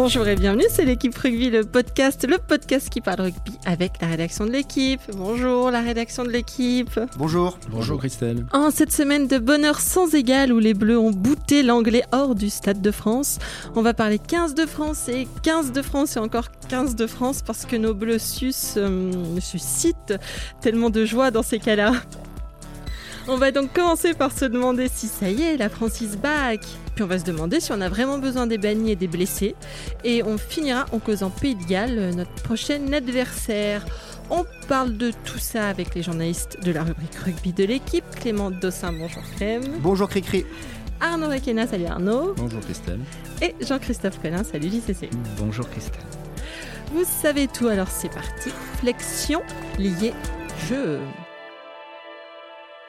Bonjour 0.00 0.28
et 0.28 0.36
bienvenue, 0.36 0.66
c'est 0.70 0.84
l'équipe 0.84 1.18
rugby, 1.18 1.50
le 1.50 1.64
podcast, 1.64 2.24
le 2.24 2.38
podcast 2.38 2.88
qui 2.88 3.00
parle 3.00 3.20
rugby 3.20 3.58
avec 3.66 4.00
la 4.00 4.06
rédaction 4.06 4.46
de 4.46 4.52
l'équipe. 4.52 5.00
Bonjour 5.16 5.72
la 5.72 5.80
rédaction 5.80 6.22
de 6.22 6.28
l'équipe. 6.28 7.00
Bonjour. 7.16 7.58
Bonjour 7.68 7.98
Christelle. 7.98 8.46
En 8.52 8.70
cette 8.70 8.92
semaine 8.92 9.26
de 9.26 9.38
bonheur 9.38 9.80
sans 9.80 10.14
égal 10.14 10.52
où 10.52 10.60
les 10.60 10.72
Bleus 10.72 11.00
ont 11.00 11.10
bouté 11.10 11.64
l'anglais 11.64 12.04
hors 12.12 12.36
du 12.36 12.48
Stade 12.48 12.80
de 12.80 12.92
France, 12.92 13.40
on 13.74 13.82
va 13.82 13.92
parler 13.92 14.20
15 14.20 14.54
de 14.54 14.66
France 14.66 15.08
et 15.08 15.26
15 15.42 15.72
de 15.72 15.82
France 15.82 16.16
et 16.16 16.20
encore 16.20 16.52
15 16.68 16.94
de 16.94 17.08
France 17.08 17.42
parce 17.42 17.66
que 17.66 17.74
nos 17.74 17.92
Bleus 17.92 18.20
sus, 18.20 18.54
euh, 18.76 19.10
suscitent 19.40 20.14
tellement 20.60 20.90
de 20.90 21.04
joie 21.04 21.32
dans 21.32 21.42
ces 21.42 21.58
cas-là. 21.58 21.90
On 23.30 23.36
va 23.36 23.50
donc 23.50 23.74
commencer 23.74 24.14
par 24.14 24.32
se 24.32 24.46
demander 24.46 24.88
si 24.88 25.06
ça 25.06 25.28
y 25.28 25.42
est, 25.42 25.58
la 25.58 25.68
France 25.68 26.00
is 26.00 26.16
back. 26.16 26.60
Puis 26.94 27.04
on 27.04 27.06
va 27.06 27.18
se 27.18 27.24
demander 27.24 27.60
si 27.60 27.72
on 27.72 27.80
a 27.82 27.90
vraiment 27.90 28.16
besoin 28.16 28.46
des 28.46 28.56
bannis 28.56 28.92
et 28.92 28.96
des 28.96 29.06
blessés. 29.06 29.54
Et 30.02 30.22
on 30.22 30.38
finira 30.38 30.86
en 30.92 30.98
causant 30.98 31.28
Pays 31.28 31.54
de 31.54 31.62
Galles, 31.64 32.14
notre 32.16 32.32
prochain 32.42 32.90
adversaire. 32.90 33.84
On 34.30 34.46
parle 34.66 34.96
de 34.96 35.10
tout 35.24 35.38
ça 35.38 35.68
avec 35.68 35.94
les 35.94 36.02
journalistes 36.02 36.58
de 36.64 36.72
la 36.72 36.82
rubrique 36.82 37.16
rugby 37.16 37.52
de 37.52 37.64
l'équipe. 37.64 38.04
Clément 38.18 38.50
Dossin, 38.50 38.94
bonjour 38.94 39.22
Clem. 39.36 39.62
Bonjour 39.80 40.08
Cricri. 40.08 40.46
Arnaud 40.98 41.28
Requena, 41.28 41.66
salut 41.66 41.84
Arnaud. 41.84 42.32
Bonjour 42.34 42.60
Christelle. 42.60 43.00
Et 43.42 43.54
Jean-Christophe 43.60 44.22
Collin, 44.22 44.42
salut 44.42 44.70
JCC. 44.70 45.10
Bonjour 45.36 45.68
Christelle. 45.68 46.00
Vous 46.94 47.04
savez 47.04 47.46
tout, 47.46 47.68
alors 47.68 47.88
c'est 47.88 48.08
parti. 48.08 48.48
Flexion 48.80 49.42
liée 49.78 50.14
jeu. 50.66 50.98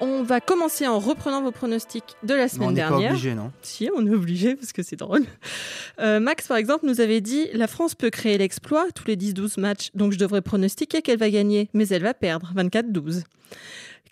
On 0.02 0.24
va 0.24 0.40
commencer 0.40 0.88
en 0.88 0.98
reprenant 1.00 1.42
vos 1.42 1.52
pronostics 1.52 2.16
de 2.24 2.34
la 2.34 2.48
semaine 2.48 2.70
on 2.70 2.72
n'est 2.72 2.82
pas 2.82 2.88
dernière. 2.90 3.12
obligé, 3.12 3.36
non 3.36 3.52
Si, 3.62 3.90
on 3.96 4.06
est 4.08 4.14
obligé 4.14 4.56
parce 4.56 4.72
que 4.72 4.82
c'est 4.82 4.96
drôle. 4.96 5.26
Euh, 6.00 6.20
Max, 6.22 6.48
par 6.48 6.58
exemple, 6.58 6.86
nous 6.86 7.02
avait 7.02 7.20
dit 7.22 7.48
la 7.54 7.68
France 7.68 7.96
peut 7.96 8.10
créer 8.10 8.38
l'exploit 8.38 8.88
tous 8.96 9.06
les 9.08 9.18
10-12 9.18 9.60
matchs, 9.60 9.90
donc 9.96 10.14
je 10.14 10.18
devrais 10.18 10.42
pronostiquer 10.42 11.02
qu'elle 11.02 11.20
va 11.20 11.30
gagner, 11.30 11.70
mais 11.74 11.88
elle 11.90 12.04
va 12.04 12.14
perdre 12.14 12.54
24-12. 12.56 13.24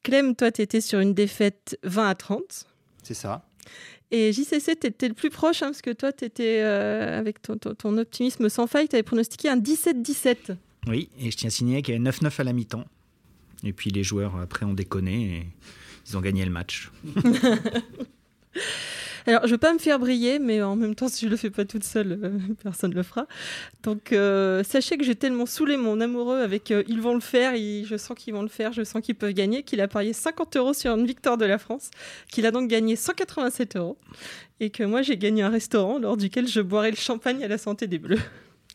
Clem, 0.04 0.36
toi, 0.36 0.52
tu 0.52 0.62
étais 0.62 0.82
sur 0.82 1.00
une 1.00 1.14
défaite 1.14 1.78
20 1.84 2.10
à 2.10 2.16
30. 2.16 2.66
C'est 3.04 3.14
ça. 3.14 3.44
Et 4.12 4.32
JCC, 4.32 4.78
tu 4.80 4.88
étais 4.88 5.08
le 5.10 5.14
plus 5.14 5.30
proche, 5.30 5.62
hein, 5.62 5.68
parce 5.68 5.82
que 5.82 5.92
toi, 5.92 6.12
tu 6.14 6.24
étais, 6.26 6.60
euh, 6.62 7.18
avec 7.20 7.42
ton, 7.42 7.58
ton- 7.58 7.74
ton 7.76 7.98
optimisme 7.98 8.48
sans 8.50 8.68
faille, 8.68 8.88
tu 8.88 8.96
avais 8.96 9.04
pronostiqué 9.04 9.50
un 9.50 9.58
17-17. 9.58 10.56
Oui, 10.88 11.10
et 11.20 11.30
je 11.32 11.36
tiens 11.38 11.48
à 11.48 11.52
signaler 11.52 11.82
qu'il 11.82 11.94
y 11.94 11.98
avait 11.98 12.04
9-9 12.10 12.40
à 12.40 12.44
la 12.46 12.54
mi-temps. 12.54 12.86
Et 13.64 13.74
puis 13.74 13.90
les 13.90 14.04
joueurs 14.04 14.36
après 14.38 14.66
ont 14.66 14.74
déconné 14.74 15.24
et 15.38 15.48
ils 16.08 16.18
ont 16.18 16.22
gagné 16.22 16.46
le 16.46 16.52
match. 16.52 16.92
Alors, 19.28 19.46
je 19.46 19.52
veux 19.52 19.58
pas 19.58 19.74
me 19.74 19.78
faire 19.78 20.00
briller, 20.00 20.40
mais 20.40 20.62
en 20.62 20.78
même 20.78 20.96
temps, 20.96 21.10
si 21.10 21.26
je 21.26 21.30
le 21.30 21.36
fais 21.36 21.50
pas 21.50 21.66
toute 21.66 21.84
seule, 21.84 22.18
euh, 22.24 22.38
personne 22.64 22.94
le 22.94 23.04
fera. 23.04 23.28
Donc, 23.84 24.14
euh, 24.14 24.64
sachez 24.64 24.98
que 24.98 25.04
j'ai 25.04 25.16
tellement 25.16 25.46
saoulé 25.46 25.76
mon 25.76 26.00
amoureux 26.00 26.40
avec 26.40 26.72
euh, 26.72 26.84
ils 26.88 27.02
vont 27.02 27.14
le 27.14 27.20
faire, 27.20 27.54
ils- 27.54 27.86
je 27.86 27.98
sens 27.98 28.18
qu'ils 28.18 28.34
vont 28.34 28.42
le 28.42 28.48
faire, 28.48 28.72
je 28.72 28.86
sens 28.86 29.02
qu'ils 29.02 29.16
peuvent 29.16 29.34
gagner, 29.34 29.64
qu'il 29.64 29.82
a 29.82 29.90
parié 29.90 30.14
50 30.14 30.56
euros 30.56 30.74
sur 30.74 30.94
une 30.96 31.06
victoire 31.06 31.38
de 31.38 31.44
la 31.46 31.58
France, 31.58 31.92
qu'il 32.32 32.46
a 32.46 32.52
donc 32.52 32.70
gagné 32.70 32.96
187 32.96 33.76
euros, 33.76 33.98
et 34.62 34.70
que 34.70 34.84
moi 34.84 35.02
j'ai 35.02 35.18
gagné 35.18 35.42
un 35.44 35.50
restaurant 35.50 36.00
lors 36.00 36.16
duquel 36.16 36.48
je 36.48 36.62
boirai 36.62 36.92
le 36.92 36.98
champagne 36.98 37.44
à 37.44 37.50
la 37.50 37.58
santé 37.58 37.86
des 37.88 38.00
Bleus. 38.00 38.22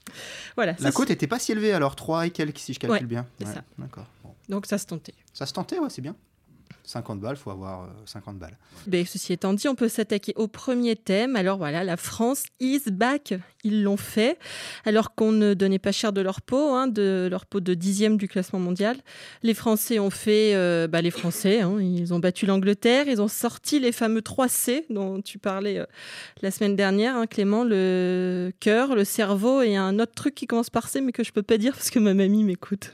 voilà. 0.57 0.73
La 0.73 0.79
ça, 0.79 0.93
cote 0.93 1.11
était 1.11 1.27
pas 1.27 1.39
si 1.39 1.53
élevée 1.53 1.73
alors, 1.73 1.97
3 1.97 2.27
et 2.27 2.31
quelques 2.31 2.59
si 2.59 2.75
je 2.75 2.79
calcule 2.79 2.99
Ouais, 3.01 3.07
bien. 3.07 3.27
c'est 3.39 3.47
ça. 3.47 3.65
D'accord. 3.79 4.07
Donc 4.53 4.67
ça 4.67 4.77
se 4.77 4.85
tentait. 4.85 5.15
Ça 5.33 5.47
se 5.47 5.55
tentait, 5.55 5.79
ouais, 5.79 5.89
c'est 5.89 6.03
bien. 6.03 6.15
50 6.85 7.21
balles, 7.21 7.37
faut 7.37 7.51
avoir 7.51 7.85
euh, 7.85 7.87
50 8.05 8.39
balles. 8.39 8.57
Ben, 8.87 9.07
ceci 9.07 9.33
étant 9.33 9.55
dit, 9.55 9.67
on 9.67 9.75
peut 9.75 9.89
s'attaquer 9.89 10.35
au 10.37 10.47
premier 10.47 10.95
thème. 10.95 11.37
Alors 11.37 11.57
voilà, 11.57 11.85
la 11.85 11.97
France 11.97 12.45
is 12.61 12.83
back. 12.91 13.35
Ils 13.65 13.83
l'ont 13.85 13.97
fait, 13.97 14.39
alors 14.85 15.15
qu'on 15.15 15.31
ne 15.31 15.55
donnait 15.55 15.79
pas 15.79 15.93
cher 15.93 16.13
de 16.13 16.21
leur 16.21 16.43
peau, 16.43 16.75
hein, 16.75 16.89
de 16.89 17.29
leur 17.31 17.47
peau 17.47 17.61
de 17.61 17.75
dixième 17.75 18.17
du 18.17 18.27
classement 18.27 18.59
mondial. 18.59 18.97
Les 19.43 19.55
Français 19.55 20.01
ont 20.01 20.11
fait, 20.11 20.55
euh, 20.55 20.89
bah, 20.89 21.01
les 21.01 21.13
Français, 21.13 21.61
hein, 21.61 21.81
ils 21.81 22.13
ont 22.13 22.19
battu 22.19 22.45
l'Angleterre, 22.45 23.07
ils 23.07 23.23
ont 23.23 23.29
sorti 23.29 23.79
les 23.79 23.93
fameux 23.93 24.21
3 24.21 24.49
C 24.49 24.85
dont 24.91 25.23
tu 25.23 25.39
parlais 25.39 25.79
euh, 25.79 25.87
la 26.43 26.51
semaine 26.51 26.75
dernière, 26.75 27.17
hein, 27.17 27.27
Clément, 27.27 27.63
le 27.63 28.53
cœur, 28.59 28.97
le 28.97 29.05
cerveau 29.05 29.63
et 29.63 29.77
un 29.77 29.99
autre 30.01 30.13
truc 30.15 30.35
qui 30.35 30.47
commence 30.47 30.71
par 30.71 30.89
C, 30.89 31.01
mais 31.01 31.13
que 31.13 31.23
je 31.23 31.31
peux 31.31 31.43
pas 31.43 31.57
dire 31.57 31.75
parce 31.75 31.91
que 31.91 32.01
ma 32.01 32.15
mamie 32.15 32.43
m'écoute. 32.43 32.93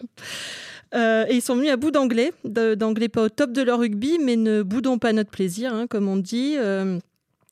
Euh, 0.94 1.26
et 1.28 1.34
ils 1.36 1.42
sont 1.42 1.56
venus 1.56 1.70
à 1.70 1.76
bout 1.76 1.90
d'anglais, 1.90 2.32
d'anglais 2.44 3.08
pas 3.08 3.24
au 3.24 3.28
top 3.28 3.52
de 3.52 3.62
leur 3.62 3.80
rugby, 3.80 4.18
mais 4.18 4.36
ne 4.36 4.62
boudons 4.62 4.98
pas 4.98 5.12
notre 5.12 5.30
plaisir, 5.30 5.74
hein, 5.74 5.86
comme 5.86 6.08
on 6.08 6.16
dit. 6.16 6.54
Euh, 6.56 6.98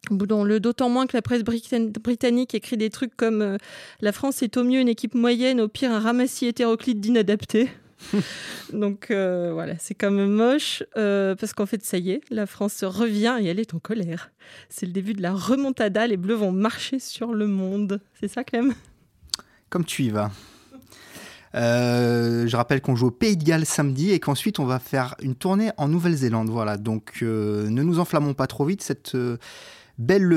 Boudons-le 0.09 0.61
d'autant 0.61 0.89
moins 0.89 1.09
que 1.09 1.17
la 1.17 1.23
presse 1.23 1.43
britann- 1.43 1.91
britannique 1.91 2.55
écrit 2.55 2.77
des 2.77 2.91
trucs 2.91 3.17
comme 3.17 3.43
euh, 3.43 3.57
La 4.01 4.13
France 4.13 4.41
est 4.41 4.57
au 4.57 4.63
mieux 4.63 4.79
une 4.79 4.89
équipe 4.89 5.15
moyenne, 5.17 5.61
au 5.61 5.67
pire 5.67 5.91
un 5.91 5.99
ramassis 5.99 6.47
hétéroclite 6.47 7.01
d'inadaptés. 7.01 7.69
Donc 8.73 9.07
voilà, 9.11 9.73
c'est 9.81 9.95
quand 9.95 10.13
même 10.13 10.31
moche, 10.31 10.85
parce 10.95 11.53
qu'en 11.55 11.67
fait, 11.67 11.83
ça 11.83 11.99
y 11.99 12.11
est, 12.13 12.21
la 12.31 12.47
France 12.47 12.85
revient 12.85 13.37
et 13.41 13.47
elle 13.47 13.59
est 13.59 13.75
en 13.75 13.81
colère. 13.81 14.31
C'est 14.69 14.87
le 14.87 14.93
début 14.93 15.15
de 15.15 15.23
la 15.23 15.33
remontada, 15.33 16.07
les 16.07 16.17
Bleus 16.17 16.35
vont 16.35 16.53
marcher 16.53 16.99
sur 17.01 17.33
le 17.33 17.47
monde. 17.49 18.01
C'est 18.21 18.29
ça, 18.29 18.45
Clem? 18.45 18.75
Comme 19.71 19.85
tu 19.85 20.05
y 20.05 20.11
vas. 20.11 20.31
Euh, 21.57 22.47
je 22.47 22.57
rappelle 22.57 22.81
qu'on 22.81 22.97
joue 22.97 23.07
au 23.07 23.11
Pays 23.11 23.37
de 23.37 23.45
Galles 23.45 23.65
samedi 23.65 24.11
et 24.11 24.21
qu'ensuite 24.21 24.59
on 24.59 24.67
va 24.67 24.79
faire 24.79 25.15
une 25.23 25.35
tournée 25.35 25.71
en 25.79 25.89
Nouvelle-Zélande. 25.89 26.51
Voilà, 26.51 26.77
donc 26.77 27.19
euh, 27.23 27.69
ne 27.69 27.83
nous 27.83 27.99
enflammons 27.99 28.35
pas 28.35 28.47
trop 28.47 28.65
vite. 28.65 28.83
Cette 28.83 29.15
euh, 29.15 29.39
belle 29.99 30.29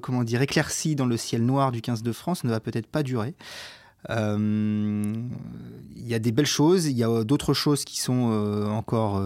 comment 0.00 0.24
dire, 0.24 0.42
éclaircie 0.42 0.96
dans 0.96 1.06
le 1.06 1.16
ciel 1.16 1.44
noir 1.44 1.70
du 1.70 1.80
15 1.80 2.02
de 2.02 2.12
France 2.12 2.44
ne 2.44 2.50
va 2.50 2.60
peut-être 2.60 2.88
pas 2.88 3.02
durer. 3.02 3.34
Il 4.08 5.28
y 5.96 6.14
a 6.14 6.18
des 6.18 6.32
belles 6.32 6.44
choses, 6.44 6.86
il 6.86 6.96
y 6.96 7.04
a 7.04 7.22
d'autres 7.22 7.54
choses 7.54 7.84
qui 7.84 8.00
sont 8.00 8.32
encore 8.68 9.22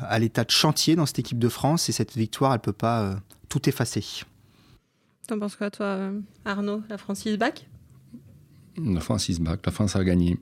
à 0.00 0.18
l'état 0.18 0.44
de 0.44 0.50
chantier 0.50 0.96
dans 0.96 1.04
cette 1.04 1.18
équipe 1.18 1.38
de 1.38 1.50
France 1.50 1.90
et 1.90 1.92
cette 1.92 2.16
victoire, 2.16 2.54
elle 2.54 2.60
peut 2.60 2.72
pas 2.72 3.16
tout 3.50 3.68
effacer. 3.68 4.02
T'en 5.28 5.38
penses 5.38 5.56
quoi, 5.56 5.70
toi, 5.70 6.12
Arnaud? 6.46 6.82
La 6.88 6.96
France 6.96 7.26
is 7.26 7.36
back 7.36 7.66
La 8.78 9.00
France 9.00 9.28
is 9.28 9.40
back, 9.40 9.60
la 9.64 9.72
France 9.72 9.96
a 9.96 10.04
gagné. 10.04 10.38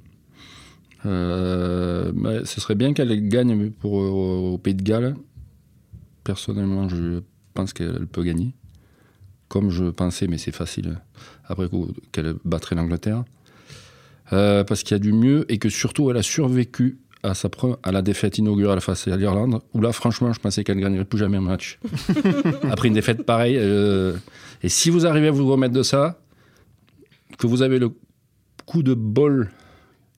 Euh, 1.06 2.12
ce 2.44 2.60
serait 2.60 2.74
bien 2.74 2.92
qu'elle 2.92 3.28
gagne 3.28 3.70
pour, 3.70 4.00
euh, 4.00 4.52
au 4.52 4.58
Pays 4.58 4.74
de 4.74 4.82
Galles. 4.82 5.16
Personnellement, 6.24 6.88
je 6.88 7.22
pense 7.54 7.72
qu'elle 7.72 8.06
peut 8.06 8.22
gagner. 8.22 8.54
Comme 9.48 9.70
je 9.70 9.84
pensais, 9.84 10.26
mais 10.26 10.38
c'est 10.38 10.52
facile 10.52 11.00
après 11.46 11.68
coup, 11.68 11.88
qu'elle 12.12 12.34
battrait 12.44 12.76
l'Angleterre. 12.76 13.24
Euh, 14.34 14.62
parce 14.62 14.82
qu'il 14.82 14.94
y 14.94 14.96
a 14.96 14.98
du 14.98 15.12
mieux 15.12 15.50
et 15.50 15.58
que 15.58 15.70
surtout 15.70 16.10
elle 16.10 16.18
a 16.18 16.22
survécu 16.22 16.98
à, 17.22 17.34
sa 17.34 17.48
à 17.82 17.92
la 17.92 18.02
défaite 18.02 18.36
inaugurale 18.36 18.80
face 18.82 19.08
à 19.08 19.16
l'Irlande, 19.16 19.60
où 19.72 19.80
là, 19.80 19.92
franchement, 19.92 20.32
je 20.34 20.38
pensais 20.38 20.64
qu'elle 20.64 20.76
ne 20.76 20.82
gagnerait 20.82 21.06
plus 21.06 21.18
jamais 21.18 21.38
un 21.38 21.42
match. 21.42 21.80
Après 22.70 22.88
une 22.88 22.94
défaite 22.94 23.24
pareille. 23.24 23.56
et 23.56 24.68
si 24.68 24.90
vous 24.90 25.06
arrivez 25.06 25.28
à 25.28 25.30
vous 25.30 25.48
remettre 25.50 25.74
de 25.74 25.82
ça, 25.82 26.20
que 27.38 27.46
vous 27.46 27.62
avez 27.62 27.78
le 27.78 27.90
coup 28.68 28.82
de 28.82 28.92
bol 28.92 29.50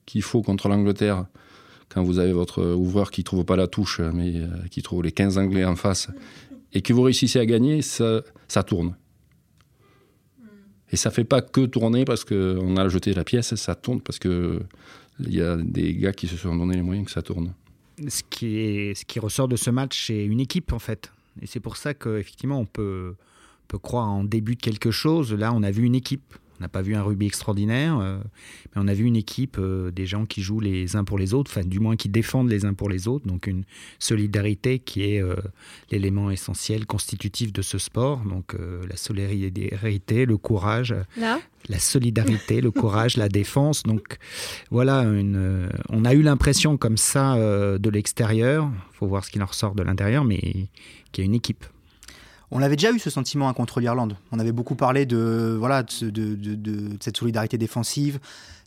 qu'il 0.05 0.21
faut 0.21 0.41
contre 0.41 0.67
l'Angleterre, 0.67 1.25
quand 1.87 2.03
vous 2.03 2.19
avez 2.19 2.33
votre 2.33 2.61
ouvreur 2.61 3.09
qui 3.09 3.23
trouve 3.23 3.45
pas 3.45 3.55
la 3.55 3.67
touche, 3.67 4.01
mais 4.01 4.35
euh, 4.35 4.47
qui 4.69 4.81
trouve 4.81 5.03
les 5.03 5.13
15 5.13 5.37
Anglais 5.37 5.63
en 5.63 5.77
face, 5.77 6.09
et 6.73 6.81
que 6.81 6.91
vous 6.91 7.03
réussissez 7.03 7.39
à 7.39 7.45
gagner, 7.45 7.81
ça, 7.81 8.23
tourne. 8.67 8.97
Et 10.91 10.97
ça 10.97 11.11
fait 11.11 11.23
pas 11.23 11.41
que 11.41 11.65
tourner 11.65 12.03
parce 12.03 12.25
qu'on 12.25 12.75
a 12.75 12.89
jeté 12.89 13.13
la 13.13 13.23
pièce, 13.23 13.55
ça 13.55 13.75
tourne 13.75 14.01
parce 14.01 14.19
que 14.19 14.61
il 15.19 15.33
y 15.33 15.41
a 15.41 15.55
des 15.55 15.93
gars 15.95 16.11
qui 16.11 16.27
se 16.27 16.35
sont 16.35 16.55
donné 16.55 16.75
les 16.75 16.81
moyens 16.81 17.05
que 17.05 17.11
ça 17.11 17.21
tourne. 17.21 17.53
Ce 18.05 18.21
qui, 18.29 18.57
est, 18.57 18.95
ce 18.95 19.05
qui 19.05 19.19
ressort 19.19 19.47
de 19.47 19.55
ce 19.55 19.69
match, 19.69 20.07
c'est 20.07 20.25
une 20.25 20.41
équipe 20.41 20.73
en 20.73 20.79
fait. 20.79 21.11
Et 21.41 21.47
c'est 21.47 21.61
pour 21.61 21.77
ça 21.77 21.93
qu'effectivement, 21.93 22.59
on 22.59 22.65
peut 22.65 23.15
croire 23.81 24.09
en 24.09 24.25
début 24.25 24.55
de 24.55 24.61
quelque 24.61 24.91
chose. 24.91 25.31
Là, 25.33 25.53
on 25.53 25.63
a 25.63 25.71
vu 25.71 25.85
une 25.85 25.95
équipe. 25.95 26.33
On 26.61 26.65
n'a 26.65 26.69
pas 26.69 26.83
vu 26.83 26.93
un 26.93 27.01
rugby 27.01 27.25
extraordinaire, 27.25 27.97
euh, 27.99 28.19
mais 28.75 28.83
on 28.83 28.87
a 28.87 28.93
vu 28.93 29.05
une 29.05 29.15
équipe, 29.15 29.57
euh, 29.57 29.89
des 29.89 30.05
gens 30.05 30.27
qui 30.27 30.43
jouent 30.43 30.59
les 30.59 30.95
uns 30.95 31.03
pour 31.03 31.17
les 31.17 31.33
autres, 31.33 31.49
enfin 31.49 31.67
du 31.67 31.79
moins 31.79 31.95
qui 31.95 32.07
défendent 32.07 32.51
les 32.51 32.65
uns 32.65 32.75
pour 32.75 32.87
les 32.87 33.07
autres, 33.07 33.25
donc 33.25 33.47
une 33.47 33.63
solidarité 33.97 34.77
qui 34.77 35.01
est 35.01 35.23
euh, 35.23 35.35
l'élément 35.89 36.29
essentiel 36.29 36.85
constitutif 36.85 37.51
de 37.51 37.63
ce 37.63 37.79
sport, 37.79 38.19
donc 38.25 38.55
la 38.87 38.95
solidarité, 38.95 40.25
le 40.25 40.37
courage, 40.37 40.93
Là 41.17 41.39
la 41.67 41.79
solidarité, 41.79 42.61
le 42.61 42.71
courage, 42.71 43.17
la 43.17 43.29
défense. 43.29 43.83
Donc 43.83 44.17
voilà, 44.69 45.01
une, 45.01 45.69
on 45.89 46.05
a 46.05 46.13
eu 46.13 46.21
l'impression 46.21 46.77
comme 46.77 46.97
ça 46.97 47.35
de 47.35 47.89
l'extérieur, 47.89 48.69
il 48.93 48.97
faut 48.97 49.07
voir 49.07 49.25
ce 49.25 49.31
qu'il 49.31 49.41
en 49.41 49.47
ressort 49.47 49.73
de 49.73 49.81
l'intérieur, 49.81 50.25
mais 50.25 50.39
qu'il 51.11 51.19
y 51.19 51.21
a 51.21 51.25
une 51.25 51.35
équipe. 51.35 51.65
On 52.51 52.61
avait 52.61 52.75
déjà 52.75 52.91
eu 52.91 52.99
ce 52.99 53.09
sentiment 53.09 53.47
hein, 53.47 53.53
contre 53.53 53.79
l'Irlande. 53.79 54.17
On 54.31 54.39
avait 54.39 54.51
beaucoup 54.51 54.75
parlé 54.75 55.05
de, 55.05 55.55
voilà, 55.57 55.83
de, 55.83 56.09
de 56.09 56.89
cette 56.99 57.17
solidarité 57.17 57.57
défensive, 57.57 58.19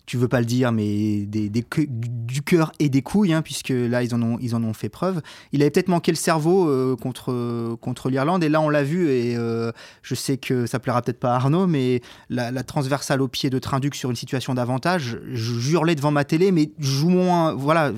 tu 0.06 0.18
veux 0.18 0.28
pas 0.28 0.40
le 0.40 0.46
dire, 0.46 0.70
mais 0.72 1.26
du 1.26 2.42
cœur 2.42 2.72
et 2.78 2.88
des 2.88 3.02
couilles, 3.02 3.32
hein, 3.32 3.42
puisque 3.42 3.70
là, 3.70 4.02
ils 4.02 4.14
en, 4.14 4.22
ont, 4.22 4.38
ils 4.40 4.54
en 4.54 4.62
ont 4.62 4.74
fait 4.74 4.88
preuve. 4.88 5.22
Il 5.52 5.62
avait 5.62 5.70
peut-être 5.70 5.88
manqué 5.88 6.12
le 6.12 6.16
cerveau 6.16 6.68
euh, 6.68 6.94
contre, 6.96 7.76
contre 7.76 8.10
l'Irlande, 8.10 8.44
et 8.44 8.48
là, 8.48 8.60
on 8.60 8.68
l'a 8.68 8.82
vu, 8.82 9.08
et 9.08 9.36
euh, 9.36 9.72
je 10.02 10.14
sais 10.14 10.36
que 10.36 10.66
ça 10.66 10.78
plaira 10.78 11.00
peut-être 11.00 11.20
pas 11.20 11.32
à 11.32 11.36
Arnaud, 11.36 11.66
mais 11.66 12.02
la, 12.28 12.52
transversale 12.64 13.22
au 13.22 13.28
pied 13.28 13.50
de 13.50 13.58
Trinduc 13.58 13.94
sur 13.94 14.10
une 14.10 14.16
situation 14.16 14.54
d'avantage, 14.54 15.18
je 15.32 15.72
hurlais 15.72 15.94
devant 15.94 16.10
ma 16.10 16.24
télé, 16.24 16.52
mais 16.52 16.70
jouons, 16.78 17.54
voilà, 17.54 17.92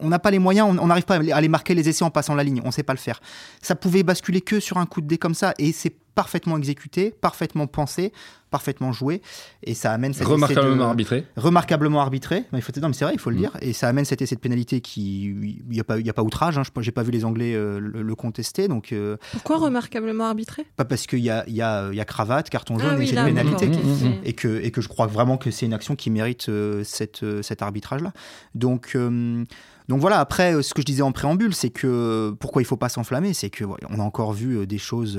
on 0.00 0.08
n'a 0.08 0.18
pas 0.18 0.30
les 0.30 0.38
moyens, 0.38 0.76
on 0.80 0.86
n'arrive 0.86 1.04
pas 1.04 1.16
à 1.16 1.36
aller 1.36 1.48
marquer 1.48 1.74
les 1.74 1.88
essais 1.88 2.04
en 2.04 2.10
passant 2.10 2.34
la 2.34 2.44
ligne, 2.44 2.60
on 2.64 2.70
sait 2.70 2.82
pas 2.82 2.92
le 2.92 2.98
faire. 2.98 3.20
Ça 3.60 3.74
pouvait 3.74 4.02
basculer 4.02 4.40
que 4.40 4.60
sur 4.60 4.78
un 4.78 4.86
coup 4.86 5.00
de 5.00 5.06
dé 5.06 5.18
comme 5.18 5.34
ça, 5.34 5.54
et 5.58 5.72
c'est 5.72 5.94
parfaitement 6.14 6.56
exécuté, 6.56 7.10
parfaitement 7.10 7.66
pensé, 7.66 8.12
parfaitement 8.50 8.92
joué, 8.92 9.22
et 9.64 9.74
ça 9.74 9.92
amène 9.92 10.12
cette 10.12 10.26
remarquablement 10.26 10.90
arbitré. 10.90 11.26
Remarquablement 11.36 12.00
arbitré. 12.00 12.44
Mais 12.52 12.58
il 12.58 12.62
faut, 12.62 12.72
non, 12.80 12.88
mais 12.88 12.94
c'est 12.94 13.04
vrai, 13.04 13.14
il 13.14 13.20
faut 13.20 13.30
le 13.30 13.36
mm. 13.36 13.40
dire, 13.40 13.56
et 13.62 13.72
ça 13.72 13.88
amène 13.88 14.04
cette 14.04 14.20
essai 14.20 14.34
de 14.34 14.40
pénalité 14.40 14.80
qui, 14.80 15.24
il 15.24 15.62
n'y 15.70 15.80
a 15.80 15.84
pas, 15.84 15.98
il 15.98 16.08
a 16.08 16.12
pas 16.12 16.22
outrage. 16.22 16.58
Hein, 16.58 16.62
je 16.64 16.80
n'ai 16.80 16.92
pas 16.92 17.02
vu 17.02 17.10
les 17.10 17.24
Anglais 17.24 17.54
euh, 17.54 17.80
le, 17.80 18.14
contester, 18.14 18.68
donc. 18.68 18.92
Euh, 18.92 19.16
Pourquoi 19.32 19.56
remarquablement 19.56 20.24
arbitré? 20.24 20.66
Pas 20.76 20.84
parce 20.84 21.06
qu'il 21.06 21.20
y 21.20 21.30
a, 21.30 21.44
il 21.48 21.54
y, 21.54 21.62
a, 21.62 21.92
y 21.92 22.00
a 22.00 22.04
cravate, 22.04 22.50
carton 22.50 22.78
jaune 22.78 22.96
ah 22.98 23.02
et 23.02 23.06
cette 23.06 23.24
pénalité, 23.24 23.70
et 24.24 24.34
que 24.34 24.60
et 24.62 24.70
que 24.70 24.80
je 24.80 24.88
crois 24.88 25.06
vraiment 25.06 25.38
que 25.38 25.50
c'est 25.50 25.66
une 25.66 25.74
action 25.74 25.96
qui 25.96 26.10
mérite 26.10 26.48
euh, 26.50 26.84
cette, 26.84 27.24
cet 27.42 27.62
arbitrage-là. 27.62 28.12
Donc 28.54 28.96
donc 29.88 30.00
voilà, 30.00 30.20
après, 30.20 30.62
ce 30.62 30.74
que 30.74 30.82
je 30.82 30.86
disais 30.86 31.02
en 31.02 31.12
préambule, 31.12 31.54
c'est 31.54 31.70
que 31.70 32.34
pourquoi 32.40 32.62
il 32.62 32.64
ne 32.64 32.68
faut 32.68 32.76
pas 32.76 32.88
s'enflammer, 32.88 33.34
c'est 33.34 33.50
que 33.50 33.64
on 33.64 33.98
a 33.98 34.02
encore 34.02 34.32
vu 34.32 34.66
des 34.66 34.78
choses 34.78 35.18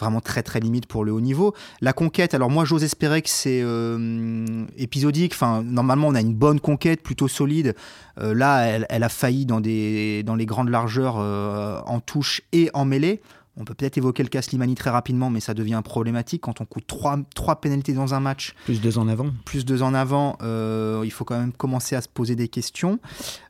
vraiment 0.00 0.20
très 0.20 0.42
très 0.42 0.58
limite 0.58 0.86
pour 0.86 1.04
le 1.04 1.12
haut 1.12 1.20
niveau. 1.20 1.54
La 1.80 1.92
conquête, 1.92 2.34
alors 2.34 2.50
moi 2.50 2.64
j'ose 2.64 2.82
espérer 2.82 3.22
que 3.22 3.28
c'est 3.28 3.60
euh, 3.62 4.64
épisodique. 4.76 5.32
Enfin, 5.34 5.62
normalement 5.62 6.08
on 6.08 6.14
a 6.14 6.20
une 6.20 6.34
bonne 6.34 6.58
conquête, 6.58 7.02
plutôt 7.02 7.28
solide. 7.28 7.76
Euh, 8.18 8.34
là, 8.34 8.64
elle, 8.88 9.02
a 9.02 9.08
failli 9.08 9.46
dans, 9.46 9.60
les 9.60 10.24
grandes 10.46 10.70
largeurs 10.70 11.16
euh, 11.18 11.80
en 11.86 12.00
touche 12.00 12.42
et 12.52 12.70
en 12.74 12.84
mêlée. 12.84 13.20
On 13.56 13.64
peut 13.64 13.74
peut-être 13.74 13.98
évoquer 13.98 14.22
le 14.22 14.28
cas 14.28 14.42
Slimani 14.42 14.74
très 14.74 14.90
rapidement, 14.90 15.28
mais 15.28 15.40
ça 15.40 15.54
devient 15.54 15.80
problématique 15.84 16.42
quand 16.42 16.60
on 16.60 16.64
coûte 16.64 16.86
trois, 16.86 17.18
trois 17.34 17.60
pénalités 17.60 17.92
dans 17.92 18.14
un 18.14 18.20
match. 18.20 18.54
Plus 18.64 18.80
deux 18.80 18.96
en 18.96 19.08
avant. 19.08 19.30
Plus 19.44 19.64
deux 19.64 19.82
en 19.82 19.92
avant, 19.92 20.38
euh, 20.40 21.02
il 21.04 21.10
faut 21.10 21.24
quand 21.24 21.38
même 21.38 21.52
commencer 21.52 21.96
à 21.96 22.00
se 22.00 22.08
poser 22.08 22.36
des 22.36 22.48
questions. 22.48 23.00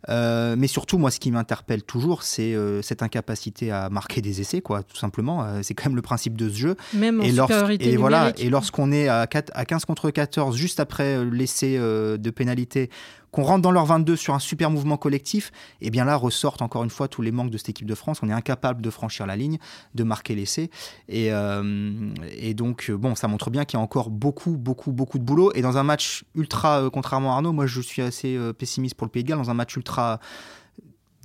Euh, 0.08 0.56
mais 0.58 0.68
surtout, 0.68 0.96
moi, 0.96 1.10
ce 1.10 1.20
qui 1.20 1.30
m'interpelle 1.30 1.82
toujours, 1.82 2.22
c'est 2.22 2.54
euh, 2.54 2.80
cette 2.80 3.02
incapacité 3.02 3.70
à 3.70 3.90
marquer 3.90 4.22
des 4.22 4.40
essais, 4.40 4.62
quoi, 4.62 4.82
tout 4.82 4.96
simplement. 4.96 5.46
c'est 5.62 5.74
quand 5.74 5.86
même 5.90 5.96
le 5.96 6.02
principe 6.02 6.36
de 6.36 6.48
ce 6.48 6.56
jeu. 6.56 6.76
Même 6.94 7.20
en 7.20 7.22
et, 7.22 7.92
et 7.92 7.96
voilà, 7.96 8.32
et 8.38 8.48
lorsqu'on 8.48 8.92
est 8.92 9.08
à, 9.08 9.26
4, 9.26 9.52
à 9.54 9.64
15 9.66 9.84
contre 9.84 10.10
14, 10.10 10.56
juste 10.56 10.80
après 10.80 11.24
l'essai 11.26 11.76
de 11.78 12.30
pénalité, 12.30 12.90
qu'on 13.30 13.42
rentre 13.42 13.62
dans 13.62 13.70
leur 13.70 13.86
22 13.86 14.16
sur 14.16 14.34
un 14.34 14.38
super 14.38 14.70
mouvement 14.70 14.96
collectif, 14.96 15.52
et 15.80 15.86
eh 15.86 15.90
bien 15.90 16.04
là 16.04 16.16
ressortent 16.16 16.62
encore 16.62 16.84
une 16.84 16.90
fois 16.90 17.08
tous 17.08 17.22
les 17.22 17.30
manques 17.30 17.50
de 17.50 17.58
cette 17.58 17.70
équipe 17.70 17.86
de 17.86 17.94
France. 17.94 18.20
On 18.22 18.28
est 18.28 18.32
incapable 18.32 18.82
de 18.82 18.90
franchir 18.90 19.26
la 19.26 19.36
ligne, 19.36 19.58
de 19.94 20.04
marquer 20.04 20.34
l'essai. 20.34 20.70
Et, 21.08 21.32
euh, 21.32 22.12
et 22.36 22.54
donc, 22.54 22.90
bon, 22.90 23.14
ça 23.14 23.28
montre 23.28 23.50
bien 23.50 23.64
qu'il 23.64 23.78
y 23.78 23.80
a 23.80 23.82
encore 23.82 24.10
beaucoup, 24.10 24.56
beaucoup, 24.56 24.92
beaucoup 24.92 25.18
de 25.18 25.24
boulot. 25.24 25.52
Et 25.54 25.62
dans 25.62 25.76
un 25.76 25.82
match 25.82 26.24
ultra, 26.34 26.82
euh, 26.82 26.90
contrairement 26.90 27.32
à 27.32 27.36
Arnaud, 27.36 27.52
moi 27.52 27.66
je 27.66 27.80
suis 27.80 28.02
assez 28.02 28.36
euh, 28.36 28.52
pessimiste 28.52 28.94
pour 28.94 29.06
le 29.06 29.10
Pays 29.10 29.22
de 29.22 29.28
Galles, 29.28 29.38
dans 29.38 29.50
un 29.50 29.54
match 29.54 29.76
ultra 29.76 30.18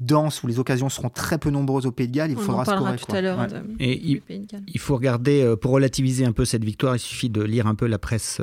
dense 0.02 0.44
où 0.44 0.48
les 0.48 0.60
occasions 0.60 0.90
seront 0.90 1.10
très 1.10 1.38
peu 1.38 1.50
nombreuses 1.50 1.86
au 1.86 1.92
Pays 1.92 2.10
de 2.10 2.14
Galles, 2.14 2.32
il 2.32 2.38
faudra 2.38 2.66
scorer. 2.66 2.98
tout 2.98 3.16
à 3.16 3.22
l'heure. 3.22 3.48
Et 3.80 3.98
il, 4.06 4.22
il, 4.68 4.80
faut 4.80 4.96
regarder, 4.96 5.56
pour 5.62 5.72
relativiser 5.72 6.26
un 6.26 6.34
peu 6.34 6.44
cette 6.44 6.66
victoire, 6.66 6.98
il 6.98 7.00
suffit 7.00 7.30
de 7.30 7.42
lire 7.42 7.66
un 7.66 7.76
peu 7.76 7.88
la 7.88 7.98
presse 7.98 8.42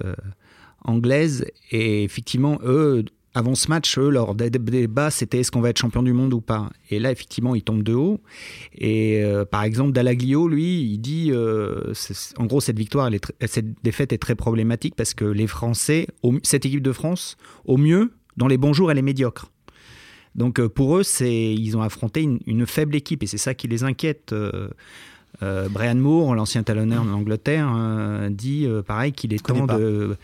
anglaise. 0.82 1.44
Et 1.70 2.04
effectivement, 2.04 2.58
eux, 2.64 3.04
avant 3.34 3.54
ce 3.54 3.68
match, 3.68 3.98
eux, 3.98 4.10
leur 4.10 4.34
débat, 4.34 5.10
c'était 5.10 5.40
est-ce 5.40 5.50
qu'on 5.50 5.60
va 5.60 5.70
être 5.70 5.78
champion 5.78 6.02
du 6.02 6.12
monde 6.12 6.34
ou 6.34 6.40
pas? 6.40 6.70
Et 6.90 6.98
là, 6.98 7.10
effectivement, 7.10 7.54
ils 7.54 7.62
tombent 7.62 7.82
de 7.82 7.94
haut. 7.94 8.20
Et 8.74 9.22
euh, 9.22 9.44
par 9.44 9.62
exemple, 9.62 9.92
Dallaglio, 9.92 10.48
lui, 10.48 10.82
il 10.82 10.98
dit 10.98 11.30
euh, 11.32 11.92
en 12.36 12.44
gros, 12.44 12.60
cette 12.60 12.78
victoire, 12.78 13.10
cette 13.46 13.82
défaite 13.82 14.12
est 14.12 14.18
très 14.18 14.34
problématique 14.34 14.94
parce 14.96 15.14
que 15.14 15.24
les 15.24 15.46
Français, 15.46 16.08
cette 16.42 16.66
équipe 16.66 16.82
de 16.82 16.92
France, 16.92 17.36
au 17.64 17.78
mieux, 17.78 18.12
dans 18.36 18.48
les 18.48 18.58
bons 18.58 18.74
jours, 18.74 18.90
elle 18.90 18.98
est 18.98 19.02
médiocre. 19.02 19.50
Donc 20.34 20.60
euh, 20.60 20.68
pour 20.68 20.98
eux, 20.98 21.02
ils 21.20 21.76
ont 21.76 21.82
affronté 21.82 22.22
une, 22.22 22.66
faible 22.66 22.96
équipe 22.96 23.22
et 23.22 23.26
c'est 23.26 23.38
ça 23.38 23.54
qui 23.54 23.66
les 23.66 23.82
inquiète. 23.82 24.34
Euh, 25.42 25.68
Brian 25.68 25.94
Moore, 25.94 26.34
l'ancien 26.34 26.62
talonneur 26.62 27.04
d'Angleterre, 27.04 27.72
euh, 27.74 28.28
dit 28.28 28.66
euh, 28.66 28.82
pareil 28.82 29.12
qu'il 29.12 29.32
est 29.32 29.44
temps 29.44 29.66
de 29.66 30.16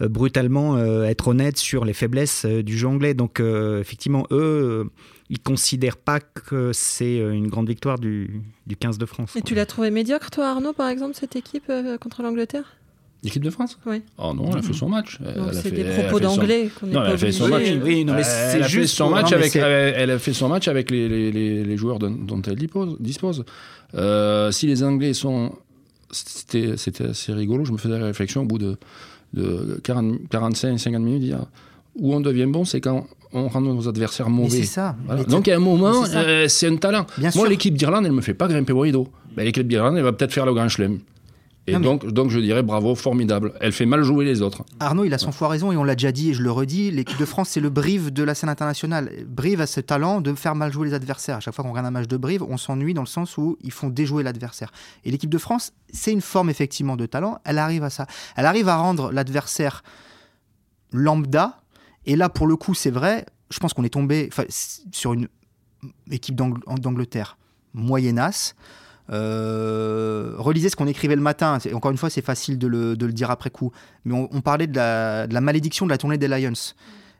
brutalement 0.00 0.78
être 1.04 1.28
honnête 1.28 1.58
sur 1.58 1.84
les 1.84 1.92
faiblesses 1.92 2.46
du 2.46 2.76
jeu 2.76 2.88
anglais. 2.88 3.14
Donc 3.14 3.40
effectivement, 3.40 4.26
eux, 4.30 4.90
ils 5.28 5.40
considèrent 5.40 5.96
pas 5.96 6.20
que 6.20 6.72
c'est 6.72 7.18
une 7.18 7.48
grande 7.48 7.68
victoire 7.68 7.98
du, 7.98 8.42
du 8.66 8.76
15 8.76 8.98
de 8.98 9.06
France. 9.06 9.36
Et 9.36 9.42
tu 9.42 9.54
l'as 9.54 9.66
trouvé 9.66 9.90
médiocre, 9.90 10.30
toi, 10.30 10.48
Arnaud, 10.48 10.72
par 10.72 10.88
exemple, 10.88 11.14
cette 11.14 11.36
équipe 11.36 11.70
contre 12.00 12.22
l'Angleterre? 12.22 12.76
L'équipe 13.22 13.42
de 13.42 13.50
France 13.50 13.78
Oui. 13.86 14.02
Oh 14.18 14.32
non, 14.34 14.50
elle 14.52 14.58
a 14.58 14.62
fait 14.62 14.72
son 14.72 14.88
match. 14.88 15.18
C'est 15.52 15.72
des 15.72 15.84
propos 15.84 16.20
d'anglais 16.20 16.70
Non, 16.82 17.02
elle 17.04 17.12
a 17.12 17.18
fait 17.18 17.32
son 17.32 17.48
match. 17.48 17.66
Oui, 17.82 18.04
non, 18.04 18.14
mais 18.14 18.22
c'est 18.24 18.62
juste 18.64 18.94
son 18.94 19.10
match 19.10 19.32
avec. 19.32 19.54
Elle 19.56 20.10
a 20.10 20.18
fait 20.18 20.32
son 20.32 20.48
match 20.48 20.68
avec 20.68 20.90
les, 20.90 21.08
les, 21.30 21.64
les 21.64 21.76
joueurs 21.76 21.98
dont 21.98 22.42
elle 22.46 22.56
dispose. 23.00 23.44
Euh, 23.94 24.50
si 24.50 24.66
les 24.66 24.82
Anglais 24.82 25.14
sont. 25.14 25.52
C'était 26.12 26.74
assez 27.08 27.32
rigolo, 27.32 27.64
je 27.64 27.72
me 27.72 27.78
faisais 27.78 27.98
la 27.98 28.06
réflexion 28.06 28.42
au 28.42 28.44
bout 28.44 28.58
de, 28.58 28.76
de 29.34 29.80
40, 29.82 30.28
45, 30.30 30.78
50 30.78 31.02
minutes, 31.02 31.22
dire 31.22 31.46
où 31.98 32.14
on 32.14 32.20
devient 32.20 32.46
bon, 32.46 32.64
c'est 32.64 32.80
quand 32.80 33.06
on 33.32 33.48
rend 33.48 33.60
nos 33.60 33.88
adversaires 33.88 34.30
mauvais. 34.30 34.58
C'est 34.58 34.64
ça. 34.64 34.96
Donc, 35.28 35.48
à 35.48 35.56
un 35.56 35.58
moment, 35.58 36.04
c'est 36.04 36.66
euh, 36.66 36.72
un 36.72 36.76
talent. 36.76 37.06
Moi, 37.34 37.48
l'équipe 37.48 37.74
d'Irlande, 37.74 38.04
elle 38.04 38.12
ne 38.12 38.16
me 38.16 38.22
fait 38.22 38.34
pas 38.34 38.48
grimper 38.48 38.72
au 38.72 38.80
rideau. 38.80 39.08
Ben, 39.36 39.44
l'équipe 39.44 39.66
d'Irlande, 39.66 39.96
elle 39.96 40.04
va 40.04 40.12
peut-être 40.12 40.32
faire 40.32 40.46
le 40.46 40.54
grand 40.54 40.68
chelem. 40.68 41.00
Et 41.66 41.76
donc, 41.76 42.06
donc, 42.06 42.30
je 42.30 42.38
dirais 42.38 42.62
bravo, 42.62 42.94
formidable. 42.94 43.52
Elle 43.60 43.72
fait 43.72 43.86
mal 43.86 44.02
jouer 44.02 44.24
les 44.24 44.40
autres. 44.40 44.64
Arnaud, 44.78 45.04
il 45.04 45.12
a 45.12 45.18
son 45.18 45.32
fois 45.32 45.48
raison 45.48 45.72
et 45.72 45.76
on 45.76 45.82
l'a 45.82 45.96
déjà 45.96 46.12
dit 46.12 46.30
et 46.30 46.34
je 46.34 46.42
le 46.42 46.50
redis. 46.52 46.90
L'équipe 46.92 47.18
de 47.18 47.24
France, 47.24 47.48
c'est 47.50 47.60
le 47.60 47.70
Brive 47.70 48.12
de 48.12 48.22
la 48.22 48.34
scène 48.34 48.48
internationale. 48.48 49.10
Brive 49.26 49.60
a 49.60 49.66
ce 49.66 49.80
talent 49.80 50.20
de 50.20 50.32
faire 50.34 50.54
mal 50.54 50.72
jouer 50.72 50.86
les 50.86 50.94
adversaires. 50.94 51.38
À 51.38 51.40
chaque 51.40 51.54
fois 51.54 51.64
qu'on 51.64 51.70
regarde 51.70 51.86
un 51.86 51.90
match 51.90 52.06
de 52.06 52.16
Brive, 52.16 52.44
on 52.44 52.56
s'ennuie 52.56 52.94
dans 52.94 53.02
le 53.02 53.08
sens 53.08 53.36
où 53.36 53.56
ils 53.62 53.72
font 53.72 53.88
déjouer 53.88 54.22
l'adversaire. 54.22 54.70
Et 55.04 55.10
l'équipe 55.10 55.30
de 55.30 55.38
France, 55.38 55.72
c'est 55.92 56.12
une 56.12 56.20
forme 56.20 56.50
effectivement 56.50 56.96
de 56.96 57.06
talent. 57.06 57.38
Elle 57.44 57.58
arrive 57.58 57.82
à 57.82 57.90
ça. 57.90 58.06
Elle 58.36 58.46
arrive 58.46 58.68
à 58.68 58.76
rendre 58.76 59.10
l'adversaire 59.10 59.82
lambda. 60.92 61.60
Et 62.04 62.14
là, 62.14 62.28
pour 62.28 62.46
le 62.46 62.54
coup, 62.56 62.74
c'est 62.74 62.90
vrai. 62.90 63.26
Je 63.50 63.58
pense 63.58 63.72
qu'on 63.72 63.84
est 63.84 63.90
tombé 63.90 64.30
sur 64.92 65.14
une 65.14 65.28
équipe 66.10 66.36
d'Angleterre 66.36 67.38
moyennasse. 67.74 68.54
Euh, 69.10 70.32
relisez 70.36 70.68
ce 70.68 70.76
qu'on 70.76 70.86
écrivait 70.86 71.16
le 71.16 71.22
matin. 71.22 71.58
Encore 71.72 71.90
une 71.90 71.96
fois, 71.96 72.10
c'est 72.10 72.24
facile 72.24 72.58
de 72.58 72.66
le, 72.66 72.96
dire 72.96 73.30
après 73.30 73.50
coup. 73.50 73.72
Mais 74.04 74.14
on, 74.14 74.40
parlait 74.40 74.66
de 74.66 74.76
la, 74.76 75.40
malédiction 75.40 75.86
de 75.86 75.90
la 75.90 75.98
tournée 75.98 76.18
des 76.18 76.28
Lions. 76.28 76.74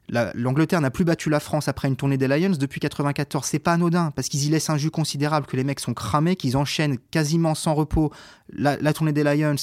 L'Angleterre 0.08 0.80
n'a 0.80 0.90
plus 0.90 1.04
battu 1.04 1.30
la 1.30 1.40
France 1.40 1.66
après 1.68 1.88
une 1.88 1.96
tournée 1.96 2.16
des 2.16 2.28
Lions 2.28 2.56
depuis 2.58 2.80
94. 2.80 3.44
C'est 3.44 3.58
pas 3.58 3.72
anodin 3.72 4.12
parce 4.14 4.28
qu'ils 4.28 4.44
y 4.44 4.50
laissent 4.50 4.70
un 4.70 4.76
jus 4.76 4.90
considérable, 4.90 5.46
que 5.46 5.56
les 5.56 5.64
mecs 5.64 5.80
sont 5.80 5.94
cramés, 5.94 6.36
qu'ils 6.36 6.56
enchaînent 6.56 6.98
quasiment 7.10 7.54
sans 7.54 7.74
repos 7.74 8.12
la, 8.52 8.76
tournée 8.92 9.12
des 9.12 9.24
Lions 9.24 9.56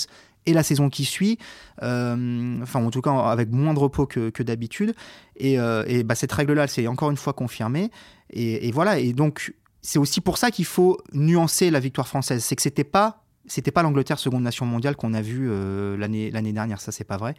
et 0.46 0.51
la 0.51 0.63
saison 0.63 0.89
qui 0.89 1.06
suit, 1.06 1.38
euh, 1.84 2.62
enfin 2.62 2.84
en 2.84 2.89
tout 2.89 3.00
cas 3.00 3.12
avec 3.12 3.50
moins 3.50 3.74
de 3.74 3.80
repos 3.80 4.06
que, 4.06 4.44
d'habitude. 4.44 4.94
Et, 5.38 5.58
euh, 5.58 6.03
bah, 6.03 6.15
cette 6.15 6.34
règle-là, 6.34 6.68
c'est 6.68 6.88
encore 6.88 7.12
une 7.12 7.18
fois 7.18 7.32
confirmée. 7.32 7.92
Et, 8.30 8.68
et, 8.68 8.72
voilà, 8.74 9.00
et 9.00 9.13
donc 9.13 9.53
c'est 9.84 10.00
aussi 10.00 10.22
pour 10.22 10.38
ça 10.38 10.50
qu'il 10.50 10.66
faut 10.66 10.98
nuancer 11.12 11.70
la 11.70 11.80
victoire 11.80 12.08
française. 12.08 12.44
C'est 12.44 12.56
que 12.56 12.62
c'était 12.62 12.86
pas 12.86 13.20
c'était 13.46 13.72
pas 13.72 13.84
l'Angleterre 13.84 14.20
seconde 14.20 14.44
nation 14.44 14.66
mondiale 14.66 14.96
qu'on 14.96 15.13
a 15.13 15.22
vu 15.22 15.50
euh, 15.50 15.98
l'année 15.98 16.32
l'année 16.32 16.54
dernière. 16.54 16.80
Ça 16.80 16.94
c'est 16.94 17.04
pas 17.04 17.18
vrai. 17.18 17.36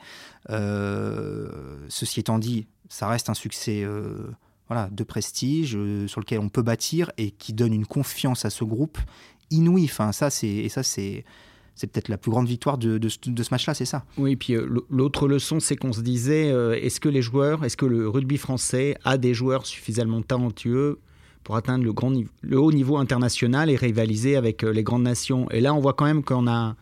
Euh, 0.50 1.48
ceci 1.88 2.20
étant 2.20 2.38
dit, 2.38 2.68
ça 2.88 3.08
reste 3.08 3.30
un 3.30 3.34
succès. 3.34 3.82
Euh, 3.82 4.30
voilà, 4.68 4.88
de 4.90 5.04
prestige 5.04 5.76
sur 6.06 6.20
lequel 6.20 6.38
on 6.38 6.48
peut 6.48 6.62
bâtir 6.62 7.12
et 7.18 7.32
qui 7.32 7.52
donne 7.52 7.74
une 7.74 7.84
confiance 7.84 8.46
à 8.46 8.50
ce 8.50 8.64
groupe 8.64 8.96
inouï. 9.50 9.84
Enfin, 9.84 10.10
ça, 10.10 10.30
c'est, 10.30 10.48
et 10.48 10.70
ça, 10.70 10.82
c'est, 10.82 11.26
c'est 11.74 11.86
peut-être 11.86 12.08
la 12.08 12.16
plus 12.16 12.30
grande 12.30 12.48
victoire 12.48 12.78
de, 12.78 12.96
de, 12.96 13.08
ce 13.10 13.50
match-là, 13.50 13.74
c'est 13.74 13.84
ça. 13.84 14.06
Oui, 14.16 14.36
puis 14.36 14.56
l'autre 14.88 15.28
leçon, 15.28 15.60
c'est 15.60 15.76
qu'on 15.76 15.92
se 15.92 16.00
disait, 16.00 16.46
est-ce 16.82 16.98
que 16.98 17.10
les 17.10 17.20
joueurs, 17.20 17.62
est-ce 17.66 17.76
que 17.76 17.84
le 17.84 18.08
rugby 18.08 18.38
français 18.38 18.96
a 19.04 19.18
des 19.18 19.34
joueurs 19.34 19.66
suffisamment 19.66 20.22
talentueux 20.22 20.98
pour 21.44 21.56
atteindre 21.56 21.84
le, 21.84 21.92
grand 21.92 22.12
le 22.40 22.58
haut 22.58 22.72
niveau 22.72 22.96
international 22.96 23.70
et 23.70 23.76
rivaliser 23.76 24.34
avec 24.34 24.64
euh, 24.64 24.72
les 24.72 24.82
grandes 24.82 25.02
nations. 25.02 25.48
Et 25.50 25.60
là, 25.60 25.74
on 25.74 25.80
voit 25.80 25.92
quand 25.92 26.06
même 26.06 26.24
qu'on 26.24 26.48
a, 26.48 26.74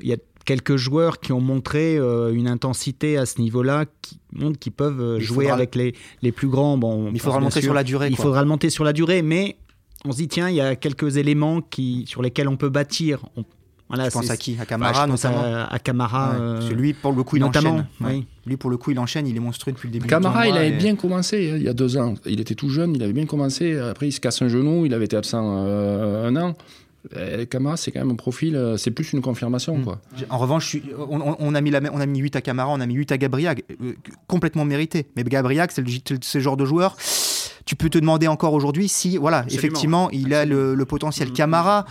il 0.00 0.08
y 0.08 0.12
a 0.12 0.16
quelques 0.44 0.76
joueurs 0.76 1.20
qui 1.20 1.32
ont 1.32 1.42
montré 1.42 1.98
euh, 1.98 2.32
une 2.32 2.48
intensité 2.48 3.18
à 3.18 3.26
ce 3.26 3.40
niveau-là, 3.40 3.84
qui 4.00 4.18
montrent 4.32 4.58
qu'ils 4.58 4.72
peuvent 4.72 5.00
euh, 5.00 5.20
jouer 5.20 5.50
avec 5.50 5.74
les, 5.74 5.94
les 6.22 6.32
plus 6.32 6.48
grands. 6.48 6.78
Bon, 6.78 7.10
il 7.12 7.20
faudra 7.20 7.38
le 7.38 7.44
monter 7.44 7.60
sur 7.60 7.74
la 7.74 7.84
durée. 7.84 8.08
Il 8.08 8.16
faudra 8.16 8.42
le 8.42 8.48
monter 8.48 8.70
sur 8.70 8.82
la 8.82 8.94
durée, 8.94 9.20
mais 9.20 9.58
on 10.06 10.12
se 10.12 10.16
dit 10.16 10.28
tiens, 10.28 10.48
il 10.48 10.56
y 10.56 10.62
a 10.62 10.74
quelques 10.74 11.18
éléments 11.18 11.60
qui, 11.60 12.04
sur 12.08 12.22
lesquels 12.22 12.48
on 12.48 12.56
peut 12.56 12.70
bâtir. 12.70 13.26
Voilà, 13.88 14.04
je 14.04 14.10
pense 14.10 14.30
à 14.30 14.36
qui? 14.36 14.56
À 14.60 14.66
Camara, 14.66 15.06
notamment? 15.06 15.66
À, 15.68 15.78
Camara. 15.78 16.36
lui, 16.70 16.92
pour 16.92 17.12
le 17.12 17.22
coup, 17.22 17.36
il 17.36 17.44
enchaîne. 17.44 17.86
Lui, 18.46 18.56
pour 18.56 18.70
le 18.70 18.76
coup, 18.76 18.90
il 18.90 18.98
enchaîne. 18.98 19.26
Il 19.26 19.36
est 19.36 19.40
monstrueux 19.40 19.72
depuis 19.72 19.88
le 19.88 19.92
début. 19.92 20.06
Camara, 20.06 20.46
il 20.46 20.56
avait 20.56 20.72
bien 20.72 20.96
commencé 20.96 21.50
hein, 21.50 21.56
il 21.56 21.62
y 21.62 21.68
a 21.68 21.74
deux 21.74 21.96
ans. 21.96 22.14
Il 22.26 22.40
était 22.40 22.54
tout 22.54 22.70
jeune, 22.70 22.94
il 22.94 23.02
avait 23.02 23.12
bien 23.12 23.26
commencé. 23.26 23.78
Après, 23.78 24.08
il 24.08 24.12
se 24.12 24.20
casse 24.20 24.42
un 24.42 24.48
genou. 24.48 24.86
Il 24.86 24.94
avait 24.94 25.06
été 25.06 25.16
absent 25.16 25.40
un 25.40 26.36
an. 26.36 26.54
Camara, 27.48 27.76
c'est 27.76 27.90
quand 27.90 28.00
même 28.00 28.10
un 28.10 28.16
profil, 28.16 28.56
euh, 28.56 28.76
c'est 28.76 28.90
plus 28.90 29.12
une 29.12 29.22
confirmation. 29.22 29.78
Hmm. 29.78 29.84
Quoi. 29.84 30.00
En 30.30 30.38
revanche, 30.38 30.76
on, 30.98 31.54
a 31.54 31.60
mis 31.60 31.70
la, 31.70 31.80
on 31.92 32.00
a 32.00 32.06
mis 32.06 32.18
8 32.18 32.36
à 32.36 32.40
Camara, 32.40 32.70
on 32.70 32.80
a 32.80 32.86
mis 32.86 32.94
8 32.94 33.12
à 33.12 33.18
Gabriel, 33.18 33.56
euh, 33.82 33.92
complètement 34.26 34.64
mérité. 34.64 35.06
Mais 35.16 35.24
Gabriel, 35.24 35.68
c'est 35.70 35.84
ce 36.22 36.38
genre 36.40 36.56
de 36.56 36.64
joueur. 36.64 36.96
Tu 37.64 37.76
peux 37.76 37.88
te 37.88 37.98
demander 37.98 38.26
encore 38.28 38.54
aujourd'hui 38.54 38.88
si, 38.88 39.16
voilà, 39.16 39.44
effectivement, 39.50 40.10
il 40.10 40.34
a 40.34 40.44
le, 40.44 40.76
potentiel. 40.84 41.28
Hmm. 41.28 41.34
Camara, 41.34 41.86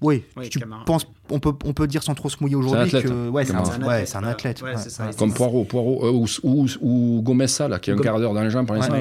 oui, 0.00 0.22
tu 0.50 0.60
penses, 0.86 1.06
on 1.28 1.40
peut, 1.40 1.52
on 1.64 1.72
peut 1.72 1.86
dire 1.86 2.02
sans 2.02 2.14
trop 2.14 2.28
se 2.28 2.36
mouiller 2.40 2.56
aujourd'hui 2.56 2.90
que 2.90 3.28
ouais, 3.28 3.44
c'est 3.44 4.16
un, 4.16 4.24
athlète. 4.24 4.62
Comme 5.18 5.34
Poirot, 5.34 5.64
Poirot 5.64 6.06
euh, 6.06 6.26
ou, 6.42 6.66
ou, 6.80 7.22
Gomez 7.22 7.46
là, 7.68 7.78
qui 7.78 7.90
a 7.90 7.94
un 7.94 7.98
quart 7.98 8.18
d'heure 8.18 8.34
dans 8.34 8.42
les 8.42 8.50
jambes 8.50 8.66
pour 8.66 8.76
l'instant. 8.76 8.96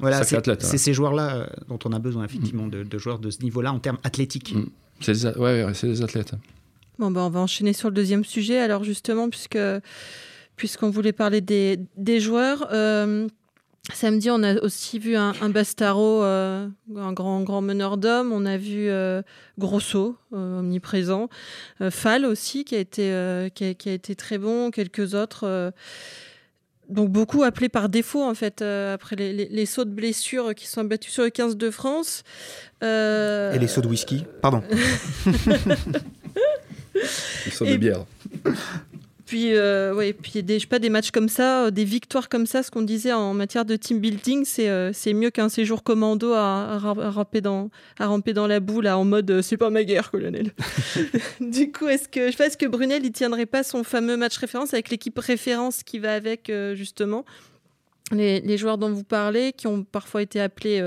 Voilà, 0.00 0.22
c'est 0.24 0.78
ces 0.78 0.94
joueurs-là 0.94 1.48
dont 1.68 1.78
on 1.84 1.92
a 1.92 1.98
besoin 1.98 2.24
effectivement 2.24 2.66
de, 2.66 2.82
de 2.82 2.98
joueurs 2.98 3.18
de 3.18 3.30
ce 3.30 3.42
niveau-là 3.42 3.72
en 3.72 3.78
termes 3.78 3.98
athlétiques. 4.04 4.54
Mm. 4.54 4.66
C'est 5.00 5.12
des, 5.12 5.38
ouais, 5.38 5.66
c'est 5.74 5.86
des 5.86 6.02
athlètes. 6.02 6.32
Bon, 6.98 7.12
ben, 7.12 7.20
on 7.20 7.30
va 7.30 7.40
enchaîner 7.40 7.72
sur 7.72 7.88
le 7.88 7.94
deuxième 7.94 8.24
sujet. 8.24 8.58
Alors, 8.58 8.82
justement, 8.82 9.28
puisque 9.28 9.58
puisqu'on 10.58 10.90
voulait 10.90 11.12
parler 11.12 11.40
des, 11.40 11.78
des 11.96 12.20
joueurs, 12.20 12.68
euh, 12.72 13.28
samedi, 13.94 14.30
on 14.30 14.42
a 14.42 14.54
aussi 14.62 14.98
vu 14.98 15.16
un, 15.16 15.32
Bastaro, 15.48 16.22
euh, 16.22 16.68
un 16.96 17.12
grand, 17.12 17.42
grand 17.42 17.62
meneur 17.62 17.96
d'hommes. 17.96 18.32
On 18.32 18.46
a 18.46 18.56
vu 18.56 18.88
euh, 18.88 19.22
Grosso, 19.58 20.16
omniprésent. 20.32 21.28
Fall 21.90 22.24
aussi, 22.24 22.64
qui 22.64 22.76
a, 22.76 22.78
été, 22.78 23.50
qui 23.54 23.74
qui, 23.76 23.88
a, 23.88 23.92
été 23.92 24.14
très 24.14 24.38
bon. 24.38 24.70
Quelques 24.70 25.14
autres 25.14 25.72
donc 26.88 27.10
beaucoup 27.10 27.42
appelés 27.42 27.68
par 27.68 27.88
défaut 27.88 28.22
en 28.22 28.34
fait 28.34 28.62
euh, 28.62 28.94
après 28.94 29.16
les, 29.16 29.66
sauts 29.66 29.84
de 29.84 29.90
blessures 29.90 30.54
qui 30.54 30.66
sont 30.66 30.80
abattus 30.80 31.12
sur 31.12 31.24
le 31.24 31.30
15 31.30 31.56
de 31.56 31.70
France. 31.70 32.22
Euh, 32.82 33.52
Et 33.52 33.58
les 33.58 33.68
sauts 33.68 33.80
de 33.82 33.88
whisky, 33.88 34.24
pardon. 34.40 34.62
les 36.94 37.50
sauts 37.50 37.66
de 37.66 37.76
bière. 37.76 38.04
Puis, 39.28 39.54
euh, 39.54 39.92
ouais, 39.92 40.14
puis 40.14 40.42
des, 40.42 40.54
je 40.54 40.60
sais 40.60 40.66
pas, 40.66 40.78
des 40.78 40.88
matchs 40.88 41.10
comme 41.10 41.28
ça, 41.28 41.66
euh, 41.66 41.70
des 41.70 41.84
victoires 41.84 42.30
comme 42.30 42.46
ça, 42.46 42.62
ce 42.62 42.70
qu'on 42.70 42.80
disait 42.80 43.12
en 43.12 43.34
matière 43.34 43.66
de 43.66 43.76
team 43.76 44.00
building, 44.00 44.46
c'est 44.46 44.70
euh, 44.70 44.90
mieux 45.08 45.28
qu'un 45.28 45.50
séjour 45.50 45.82
commando 45.82 46.32
à, 46.32 46.78
ramper 46.78 47.42
dans, 47.42 47.68
à 47.98 48.06
ramper 48.06 48.32
dans 48.32 48.46
la 48.46 48.58
boule 48.58 48.88
en 48.88 49.04
mode 49.04 49.42
c'est 49.42 49.58
pas 49.58 49.68
ma 49.68 49.84
guerre, 49.84 50.10
colonel. 50.10 50.52
du 51.42 51.70
coup, 51.70 51.88
est-ce 51.88 52.08
que, 52.08 52.28
je 52.28 52.30
sais 52.30 52.36
pas, 52.38 52.46
est-ce 52.46 52.56
que 52.56 52.64
Brunel, 52.64 53.04
il 53.04 53.12
tiendrait 53.12 53.44
pas 53.44 53.62
son 53.62 53.84
fameux 53.84 54.16
match 54.16 54.38
référence 54.38 54.72
avec 54.72 54.88
l'équipe 54.88 55.18
référence 55.18 55.82
qui 55.82 55.98
va 55.98 56.14
avec, 56.14 56.50
justement? 56.72 57.26
Les, 58.10 58.40
les, 58.40 58.56
joueurs 58.56 58.78
dont 58.78 58.90
vous 58.90 59.04
parlez, 59.04 59.52
qui 59.52 59.66
ont 59.66 59.84
parfois 59.84 60.22
été 60.22 60.40
appelés 60.40 60.82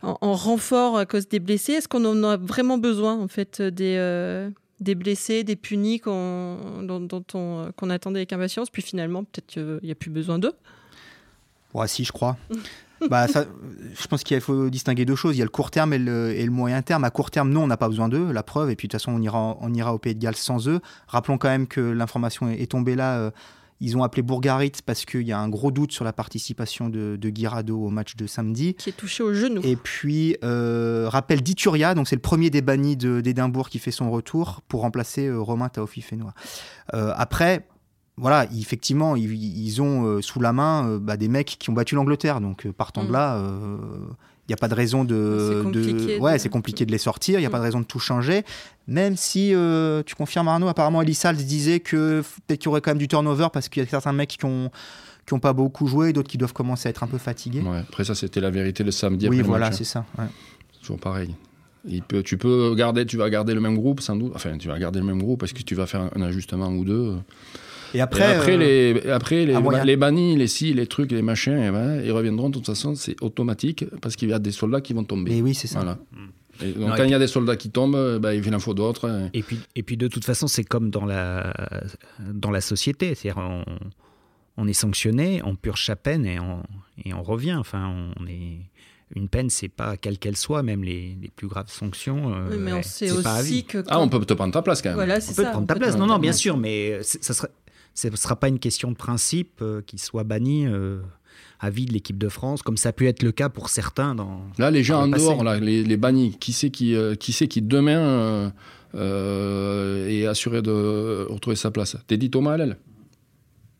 en, 0.00 0.16
en, 0.22 0.32
renfort 0.32 0.96
à 0.96 1.04
cause 1.04 1.28
des 1.28 1.38
blessés, 1.38 1.74
est-ce 1.74 1.88
qu'on 1.88 2.06
en 2.06 2.24
a 2.24 2.38
vraiment 2.38 2.78
besoin, 2.78 3.20
en 3.20 3.28
fait, 3.28 3.60
des 3.60 4.48
des 4.80 4.94
blessés, 4.94 5.44
des 5.44 5.56
punis 5.56 6.00
qu'on, 6.00 6.82
dont, 6.82 7.24
on, 7.34 7.72
qu'on 7.76 7.90
attendait 7.90 8.20
avec 8.20 8.32
impatience, 8.32 8.70
puis 8.70 8.82
finalement, 8.82 9.24
peut-être 9.24 9.46
qu'il 9.46 9.80
n'y 9.82 9.90
a 9.90 9.94
plus 9.94 10.10
besoin 10.10 10.38
d'eux 10.38 10.54
Ouais, 11.74 11.88
si, 11.88 12.04
je 12.04 12.12
crois. 12.12 12.36
bah, 13.10 13.26
je 13.26 14.06
pense 14.06 14.24
qu'il 14.24 14.40
faut 14.40 14.70
distinguer 14.70 15.04
deux 15.04 15.16
choses. 15.16 15.36
Il 15.36 15.38
y 15.38 15.42
a 15.42 15.44
le 15.44 15.50
court 15.50 15.70
terme 15.70 15.92
et 15.92 15.98
le, 15.98 16.30
et 16.32 16.44
le 16.44 16.50
moyen 16.50 16.82
terme. 16.82 17.04
À 17.04 17.10
court 17.10 17.30
terme, 17.30 17.50
non, 17.50 17.64
on 17.64 17.66
n'a 17.66 17.76
pas 17.76 17.88
besoin 17.88 18.08
d'eux, 18.08 18.32
la 18.32 18.42
preuve. 18.42 18.70
Et 18.70 18.76
puis 18.76 18.88
de 18.88 18.92
toute 18.92 19.00
façon, 19.00 19.12
on 19.12 19.20
ira, 19.20 19.56
on 19.60 19.74
ira 19.74 19.94
au 19.94 19.98
Pays 19.98 20.14
de 20.14 20.20
Galles 20.20 20.36
sans 20.36 20.68
eux. 20.68 20.80
Rappelons 21.06 21.38
quand 21.38 21.48
même 21.48 21.66
que 21.66 21.80
l'information 21.80 22.48
est 22.48 22.70
tombée 22.70 22.96
là 22.96 23.18
euh, 23.18 23.30
ils 23.80 23.96
ont 23.96 24.02
appelé 24.02 24.22
Bourgarit 24.22 24.72
parce 24.84 25.04
qu'il 25.04 25.22
y 25.22 25.32
a 25.32 25.38
un 25.38 25.48
gros 25.48 25.70
doute 25.70 25.92
sur 25.92 26.04
la 26.04 26.12
participation 26.12 26.88
de, 26.88 27.16
de 27.16 27.30
Guirado 27.30 27.80
au 27.80 27.90
match 27.90 28.16
de 28.16 28.26
samedi. 28.26 28.74
Qui 28.74 28.90
est 28.90 28.92
touché 28.92 29.22
au 29.22 29.32
genou. 29.32 29.60
Et 29.62 29.76
puis, 29.76 30.36
euh, 30.42 31.08
rappel 31.08 31.42
d'Ituria, 31.42 31.94
donc 31.94 32.08
c'est 32.08 32.16
le 32.16 32.22
premier 32.22 32.50
des 32.50 32.60
bannis 32.60 32.96
d'Édimbourg 32.96 33.68
qui 33.68 33.78
fait 33.78 33.90
son 33.90 34.10
retour 34.10 34.62
pour 34.68 34.80
remplacer 34.80 35.26
euh, 35.26 35.38
Romain 35.38 35.68
Taofi-Fénois. 35.68 36.34
Euh, 36.94 37.12
après, 37.16 37.68
voilà, 38.16 38.46
effectivement, 38.52 39.14
ils, 39.14 39.80
ont 39.80 40.04
euh, 40.04 40.22
sous 40.22 40.40
la 40.40 40.52
main 40.52 40.98
bah, 40.98 41.16
des 41.16 41.28
mecs 41.28 41.56
qui 41.58 41.70
ont 41.70 41.74
battu 41.74 41.94
l'Angleterre. 41.94 42.40
Donc, 42.40 42.68
partant 42.72 43.04
de 43.04 43.10
mm. 43.10 43.12
là, 43.12 43.40
il 43.40 44.37
n'y 44.48 44.54
a 44.54 44.56
pas 44.56 44.68
de 44.68 44.74
raison 44.74 45.04
de. 45.04 45.64
de... 45.72 46.18
Ouais, 46.18 46.38
c'est 46.38 46.48
compliqué 46.48 46.86
de 46.86 46.92
les 46.92 46.98
sortir. 46.98 47.38
Il 47.38 47.42
n'y 47.42 47.46
a 47.46 47.50
pas 47.50 47.58
de 47.58 47.62
mm. 47.62 47.66
raison 47.66 47.80
de 47.80 47.84
tout 47.84 47.98
changer. 47.98 48.44
Même 48.86 49.16
si 49.16 49.54
euh, 49.54 50.02
tu 50.04 50.14
confirmes 50.14 50.48
Arnaud, 50.48 50.68
apparemment 50.68 51.02
Elisal 51.02 51.36
disait 51.36 51.80
que 51.80 52.22
peut-être 52.46 52.60
qu'il 52.60 52.66
y 52.66 52.68
aurait 52.68 52.80
quand 52.80 52.90
même 52.90 52.98
du 52.98 53.08
turnover 53.08 53.48
parce 53.52 53.68
qu'il 53.68 53.82
y 53.82 53.86
a 53.86 53.88
certains 53.88 54.12
mecs 54.12 54.30
qui 54.30 54.44
ont 54.44 54.70
qui 55.26 55.34
n'ont 55.34 55.40
pas 55.40 55.52
beaucoup 55.52 55.86
joué 55.86 56.08
et 56.08 56.12
d'autres 56.14 56.30
qui 56.30 56.38
doivent 56.38 56.54
commencer 56.54 56.88
à 56.88 56.90
être 56.90 57.02
un 57.02 57.06
peu 57.06 57.18
fatigués. 57.18 57.60
Ouais, 57.60 57.78
après 57.78 58.04
ça, 58.04 58.14
c'était 58.14 58.40
la 58.40 58.50
vérité 58.50 58.82
le 58.82 58.90
samedi. 58.90 59.28
Oui, 59.28 59.42
voilà, 59.42 59.72
c'est 59.72 59.84
ça. 59.84 60.06
Ouais. 60.18 60.24
Toujours 60.80 60.98
pareil. 60.98 61.34
Il 61.84 62.02
peut, 62.02 62.22
tu 62.22 62.38
peux 62.38 62.74
garder, 62.74 63.04
tu 63.04 63.18
vas 63.18 63.28
garder 63.28 63.54
le 63.54 63.60
même 63.60 63.76
groupe 63.76 64.00
sans 64.00 64.16
doute. 64.16 64.32
Enfin, 64.34 64.56
tu 64.56 64.68
vas 64.68 64.78
garder 64.78 65.00
le 65.00 65.04
même 65.04 65.22
groupe 65.22 65.40
parce 65.40 65.52
que 65.52 65.62
tu 65.62 65.74
vas 65.74 65.86
faire 65.86 66.08
un 66.14 66.22
ajustement 66.22 66.68
ou 66.68 66.84
deux. 66.84 67.16
Et 67.94 68.00
après, 68.00 68.36
après, 68.36 68.54
euh, 68.54 68.58
les, 68.58 69.10
après 69.10 69.46
les, 69.46 69.56
les, 69.84 69.96
bannis, 69.96 70.36
les 70.36 70.46
si, 70.46 70.74
les 70.74 70.86
trucs, 70.86 71.10
les 71.12 71.22
machins, 71.22 71.58
eh 71.58 71.70
ben, 71.70 72.02
ils 72.04 72.12
reviendront 72.12 72.48
de 72.48 72.54
toute 72.54 72.66
façon, 72.66 72.94
c'est 72.94 73.20
automatique 73.22 73.84
parce 74.00 74.16
qu'il 74.16 74.28
y 74.28 74.32
a 74.32 74.38
des 74.38 74.52
soldats 74.52 74.80
qui 74.80 74.92
vont 74.92 75.04
tomber. 75.04 75.36
Et 75.36 75.42
oui, 75.42 75.54
c'est 75.54 75.68
ça. 75.68 75.80
Voilà. 75.80 75.98
donc 76.76 76.96
quand 76.96 77.04
il 77.04 77.10
y 77.10 77.14
a 77.14 77.18
des 77.18 77.26
soldats 77.26 77.56
qui 77.56 77.70
tombent, 77.70 78.18
ben, 78.18 78.32
il 78.32 78.54
en 78.54 78.58
faut 78.58 78.74
d'autres. 78.74 79.08
Hein. 79.08 79.30
Et 79.32 79.42
puis, 79.42 79.58
et 79.74 79.82
puis 79.82 79.96
de 79.96 80.08
toute 80.08 80.24
façon, 80.24 80.46
c'est 80.46 80.64
comme 80.64 80.90
dans 80.90 81.06
la, 81.06 81.52
dans 82.20 82.50
la 82.50 82.60
société. 82.60 83.14
C'est-à-dire, 83.14 83.42
on, 83.42 83.64
on, 84.56 84.68
est 84.68 84.74
sanctionné, 84.74 85.40
on 85.44 85.54
purge 85.54 85.86
sa 85.86 85.96
peine 85.96 86.26
et 86.26 86.38
on, 86.38 86.62
et 87.04 87.14
on 87.14 87.22
revient. 87.22 87.54
Enfin, 87.54 88.12
on 88.18 88.26
est 88.26 88.58
une 89.14 89.28
peine, 89.28 89.50
c'est 89.50 89.68
pas 89.68 89.96
quelle 89.96 90.18
qu'elle 90.18 90.36
soit, 90.36 90.62
même 90.62 90.84
les, 90.84 91.16
les, 91.20 91.28
plus 91.28 91.48
graves 91.48 91.70
sanctions. 91.70 92.34
Euh, 92.34 92.48
oui, 92.50 92.56
mais 92.58 92.72
on 92.72 92.82
sait 92.82 93.10
aussi 93.10 93.64
que. 93.64 93.82
Ah, 93.88 94.00
on 94.00 94.08
peut 94.08 94.22
te 94.24 94.34
prendre 94.34 94.52
ta 94.52 94.62
place 94.62 94.82
quand 94.82 94.90
même. 94.90 94.96
Voilà, 94.96 95.16
on 95.16 95.34
peut 95.34 95.44
te 95.44 95.50
prendre 95.50 95.66
ta 95.66 95.74
place. 95.74 95.96
Non, 95.96 96.06
non, 96.06 96.18
bien 96.18 96.32
sûr, 96.32 96.56
mais 96.56 96.98
ça 97.02 97.32
serait, 97.32 97.48
ce 97.98 98.06
ne 98.06 98.16
sera 98.16 98.36
pas 98.36 98.48
une 98.48 98.60
question 98.60 98.92
de 98.92 98.96
principe 98.96 99.60
euh, 99.60 99.82
qu'il 99.82 99.98
soit 99.98 100.22
banni 100.22 100.66
euh, 100.66 101.00
à 101.58 101.68
vie 101.68 101.84
de 101.84 101.92
l'équipe 101.92 102.16
de 102.16 102.28
France, 102.28 102.62
comme 102.62 102.76
ça 102.76 102.90
a 102.90 102.92
pu 102.92 103.08
être 103.08 103.24
le 103.24 103.32
cas 103.32 103.48
pour 103.48 103.70
certains 103.70 104.14
dans. 104.14 104.42
Là, 104.56 104.70
les 104.70 104.84
gens 104.84 105.02
en 105.02 105.08
dehors, 105.08 105.42
là, 105.42 105.58
les, 105.58 105.96
bannis, 105.96 106.36
qui 106.38 106.52
c'est 106.52 106.70
qui, 106.70 106.94
euh, 106.94 107.16
qui, 107.16 107.32
qui 107.32 107.60
demain 107.60 108.52
est 108.94 110.26
assuré 110.26 110.62
de 110.62 111.26
retrouver 111.28 111.56
sa 111.56 111.72
place? 111.72 111.96
Teddy 112.06 112.30
Thomas 112.30 112.52
Allel. 112.52 112.76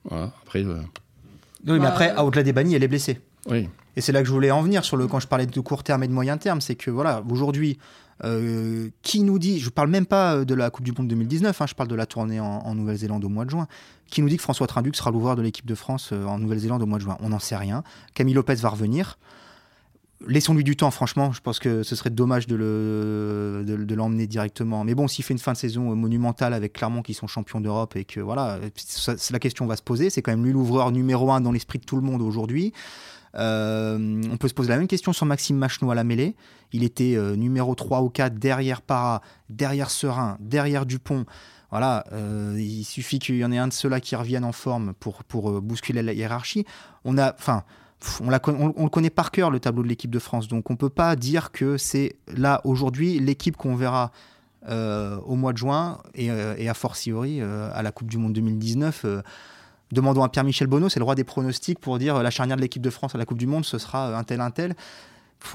Voilà, 0.05 0.33
après. 0.43 0.65
Oui, 0.65 1.79
mais 1.79 1.87
après, 1.87 2.17
au-delà 2.17 2.43
des 2.43 2.53
bannis, 2.53 2.75
elle 2.75 2.83
est 2.83 2.89
blessée. 2.89 3.21
Oui. 3.49 3.69
Et 3.95 4.01
c'est 4.01 4.13
là 4.13 4.21
que 4.21 4.27
je 4.27 4.33
voulais 4.33 4.51
en 4.51 4.63
venir 4.63 4.85
sur 4.85 4.97
le 4.97 5.07
quand 5.07 5.21
je 5.21 5.29
parlais 5.29 5.47
de 5.47 5.61
court 5.61 5.85
terme 5.85 6.03
et 6.03 6.09
de 6.09 6.13
moyen 6.13 6.39
terme, 6.39 6.61
c'est 6.61 6.75
que 6.75 6.91
voilà, 6.91 7.23
aujourd'hui, 7.31 7.79
euh, 8.25 8.91
qui 9.03 9.21
nous 9.21 9.39
dit, 9.39 9.61
je 9.61 9.67
ne 9.67 9.71
parle 9.71 9.91
même 9.91 10.07
pas 10.07 10.37
euh, 10.37 10.45
de 10.45 10.55
la 10.55 10.71
Coupe 10.71 10.85
du 10.85 10.93
Monde 10.93 11.09
2019, 11.09 11.61
hein, 11.61 11.67
je 11.69 11.75
parle 11.75 11.89
de 11.89 11.95
la 11.95 12.07
tournée 12.07 12.41
en, 12.41 12.75
Nouvelle-Zélande 12.75 13.25
au 13.25 13.29
mois 13.29 13.45
de 13.45 13.51
juin, 13.51 13.69
qui 14.09 14.23
nous 14.23 14.29
dit 14.29 14.37
que 14.37 14.43
François 14.43 14.67
Trinduc 14.67 14.97
sera 14.97 15.11
l'ouvreur 15.11 15.37
de 15.37 15.43
l'équipe 15.43 15.67
de 15.67 15.75
France 15.75 16.11
euh, 16.13 16.25
en 16.25 16.39
Nouvelle-Zélande 16.39 16.83
au 16.83 16.87
mois 16.87 16.99
de 16.99 17.05
juin 17.05 17.17
On 17.21 17.29
n'en 17.29 17.39
sait 17.39 17.57
rien. 17.57 17.85
Camille 18.15 18.35
Lopez 18.35 18.57
va 18.57 18.71
revenir. 18.71 19.19
Laissons-lui 20.27 20.65
du 20.65 20.75
temps, 20.75 20.91
franchement. 20.91 21.31
Je 21.31 21.41
pense 21.41 21.61
que 21.61 21.85
ce 21.85 21.95
serait 21.95 22.11
dommage 22.11 22.49
de, 22.49 22.57
le, 22.57 23.63
de, 23.65 23.95
l'emmener 23.95 24.27
directement. 24.27 24.83
Mais 24.83 24.97
bon, 24.97 25.07
s'il 25.07 25.25
fait 25.25 25.33
une 25.33 25.39
fin 25.39 25.53
de 25.53 25.57
saison 25.57 25.95
monumentale 25.95 26.55
avec 26.55 26.73
Clermont 26.73 27.03
qui 27.03 27.15
sont 27.15 27.29
champions 27.29 27.61
d'Europe 27.61 27.95
et 27.95 28.05
que 28.05 28.19
voilà, 28.19 28.59
la 29.31 29.39
question 29.39 29.67
va 29.67 29.77
se 29.77 29.83
poser. 29.83 30.11
C'est 30.11 30.21
quand 30.21 30.33
même 30.33 30.45
lui 30.45 30.53
l'ouvreur 30.53 30.91
numéro 30.91 31.31
un 31.31 31.41
dans 31.41 31.53
l'esprit 31.53 31.79
de 31.79 31.85
tout 31.85 31.95
le 31.95 32.03
monde 32.03 32.21
aujourd'hui. 32.21 32.73
Euh, 33.35 34.23
on 34.31 34.37
peut 34.37 34.49
se 34.49 34.55
poser 34.55 34.71
la 34.71 34.79
même 34.79 34.87
question 34.87 35.13
sur 35.13 35.27
Maxime 35.27 35.57
Machenot 35.57 35.91
à 35.91 35.95
la 35.95 36.05
mêlée. 36.05 36.37
Il 36.73 36.85
était 36.85 37.15
euh, 37.17 37.37
numéro 37.37 37.75
3 37.75 38.03
ou 38.03 38.11
4 38.11 38.35
derrière 38.39 38.83
Para, 38.83 39.23
derrière 39.49 39.91
Serein, 39.91 40.37
derrière 40.41 40.87
Dupont. 40.87 41.25
Voilà, 41.71 42.05
euh, 42.13 42.57
il 42.59 42.85
suffit 42.85 43.19
qu'il 43.19 43.37
y 43.37 43.45
en 43.45 43.53
ait 43.53 43.59
un 43.59 43.69
de 43.69 43.73
ceux-là 43.73 44.01
qui 44.01 44.17
revienne 44.17 44.45
en 44.45 44.53
forme 44.53 44.95
pour, 44.95 45.25
pour 45.25 45.61
bousculer 45.61 46.03
la 46.03 46.15
hiérarchie. 46.15 46.65
On 47.05 47.19
a, 47.19 47.35
enfin, 47.35 47.65
on, 48.21 48.29
on, 48.77 48.85
le 48.85 48.89
connaît 48.89 49.11
par 49.11 49.31
cœur 49.31 49.51
le 49.51 49.61
tableau 49.61 49.83
de 49.83 49.89
l'équipe 49.89 50.11
de 50.11 50.19
France, 50.19 50.49
donc 50.49 50.71
on 50.71 50.77
peut 50.77 50.89
pas 50.89 51.15
dire 51.15 51.53
que 51.53 51.77
c'est 51.77 52.17
là 52.35 52.63
aujourd'hui 52.65 53.19
l'équipe 53.19 53.57
qu'on 53.57 53.75
verra 53.75 54.13
au 54.67 55.35
mois 55.35 55.53
de 55.53 55.59
juin 55.59 55.99
et, 56.15 56.27
et 56.27 56.69
a 56.69 56.75
fortiori 56.75 57.41
à 57.41 57.83
la 57.83 57.91
Coupe 57.91 58.09
du 58.09 58.19
Monde 58.19 58.35
2019 58.35 59.07
Demandons 59.93 60.23
à 60.23 60.29
Pierre-Michel 60.29 60.67
Bonneau, 60.67 60.89
c'est 60.89 61.01
le 61.01 61.05
roi 61.05 61.15
des 61.15 61.25
pronostics 61.25 61.79
pour 61.79 61.99
dire 61.99 62.17
euh, 62.17 62.23
la 62.23 62.31
charnière 62.31 62.57
de 62.57 62.63
l'équipe 62.63 62.83
de 62.83 62.91
France 62.91 63.15
à 63.15 63.19
la 63.19 63.25
Coupe 63.25 63.39
du 63.39 63.47
Monde, 63.47 63.65
ce 63.65 63.79
sera 63.79 64.11
euh, 64.11 64.17
un 64.17 64.25
tel, 64.25 64.41
un 64.41 64.51
tel. 64.51 64.75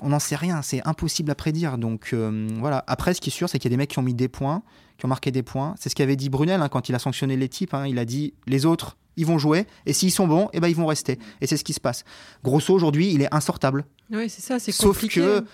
On 0.01 0.09
n'en 0.09 0.19
sait 0.19 0.35
rien, 0.35 0.61
c'est 0.61 0.81
impossible 0.87 1.29
à 1.29 1.35
prédire. 1.35 1.77
Donc 1.77 2.11
euh, 2.13 2.47
voilà. 2.59 2.83
Après, 2.87 3.13
ce 3.13 3.21
qui 3.21 3.29
est 3.29 3.33
sûr, 3.33 3.49
c'est 3.49 3.59
qu'il 3.59 3.69
y 3.69 3.73
a 3.73 3.75
des 3.75 3.77
mecs 3.77 3.89
qui 3.89 3.99
ont 3.99 4.03
mis 4.03 4.13
des 4.13 4.29
points, 4.29 4.63
qui 4.97 5.05
ont 5.05 5.09
marqué 5.09 5.29
des 5.29 5.43
points. 5.43 5.75
C'est 5.77 5.89
ce 5.89 5.95
qu'avait 5.95 6.15
dit 6.15 6.29
Brunel 6.29 6.61
hein, 6.61 6.69
quand 6.69 6.89
il 6.89 6.95
a 6.95 6.99
sanctionné 6.99 7.35
les 7.35 7.49
types. 7.49 7.73
Hein. 7.73 7.85
il 7.85 7.99
a 7.99 8.05
dit 8.05 8.33
les 8.47 8.65
autres, 8.65 8.97
ils 9.17 9.25
vont 9.25 9.37
jouer, 9.37 9.67
et 9.85 9.93
s'ils 9.93 10.11
sont 10.11 10.25
bons, 10.25 10.49
eh 10.53 10.59
ben, 10.59 10.67
ils 10.67 10.75
vont 10.75 10.85
rester. 10.85 11.19
Et 11.41 11.47
c'est 11.47 11.57
ce 11.57 11.63
qui 11.63 11.73
se 11.73 11.81
passe. 11.81 12.05
Grosso, 12.43 12.73
aujourd'hui, 12.73 13.11
il 13.11 13.21
est 13.21 13.33
insortable. 13.33 13.85
Oui, 14.09 14.29
c'est 14.29 14.41
ça, 14.41 14.57
c'est 14.57 14.71
Sauf 14.71 15.05
que. 15.07 15.45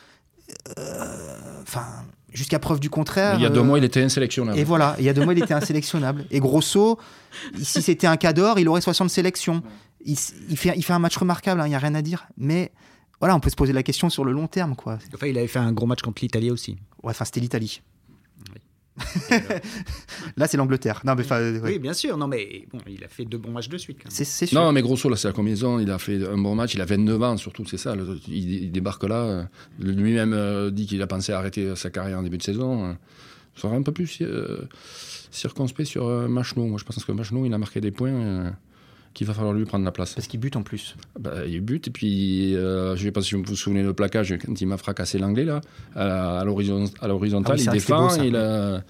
Enfin 1.62 1.86
jusqu'à 2.34 2.60
preuve 2.60 2.80
du 2.80 2.90
contraire. 2.90 3.36
Il 3.36 3.42
y 3.42 3.46
a 3.46 3.50
deux 3.50 3.60
euh, 3.60 3.64
mois, 3.64 3.78
il 3.78 3.84
était 3.84 4.02
insélectionnable. 4.02 4.58
Et 4.58 4.64
voilà, 4.64 4.96
il 5.00 5.06
y 5.06 5.10
a 5.10 5.14
deux 5.14 5.24
mois, 5.24 5.34
il 5.34 5.44
était 5.44 5.54
insélectionnable. 5.54 6.26
Et 6.32 6.40
Grosso, 6.40 7.00
si 7.62 7.82
c'était 7.82 8.08
un 8.08 8.18
cador, 8.18 8.60
il 8.60 8.68
aurait 8.68 8.82
60 8.82 9.10
sélections. 9.10 9.64
Il, 10.06 10.16
fait, 10.16 10.74
il 10.76 10.84
fait 10.84 10.94
un 10.94 11.00
match 11.00 11.18
remarquable, 11.18 11.62
hein, 11.62 11.66
il 11.66 11.70
n'y 11.70 11.76
a 11.76 11.80
rien 11.80 11.96
à 11.96 12.02
dire. 12.02 12.28
Mais 12.38 12.72
voilà, 13.20 13.36
on 13.36 13.40
peut 13.40 13.50
se 13.50 13.56
poser 13.56 13.74
la 13.74 13.84
question 13.84 14.10
sur 14.10 14.24
le 14.24 14.32
long 14.32 14.48
terme. 14.48 14.76
Quoi. 14.76 14.98
Enfin, 15.14 15.28
il 15.28 15.38
avait 15.38 15.48
fait 15.48 15.60
un 15.60 15.74
gros 15.74 15.88
match 15.88 16.02
contre 16.02 16.22
l'Italie 16.22 16.52
aussi. 16.52 16.78
Ouais, 17.04 17.12
enfin, 17.12 17.26
c'était 17.26 17.42
l'Italie. 17.42 17.82
Là, 20.38 20.48
c'est 20.48 20.58
l'Angleterre. 20.58 21.02
Non, 21.06 21.16
mais 21.16 21.24
enfin, 21.24 21.38
euh, 21.38 21.60
ouais. 21.60 21.72
Oui, 21.74 21.80
bien 21.80 21.94
sûr. 21.94 22.18
Non, 22.18 22.28
mais 22.28 22.66
bon, 22.72 22.80
il 22.88 23.04
a 23.04 23.08
fait 23.08 23.26
deux 23.26 23.38
bons 23.38 23.52
matchs 23.52 23.70
de 23.70 23.78
suite. 23.78 23.98
Quand 24.00 24.06
même. 24.10 24.12
c'est 24.16 24.26
c'est 24.26 24.46
sûr. 24.46 24.60
Non, 24.60 24.72
mais 24.72 24.82
grosso, 24.82 25.10
là, 25.10 25.16
c'est 25.16 25.28
la 25.28 25.34
combinaison. 25.34 25.80
Il 25.80 25.90
a 25.92 25.98
fait 26.00 26.26
un 26.28 26.38
bon 26.38 26.56
match? 26.56 26.74
Il 26.76 26.82
a 26.82 26.86
29 26.86 27.22
ans, 27.24 27.38
surtout, 27.38 27.66
c'est 27.66 27.78
ça. 27.78 27.96
le- 27.96 28.20
il, 28.28 28.64
il 28.64 28.72
débarque 28.72 29.04
là. 29.04 29.16
euh, 29.24 29.44
Lui-même 29.80 30.34
euh, 30.34 30.70
dit 30.72 30.86
qu'il 30.86 31.02
a 31.02 31.08
pensé 31.08 31.32
à 31.32 31.38
arrêter 31.40 31.76
sa 31.76 31.90
carrière 31.90 32.20
en 32.20 32.24
début 32.24 32.38
de 32.38 32.44
saison. 32.44 32.96
Il 33.56 33.62
sera 33.62 33.76
un 33.76 33.82
peu 33.82 33.92
plus 33.92 34.20
euh, 34.22 34.68
circonspect 35.32 35.88
sur 35.90 36.08
euh, 36.08 36.28
Machno. 36.28 36.66
Moi, 36.66 36.78
je 36.80 36.84
pense 36.86 37.04
que 37.04 37.12
Machno, 37.12 37.46
il 37.46 37.54
a 37.54 37.58
marqué 37.58 37.82
des 37.82 37.92
points 37.92 38.10
euh, 38.12 38.50
qu'il 39.20 39.28
va 39.28 39.34
falloir 39.34 39.54
lui 39.54 39.66
prendre 39.66 39.84
la 39.84 39.92
place. 39.92 40.14
Parce 40.14 40.28
qu'il 40.28 40.40
bute 40.40 40.56
en 40.56 40.64
plus. 40.64 40.96
Bah, 41.20 41.46
il 41.46 41.60
bute, 41.60 41.90
et 41.90 41.92
puis 41.92 42.56
euh, 42.56 42.96
je 42.96 43.02
ne 43.02 43.08
sais 43.08 43.12
pas 43.12 43.22
si 43.22 43.36
vous 43.36 43.44
vous 43.46 43.56
souvenez 43.58 43.84
le 43.84 43.94
plaquage 43.94 44.34
quand 44.46 44.62
il 44.62 44.66
m'a 44.66 44.78
fracassé 44.78 45.20
l'anglais, 45.20 45.44
là, 45.44 45.60
à, 45.94 46.06
la- 46.08 46.40
à 46.40 46.46
l'horizon- 46.46 46.90
à 47.02 47.08
l'horizontale, 47.10 47.58
Ah 47.58 47.60
oui, 47.60 47.66
il 47.68 47.72
défend, 47.74 48.04
beau, 48.08 48.10
ça. 48.12 48.26
il 48.26 48.38
a. 48.38 48.82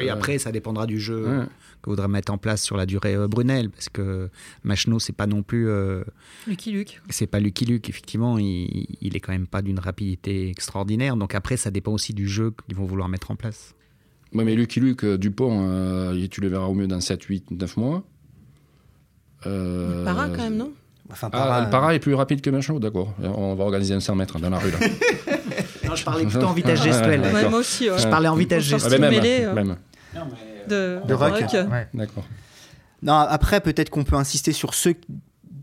Et 0.00 0.08
après, 0.08 0.38
ça 0.38 0.52
dépendra 0.52 0.86
du 0.86 1.00
jeu 1.00 1.26
Ouais. 1.26 1.46
que 1.82 1.90
voudra 1.90 2.06
mettre 2.06 2.32
en 2.32 2.38
place 2.38 2.62
sur 2.62 2.76
la 2.76 2.86
durée 2.86 3.16
euh, 3.16 3.26
Brunel, 3.26 3.70
parce 3.70 3.88
que 3.88 4.28
Machno, 4.62 5.00
c'est 5.00 5.12
pas 5.12 5.26
non 5.26 5.42
plus, 5.42 5.68
euh, 5.68 6.04
Lucky 6.46 6.70
Luke. 6.70 7.00
c'est 7.10 7.26
pas 7.26 7.40
Lucky 7.40 7.64
Luke. 7.64 7.88
Effectivement, 7.88 8.38
il, 8.38 8.86
il 9.00 9.16
est 9.16 9.20
quand 9.20 9.32
même 9.32 9.48
pas 9.48 9.62
d'une 9.62 9.80
rapidité 9.80 10.48
extraordinaire. 10.48 11.16
Donc 11.16 11.34
après, 11.34 11.56
ça 11.56 11.72
dépend 11.72 11.90
aussi 11.92 12.14
du 12.14 12.28
jeu 12.28 12.52
qu'ils 12.68 12.76
vont 12.76 12.84
vouloir 12.86 13.08
mettre 13.08 13.32
en 13.32 13.36
place. 13.36 13.74
Ouais, 14.32 14.44
mais 14.44 14.54
Lucky 14.54 14.78
Luke, 14.78 15.02
euh, 15.04 15.18
Dupont, 15.18 15.66
euh, 15.68 16.26
tu 16.30 16.40
le 16.40 16.46
verras 16.48 16.66
au 16.66 16.74
mieux 16.74 16.86
dans 16.86 17.00
7, 17.00 17.22
8, 17.24 17.50
9 17.50 17.76
mois. 17.78 18.04
Euh, 19.46 20.04
Para 20.04 20.28
quand 20.28 20.42
même, 20.42 20.56
non? 20.56 20.72
Enfin, 21.10 21.30
Ah, 21.32 21.62
le 21.64 21.70
para 21.70 21.94
est 21.94 21.98
plus 22.00 22.14
rapide 22.14 22.40
que 22.40 22.50
Machno, 22.50 22.78
d'accord. 22.78 23.14
On 23.22 23.54
va 23.54 23.64
organiser 23.64 23.94
un 23.94 24.00
100 24.00 24.14
mètres 24.14 24.38
dans 24.38 24.50
la 24.50 24.58
rue, 24.58 24.70
là. 24.70 24.78
Non, 25.88 25.94
je 25.96 26.04
parlais 26.04 26.26
plutôt 26.26 26.44
en 26.46 26.52
vitesse 26.52 26.82
gestuelle. 26.82 27.22
Ouais, 27.22 27.48
Moi 27.48 27.60
aussi. 27.60 27.88
ouais. 27.88 27.98
Je 27.98 28.08
parlais 28.08 28.28
en 28.28 28.34
vitesse 28.36 28.64
Ah, 28.66 28.70
gestuelle. 28.76 29.00
ben 29.00 29.10
même, 29.10 29.20
mêlée, 29.22 29.44
euh. 29.44 29.54
même. 29.54 29.76
De, 30.68 30.98
de 31.06 31.14
Rock. 31.14 31.40
Rock. 31.40 31.52
Ouais. 31.70 31.88
D'accord. 31.94 32.24
Non, 33.02 33.14
après, 33.14 33.60
peut-être 33.62 33.88
qu'on 33.88 34.04
peut 34.04 34.16
insister 34.16 34.52
sur 34.52 34.74
ceux 34.74 34.96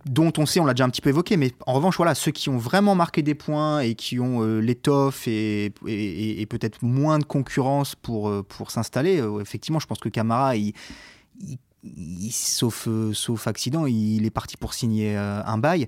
dont 0.08 0.32
on 0.40 0.48
sait, 0.48 0.60
on 0.60 0.66
l'a 0.66 0.74
déjà 0.74 0.86
un 0.86 0.90
petit 0.90 1.02
peu 1.02 1.10
évoqué, 1.10 1.38
mais 1.38 1.52
en 1.68 1.74
revanche, 1.74 1.98
voilà, 1.98 2.16
ceux 2.16 2.32
qui 2.32 2.50
ont 2.50 2.58
vraiment 2.58 2.96
marqué 2.96 3.22
des 3.22 3.36
points 3.36 3.82
et 3.82 3.94
qui 3.94 4.20
ont 4.20 4.42
euh, 4.42 4.60
l'étoffe 4.62 5.28
et, 5.28 5.74
et- 5.86 6.42
et 6.42 6.46
peut-être 6.48 6.82
moins 6.82 7.20
de 7.20 7.24
concurrence 7.24 7.94
pour, 7.96 8.30
euh, 8.30 8.42
pour 8.42 8.72
s'installer, 8.72 9.20
euh, 9.22 9.42
effectivement, 9.42 9.80
je 9.80 9.86
pense 9.88 10.00
que 10.00 10.10
Camara, 10.10 10.56
il, 10.56 10.74
il- 11.42 11.58
il- 11.86 12.32
sauf, 12.32 12.88
euh, 12.88 13.14
sauf 13.14 13.48
accident, 13.48 13.86
il 13.86 14.26
est 14.26 14.30
parti 14.32 14.58
pour 14.58 14.74
signer 14.74 15.16
euh, 15.18 15.42
un 15.46 15.58
bail. 15.58 15.88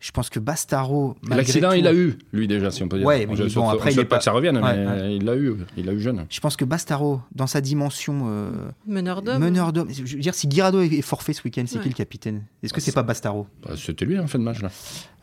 Je 0.00 0.10
pense 0.10 0.28
que 0.28 0.38
Bastaro. 0.38 1.14
L'accident, 1.30 1.70
tout- 1.70 1.76
il 1.76 1.84
l'a 1.84 1.94
eu, 1.94 2.18
lui 2.34 2.46
déjà, 2.46 2.70
si 2.70 2.82
on 2.82 2.88
peut 2.88 2.98
dire. 2.98 3.06
Ouais, 3.06 3.24
mais 3.24 3.36
je 3.36 3.44
bon, 3.44 3.48
souhaite- 3.48 3.64
après, 3.76 3.88
on 3.88 3.90
il 3.90 3.94
souhaite 3.94 4.04
est 4.04 4.08
pas 4.08 4.16
pas- 4.16 4.18
que 4.18 4.24
ça 4.24 4.32
revienne, 4.32 4.58
Ouais, 4.58 4.76
mais 4.86 4.86
ouais. 5.00 5.16
il 5.16 5.24
l'a 5.24 5.34
eu, 5.34 5.54
il 5.78 5.86
l'a 5.86 5.92
eu 5.94 6.00
jeune. 6.00 6.26
Je 6.28 6.40
pense 6.40 6.56
que 6.56 6.64
Bastaro, 6.66 7.22
dans 7.34 7.46
sa 7.46 7.62
dimension 7.62 8.24
euh, 8.26 8.50
Meneur 8.86 9.22
d'homme. 9.22 9.40
meneur 9.42 9.72
d'homme, 9.72 9.88
je 9.90 10.02
veux 10.02 10.20
dire, 10.20 10.34
si 10.34 10.46
Guirado 10.46 10.82
est 10.82 11.00
forfait 11.00 11.32
ce 11.32 11.42
week-end, 11.42 11.64
c'est 11.66 11.80
qui 11.80 11.88
le 11.88 11.94
capitaine? 11.94 12.42
Est-ce 12.62 12.74
que 12.74 12.80
Bah, 12.80 12.84
c'est 12.84 12.92
pas 12.92 13.02
Bastaro? 13.02 13.46
Bah, 13.66 13.76
C'était 13.78 14.04
lui 14.04 14.18
en 14.18 14.26
fin 14.26 14.38
de 14.38 14.44
match, 14.44 14.60
là. 14.60 14.70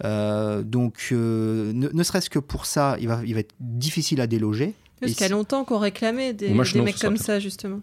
Euh, 0.04 0.64
donc, 0.64 1.10
euh, 1.12 1.72
ne, 1.74 1.90
ne 1.94 2.04
serait-ce 2.04 2.32
que 2.32 2.40
pour 2.40 2.66
ça, 2.66 2.98
il 3.00 3.08
va, 3.08 3.22
il 3.24 3.36
va 3.36 3.42
être 3.42 3.54
difficile 3.60 4.20
à 4.20 4.26
déloger. 4.26 4.74
Parce 5.02 5.12
qu'il 5.14 5.22
y 5.22 5.26
a 5.26 5.30
longtemps 5.30 5.66
qu'on 5.66 5.80
réclamait 5.80 6.34
des, 6.34 6.50
mecs 6.84 6.98
comme 7.00 7.18
ça, 7.18 7.40
justement. 7.40 7.82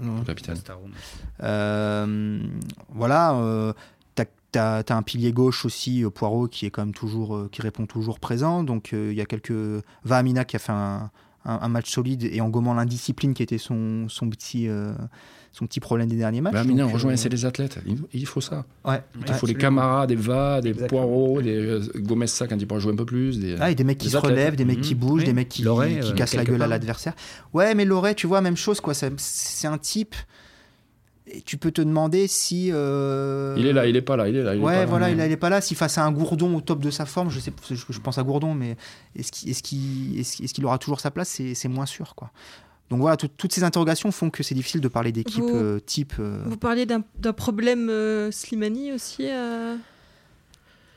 Non. 0.00 0.22
capitaine. 0.24 0.54
Euh, 1.42 2.42
voilà, 2.94 3.34
euh, 3.34 3.72
t'as 4.52 4.82
un 4.88 5.02
pilier 5.02 5.32
gauche 5.32 5.64
aussi, 5.64 6.04
euh, 6.04 6.10
Poirot, 6.10 6.48
qui 6.48 6.66
est 6.66 6.70
quand 6.70 6.84
même 6.84 6.94
toujours, 6.94 7.36
euh, 7.36 7.48
qui 7.52 7.62
répond 7.62 7.86
toujours 7.86 8.18
présent. 8.18 8.64
Donc, 8.64 8.92
euh, 8.92 9.10
il 9.12 9.16
y 9.16 9.20
a 9.20 9.26
quelques. 9.26 9.52
Vahamina 10.04 10.44
qui 10.44 10.56
a 10.56 10.58
fait 10.58 10.72
un, 10.72 11.10
un- 11.44 11.58
un 11.62 11.68
match 11.68 11.90
solide 11.90 12.24
et 12.24 12.40
en 12.40 12.48
gommant 12.48 12.74
l'indiscipline 12.74 13.32
qui 13.34 13.42
était 13.42 13.58
son, 13.58 14.08
son 14.08 14.28
petit. 14.28 14.68
Son 15.52 15.66
petit 15.66 15.80
problème 15.80 16.08
des 16.08 16.16
derniers 16.16 16.40
matchs. 16.40 16.52
Bah, 16.52 16.62
rejoint, 16.92 17.12
euh, 17.12 17.16
c'est 17.16 17.28
les 17.28 17.44
athlètes. 17.44 17.78
Il, 17.86 17.98
il 18.12 18.26
faut 18.26 18.40
ça. 18.40 18.64
ouais, 18.84 19.02
Il 19.14 19.20
ouais. 19.20 19.20
faut 19.20 19.20
des 19.24 19.30
absolument. 19.32 19.58
camarades, 19.58 20.08
des 20.10 20.14
Va, 20.16 20.60
des 20.60 20.70
Exactement. 20.70 21.02
Poireaux, 21.02 21.42
des 21.42 21.56
euh, 21.56 21.80
Gomez 21.96 22.28
ça 22.28 22.46
quand 22.46 22.56
il 22.56 22.66
pourra 22.66 22.78
jouer 22.80 22.92
un 22.92 22.96
peu 22.96 23.04
plus. 23.04 23.38
Des... 23.40 23.56
Ah, 23.60 23.70
et 23.70 23.74
des 23.74 23.82
mecs 23.84 23.98
qui 23.98 24.06
Des 24.06 24.12
se 24.12 24.16
athlètes. 24.16 24.30
relèvent, 24.32 24.56
des 24.56 24.64
mecs 24.64 24.80
qui 24.80 24.94
Mhm. 24.94 25.00
bougent, 25.00 25.20
Oui. 25.22 25.26
des 25.26 25.32
mecs 25.32 25.48
qui, 25.48 25.62
Loret, 25.62 25.98
qui 26.00 26.12
euh, 26.12 26.14
cassent 26.14 26.34
la 26.34 26.44
gueule 26.44 26.62
à 26.62 26.66
l'adversaire. 26.68 27.14
Ouais, 27.52 27.74
mais 27.74 27.84
Loret, 27.84 28.14
tu 28.14 28.26
vois, 28.28 28.40
même 28.40 28.56
chose, 28.56 28.80
quoi. 28.80 28.94
C'est 28.94 29.66
un 29.66 29.78
type. 29.78 30.14
Et 31.32 31.42
tu 31.42 31.56
peux 31.58 31.70
te 31.70 31.80
demander 31.80 32.26
si. 32.26 32.70
euh, 32.72 33.54
Il 33.56 33.64
est 33.66 33.72
là, 33.72 33.86
il 33.86 33.94
est 33.94 34.02
pas 34.02 34.16
là, 34.16 34.28
il 34.28 34.34
est 34.36 34.42
là. 34.42 34.54
il 34.54 34.60
est 34.60 34.64
Ouais, 34.64 34.72
pas 34.72 34.80
là. 34.80 34.86
voilà, 34.86 35.10
il 35.10 35.20
est 35.20 35.36
pas 35.36 35.48
là. 35.48 35.60
Si 35.60 35.76
face 35.76 35.96
à 35.96 36.04
un 36.04 36.10
Gourdon 36.10 36.56
au 36.56 36.60
top 36.60 36.80
de 36.80 36.90
sa 36.90 37.06
forme, 37.06 37.30
je 37.30 37.38
sais, 37.38 37.52
je, 37.70 37.76
je 37.88 38.00
pense 38.00 38.18
à 38.18 38.22
Gourdon, 38.24 38.54
mais 38.54 38.76
est-ce 39.16 39.30
qu'il 39.30 39.48
est 39.50 40.20
est 40.20 40.58
est 40.58 40.64
aura 40.64 40.78
toujours 40.78 40.98
sa 41.00 41.12
place? 41.12 41.28
C'est 41.28 41.54
c'est 41.54 41.68
moins 41.68 41.86
sûr, 41.86 42.14
quoi. 42.16 42.30
Donc 42.90 43.00
voilà, 43.00 43.16
tout- 43.16 43.28
toutes 43.28 43.52
ces 43.52 43.62
interrogations 43.62 44.10
font 44.10 44.30
que 44.30 44.42
c'est 44.42 44.54
difficile 44.54 44.80
de 44.80 44.88
parler 44.88 45.12
d'équipe 45.12 45.42
Vous- 45.42 45.54
euh, 45.56 45.78
type. 45.80 46.14
euh, 46.18 46.42
Vous 46.46 46.56
parliez 46.56 46.86
d'un 46.86 47.02
problème 47.32 47.88
euh, 47.88 48.30
Slimani 48.32 48.92
aussi 48.92 49.26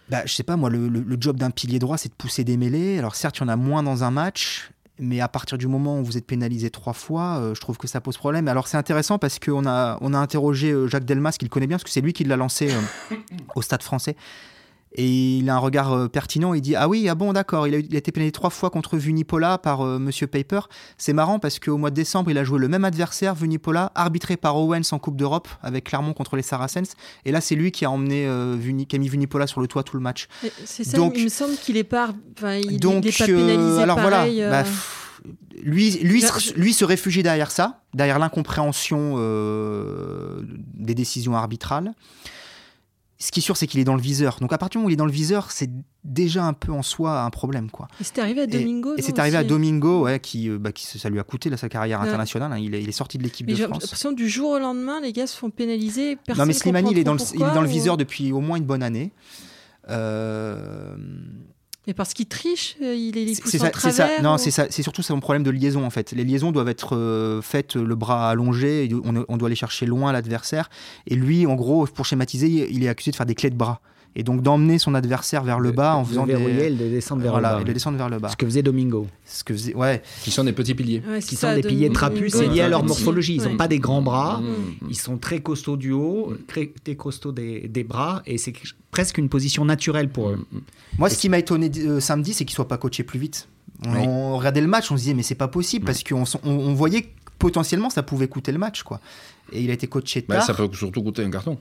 Bah, 0.10 0.24
je 0.26 0.34
sais 0.34 0.44
pas, 0.44 0.58
moi, 0.58 0.70
le, 0.70 0.88
le- 0.90 1.00
le 1.02 1.18
job 1.20 1.38
d'un 1.38 1.50
pilier 1.52 1.80
droit, 1.80 1.98
c'est 1.98 2.10
de 2.10 2.14
pousser 2.14 2.44
des 2.44 2.58
mêlées. 2.58 3.00
Alors, 3.00 3.16
certes, 3.16 3.38
il 3.38 3.42
y 3.42 3.44
en 3.46 3.48
a 3.48 3.56
moins 3.56 3.84
dans 3.84 4.04
un 4.04 4.12
match, 4.12 4.70
mais 5.00 5.22
à 5.22 5.28
partir 5.28 5.58
du 5.58 5.68
moment 5.68 6.00
où 6.00 6.04
vous 6.04 6.18
êtes 6.18 6.28
pénalisé 6.28 6.70
trois 6.70 6.94
fois, 6.94 7.52
je 7.56 7.60
trouve 7.62 7.78
que 7.78 7.88
ça 7.88 8.02
pose 8.02 8.18
problème. 8.18 8.48
Alors, 8.48 8.68
c'est 8.68 8.78
intéressant 8.78 9.18
parce 9.18 9.40
qu'on 9.40 9.66
a, 9.66 9.98
on 10.02 10.14
a 10.14 10.18
interrogé 10.18 10.76
Jacques 10.88 11.06
Delmas, 11.06 11.36
qui 11.40 11.46
le 11.46 11.50
connaît 11.50 11.68
bien, 11.68 11.78
parce 11.78 11.86
que 11.86 11.90
c'est 11.90 12.02
lui 12.02 12.12
qui 12.14 12.26
l'a 12.26 12.36
lancé 12.36 12.70
au 13.56 13.62
Stade 13.62 13.82
français. 13.82 14.16
Et 14.96 15.38
il 15.40 15.50
a 15.50 15.56
un 15.56 15.60
regard 15.60 15.92
euh, 15.94 16.08
pertinent. 16.08 16.54
Il 16.54 16.62
dit 16.62 16.76
Ah 16.76 16.88
oui, 16.88 17.10
ah 17.10 17.16
bon, 17.16 17.34
d'accord. 17.34 17.68
Il 17.68 17.74
a, 17.74 17.80
il 17.80 17.96
été 17.96 18.12
pénalisé 18.12 18.32
trois 18.32 18.52
fois 18.52 18.70
contre 18.70 18.96
Vunipola 18.98 19.58
par 19.58 19.82
euh, 19.82 19.98
Monsieur 19.98 20.28
Paper. 20.28 20.60
C'est 21.00 21.14
marrant 21.14 21.40
parce 21.40 21.58
qu'au 21.60 21.78
mois 21.78 21.90
de 21.90 21.96
décembre, 21.96 22.30
il 22.30 22.38
a 22.38 22.44
joué 22.44 22.60
le 22.60 22.68
même 22.68 22.86
adversaire, 22.86 23.34
Vunipola, 23.34 23.92
arbitré 23.96 24.38
par 24.38 24.56
Owens 24.56 24.82
en 24.92 25.00
Coupe 25.00 25.16
d'Europe 25.18 25.48
avec 25.64 25.86
Clermont 25.86 26.14
contre 26.14 26.36
les 26.36 26.44
Saracens. 26.44 26.94
Et 27.26 27.32
là, 27.32 27.42
c'est 27.42 27.56
lui 27.56 27.72
qui 27.72 27.86
a 27.86 27.90
emmené 27.90 28.28
euh, 28.28 28.56
Vuni- 28.56 28.86
qui 28.86 28.96
a 28.96 29.00
mis 29.00 29.08
Vunipola 29.10 29.48
sur 29.48 29.62
le 29.62 29.68
toit 29.68 29.82
tout 29.84 29.98
le 29.98 30.04
match. 30.04 30.28
C'est 30.66 30.84
ça, 30.84 30.98
Donc- 30.98 31.14
il 31.18 31.24
me 31.24 31.30
semble 31.30 31.56
qu'il 31.56 31.76
est 31.78 31.84
pas, 31.84 32.10
il, 32.44 32.74
il 32.74 32.80
Donc, 32.80 33.06
est 33.08 33.18
pas 33.18 33.24
euh, 33.24 33.28
pénalisé 33.36 33.82
alors 33.82 33.96
pareil. 33.96 34.42
voilà, 34.42 34.64
bah, 34.64 34.70
lui, 35.64 35.92
lui, 36.04 36.22
se- 36.22 36.54
lui 36.54 36.74
se 36.74 36.86
réfugie 36.86 37.24
derrière 37.24 37.50
ça, 37.52 37.82
derrière 37.96 38.20
l'incompréhension 38.20 39.16
euh, 39.18 40.42
des 40.76 40.94
décisions 40.94 41.36
arbitrales. 41.36 41.94
Ce 43.24 43.32
qui 43.32 43.40
est 43.40 43.44
sûr, 43.44 43.56
c'est 43.56 43.68
qu'il 43.68 43.80
est 43.80 43.86
dans 43.86 43.96
le 43.96 44.02
viseur. 44.02 44.38
Donc 44.42 44.52
à 44.52 44.58
partir 44.58 44.72
du 44.74 44.78
moment 44.80 44.88
où 44.88 44.90
il 44.90 44.94
est 44.94 44.98
dans 44.98 45.06
le 45.06 45.12
viseur, 45.12 45.50
c'est 45.52 45.70
déjà 46.04 46.44
un 46.44 46.52
peu 46.52 46.74
en 46.74 46.82
soi 46.84 47.22
un 47.22 47.30
problème, 47.30 47.72
quoi. 47.72 47.88
et 48.02 48.04
c'est 48.04 48.20
arrivé 48.20 48.42
à 48.42 48.48
Domingo. 48.48 48.96
Et, 48.98 49.02
c'est 49.02 49.18
arrivé 49.18 49.38
à 49.38 49.46
Domingo, 49.46 50.02
ouais, 50.04 50.20
qui, 50.20 50.50
euh, 50.50 50.58
bah, 50.60 50.74
qui 50.74 50.86
ça 50.86 51.10
lui 51.10 51.20
a 51.20 51.24
coûté 51.24 51.50
là, 51.50 51.56
sa 51.56 51.70
carrière 51.70 52.02
Ouais. 52.02 52.08
internationale. 52.08 52.52
hein. 52.52 52.58
Il, 52.58 52.76
est, 52.76 52.84
il 52.84 52.90
est 52.90 52.92
sorti 52.92 53.18
de 53.18 53.24
l'équipe 53.24 53.48
de 53.48 53.56
j'ai 53.56 53.64
France. 53.64 53.84
l'impression 53.84 54.10
que 54.10 54.16
du 54.18 54.28
jour 54.28 54.50
au 54.52 54.60
lendemain, 54.60 55.00
les 55.00 55.14
gars 55.14 55.26
se 55.26 55.38
font 55.38 55.50
pénaliser. 55.50 56.18
Personne 56.18 56.44
Non, 56.44 56.48
mais 56.48 56.54
Slimani, 56.54 56.92
il 56.92 56.98
est 56.98 57.06
dans 57.06 57.14
le, 57.14 57.20
il 57.34 57.42
est 57.42 57.62
le 57.62 57.66
viseur 57.68 57.96
depuis 57.96 58.34
au 58.34 58.42
moins 58.42 58.58
une 58.58 58.66
bonne 58.66 58.84
année. 58.84 59.14
Euh, 59.90 60.96
Mais 61.88 61.94
parce 61.94 62.14
qu'il 62.14 62.28
triche, 62.28 62.78
euh, 62.82 62.96
il 62.96 63.18
est 63.18 63.26
les 63.26 63.36
pousse 63.36 63.56
en 63.56 63.58
ça. 63.60 63.70
travers. 63.70 64.22
Non, 64.24 64.36
ou- 64.36 64.38
c'est 64.38 64.52
ça. 64.52 64.68
C'est 64.70 64.84
surtout 64.84 65.02
son 65.02 65.20
problème 65.20 65.44
de 65.44 65.52
liaison 65.52 65.86
en 65.86 65.90
fait. 65.90 66.12
Les 66.14 66.24
liaisons 66.24 66.52
doivent 66.54 66.70
être 66.70 66.96
euh, 66.96 67.42
faites 67.42 67.76
euh, 67.76 67.84
le 67.86 67.96
bras 67.96 68.30
allongé. 68.30 68.90
On, 69.04 69.26
on 69.28 69.38
doit 69.38 69.48
aller 69.48 69.56
chercher 69.56 69.86
loin 69.86 70.12
l'adversaire. 70.14 70.70
Et 71.08 71.16
lui, 71.16 71.46
en 71.46 71.56
gros, 71.56 71.86
pour 71.88 72.06
schématiser, 72.06 72.68
il 72.72 72.84
est 72.84 72.88
accusé 72.88 73.12
de 73.12 73.16
faire 73.18 73.26
des 73.26 73.36
clés 73.36 73.50
de 73.50 73.56
bras 73.58 73.82
et 74.16 74.24
donc 74.24 74.42
d'emmener 74.42 74.78
son 74.78 74.94
adversaire 74.94 75.44
vers 75.44 75.60
le 75.60 75.72
bas 75.72 75.96
en 75.96 76.06
faisant 76.06 76.24
de 76.26 76.32
verrouiller 76.34 76.70
des 76.70 76.84
et 76.84 76.88
de 76.90 76.90
descendre 76.90 77.22
vers 77.24 77.32
voilà, 77.32 77.54
le 77.54 77.56
et 77.56 77.60
bas. 77.64 77.68
de 77.70 77.74
descendre 77.74 77.98
vers 77.98 78.10
le 78.10 78.20
bas. 78.20 78.30
Ce 78.30 78.36
que 78.36 78.46
faisait 78.46 78.62
Domingo. 78.62 79.08
Ce 79.26 79.44
que 79.44 79.54
faisait, 79.54 79.74
ouais. 79.76 80.02
Qui 80.24 80.30
sont 80.32 80.44
des 80.44 80.54
petits 80.54 80.76
piliers. 80.76 81.02
Ouais, 81.08 81.20
Qui 81.20 81.36
ça, 81.36 81.50
sont 81.50 81.56
des 81.56 81.68
piliers 81.68 81.90
trapus, 81.92 82.34
c'est 82.34 82.48
lié 82.48 82.62
à 82.62 82.70
leur 82.70 82.84
morphologie. 82.84 83.36
Ils 83.36 83.44
n'ont 83.44 83.52
Ouais. 83.52 83.58
pas 83.58 83.68
des 83.68 83.80
grands 83.80 84.02
bras. 84.02 84.40
Mmh. 84.42 84.88
Ils 84.90 84.98
sont 85.00 85.18
très 85.18 85.40
costauds 85.42 85.78
du 85.78 85.92
haut, 85.92 86.34
très, 86.48 86.72
très 86.84 86.96
costauds 86.96 87.32
des, 87.32 87.68
des 87.68 87.84
bras, 87.84 88.22
et 88.26 88.38
c'est 88.38 88.54
presque 88.92 89.18
une 89.18 89.30
position 89.30 89.66
naturelle 89.66 90.10
pour 90.10 90.30
eux. 90.30 90.46
Moi, 91.00 91.10
ce 91.10 91.18
qui 91.18 91.30
m'a 91.30 91.40
étonné 91.40 91.72
euh, 91.80 92.00
samedi, 92.00 92.34
c'est 92.34 92.46
qu'il 92.46 92.54
soit 92.56 92.68
pas 92.68 92.78
coaché 92.78 93.04
plus 93.04 93.20
vite. 93.20 93.48
On, 93.86 93.92
Oui. 93.94 94.00
on 94.08 94.38
regardait 94.38 94.62
le 94.62 94.68
match, 94.68 94.92
on 94.92 94.96
se 94.96 95.02
disait 95.02 95.14
mais 95.16 95.24
c'est 95.24 95.34
pas 95.36 95.48
possible 95.48 95.86
parce 95.86 96.04
qu'on 96.04 96.24
s- 96.24 96.38
on, 96.44 96.52
on 96.52 96.74
voyait 96.74 97.02
que 97.02 97.08
potentiellement 97.40 97.90
ça 97.90 98.04
pouvait 98.04 98.28
coûter 98.30 98.52
le 98.54 98.58
match 98.60 98.84
quoi. 98.84 99.02
Et 99.52 99.62
il 99.62 99.70
a 99.72 99.74
été 99.74 99.88
coaché 99.88 100.24
Bah, 100.26 100.36
tard. 100.36 100.46
ça 100.46 100.54
peut 100.54 100.70
surtout 100.74 101.02
coûter 101.04 101.24
un 101.24 101.32
carton. 101.32 101.58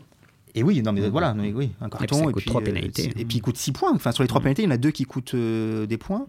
Et 0.55 0.63
oui, 0.63 0.83
non 0.83 0.93
mais 0.93 1.09
voilà, 1.09 1.33
non, 1.35 1.43
mais 1.43 1.53
oui, 1.53 1.73
un 1.81 1.89
carton. 1.89 2.29
Et 2.29 2.33
coûte 2.33 2.37
puis, 2.43 2.45
trois 2.47 2.61
euh, 2.61 2.65
pénalités. 2.65 3.13
Et 3.17 3.25
puis 3.25 3.39
il 3.39 3.41
coûte 3.41 3.57
6 3.57 3.73
points. 3.73 3.93
Enfin, 3.95 4.13
sur 4.13 4.23
les 4.23 4.29
trois 4.29 4.41
pénalités, 4.41 4.63
il 4.63 4.67
y 4.67 4.69
en 4.69 4.73
a 4.75 4.77
deux 4.77 4.91
qui 4.91 5.05
coûtent 5.05 5.35
euh, 5.35 5.87
des 5.87 5.97
points. 5.99 6.27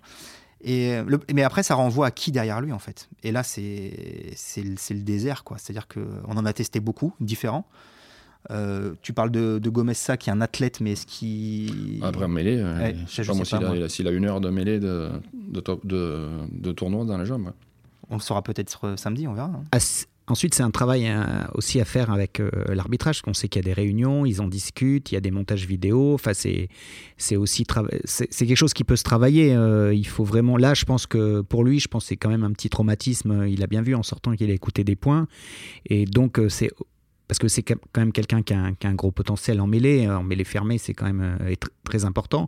Et 0.66 0.94
euh, 0.94 1.04
le- 1.06 1.20
mais 1.34 1.44
après, 1.44 1.62
ça 1.62 1.76
renvoie 1.76 2.08
à 2.08 2.12
qui 2.12 2.32
derrière 2.32 2.62
lui 2.62 2.72
en 2.72 2.80
fait? 2.80 3.10
Et 3.24 3.32
là, 3.34 3.44
c'est 3.44 4.32
c'est 4.38 4.64
le 4.64 4.76
c'est 4.78 4.94
le 4.94 5.02
désert 5.02 5.44
quoi. 5.44 5.58
C'est-à-dire 5.58 5.88
qu'on 5.90 6.38
en 6.38 6.46
a 6.46 6.54
testé 6.54 6.80
beaucoup, 6.80 7.14
différents. 7.20 7.68
Euh, 8.52 8.94
tu 9.02 9.14
parles 9.14 9.32
de, 9.32 9.58
de 9.60 9.70
Gomez-Ça 9.70 10.18
qui 10.18 10.30
est 10.30 10.34
un 10.34 10.42
athlète, 10.42 10.80
mais 10.82 10.94
est-ce 10.94 11.06
qu'il. 11.06 12.00
Après, 12.04 12.26
en 12.26 12.30
mêlée, 12.30 12.58
euh, 12.58 12.78
Ouais, 12.78 12.96
je 13.08 13.14
sais 13.14 13.24
je 13.24 13.32
pas 13.32 13.36
moi 13.38 13.46
sais 13.46 13.52
pas, 13.52 13.58
s'il 13.58 13.66
a, 13.66 13.68
moi. 13.70 13.78
il 13.78 13.84
a- 13.84 13.90
s'il 13.90 14.08
a 14.08 14.12
une 14.12 14.26
heure 14.26 14.42
de 14.42 14.50
mêlée 14.50 14.80
de, 14.80 15.10
de, 15.34 15.60
top- 15.62 15.86
de, 15.86 16.28
de 16.52 16.72
tournoi 16.74 17.06
dans 17.06 17.18
les 17.18 17.26
jambes. 17.26 17.46
ouais. 17.46 17.52
On 18.10 18.16
le 18.16 18.22
saura 18.22 18.42
peut-être 18.42 18.96
samedi, 18.98 19.28
on 19.28 19.34
verra. 19.34 19.48
hein. 19.48 19.64
Ah, 19.72 19.78
Ensuite, 20.28 20.56
c'est 20.56 20.64
un 20.64 20.72
travail 20.72 21.06
hein, 21.06 21.50
aussi 21.54 21.82
à 21.82 21.86
faire 21.86 22.10
avec 22.10 22.40
euh, 22.40 22.50
l'arbitrage. 22.70 23.22
On 23.28 23.34
sait 23.34 23.50
qu'il 23.50 23.62
y 23.62 23.66
a 23.66 23.68
des 23.68 23.74
réunions, 23.74 24.26
ils 24.26 24.42
en 24.42 24.48
discutent, 24.48 25.12
il 25.12 25.16
y 25.16 25.18
a 25.18 25.22
des 25.22 25.32
montages 25.32 25.68
vidéo. 25.68 26.14
Enfin, 26.14 26.32
c'est 26.34 26.70
aussi 27.36 27.66
c'est 28.06 28.28
quelque 28.48 28.56
chose 28.56 28.74
qui 28.74 28.86
peut 28.86 28.96
se 28.96 29.04
travailler. 29.04 29.54
euh, 29.54 29.94
il 29.94 30.08
faut 30.08 30.24
vraiment. 30.24 30.56
Là, 30.56 30.74
je 30.74 30.86
pense 30.86 31.08
que 31.08 31.42
pour 31.42 31.66
lui, 31.66 31.82
je 31.82 31.90
pense 31.90 32.06
c'est 32.06 32.16
quand 32.16 32.30
même 32.30 32.44
un 32.44 32.54
petit 32.54 32.70
traumatisme. 32.70 33.46
Il 33.50 33.62
a 33.64 33.68
bien 33.68 33.82
vu 33.82 33.96
en 33.96 34.04
sortant 34.04 34.34
qu'il 34.36 34.50
a 34.50 34.54
écouté 34.54 34.86
des 34.86 34.96
points, 34.96 35.28
et 35.88 36.06
donc 36.06 36.40
euh, 36.40 36.48
c'est 36.48 36.70
parce 37.28 37.40
que 37.40 37.48
c'est 37.48 37.64
quand 37.64 37.78
même 37.98 38.12
quelqu'un 38.14 38.44
qui, 38.44 38.54
qui 38.80 38.88
a 38.88 38.90
un 38.90 38.96
gros 38.96 39.12
potentiel 39.12 39.60
en 39.60 39.68
mêlée. 39.68 40.08
En 40.10 40.24
mêlée 40.24 40.44
fermée, 40.46 40.78
c'est 40.78 40.94
quand 40.94 41.06
même 41.06 41.38
euh, 41.42 41.52
tr- 41.52 41.68
très 41.84 42.06
important. 42.06 42.48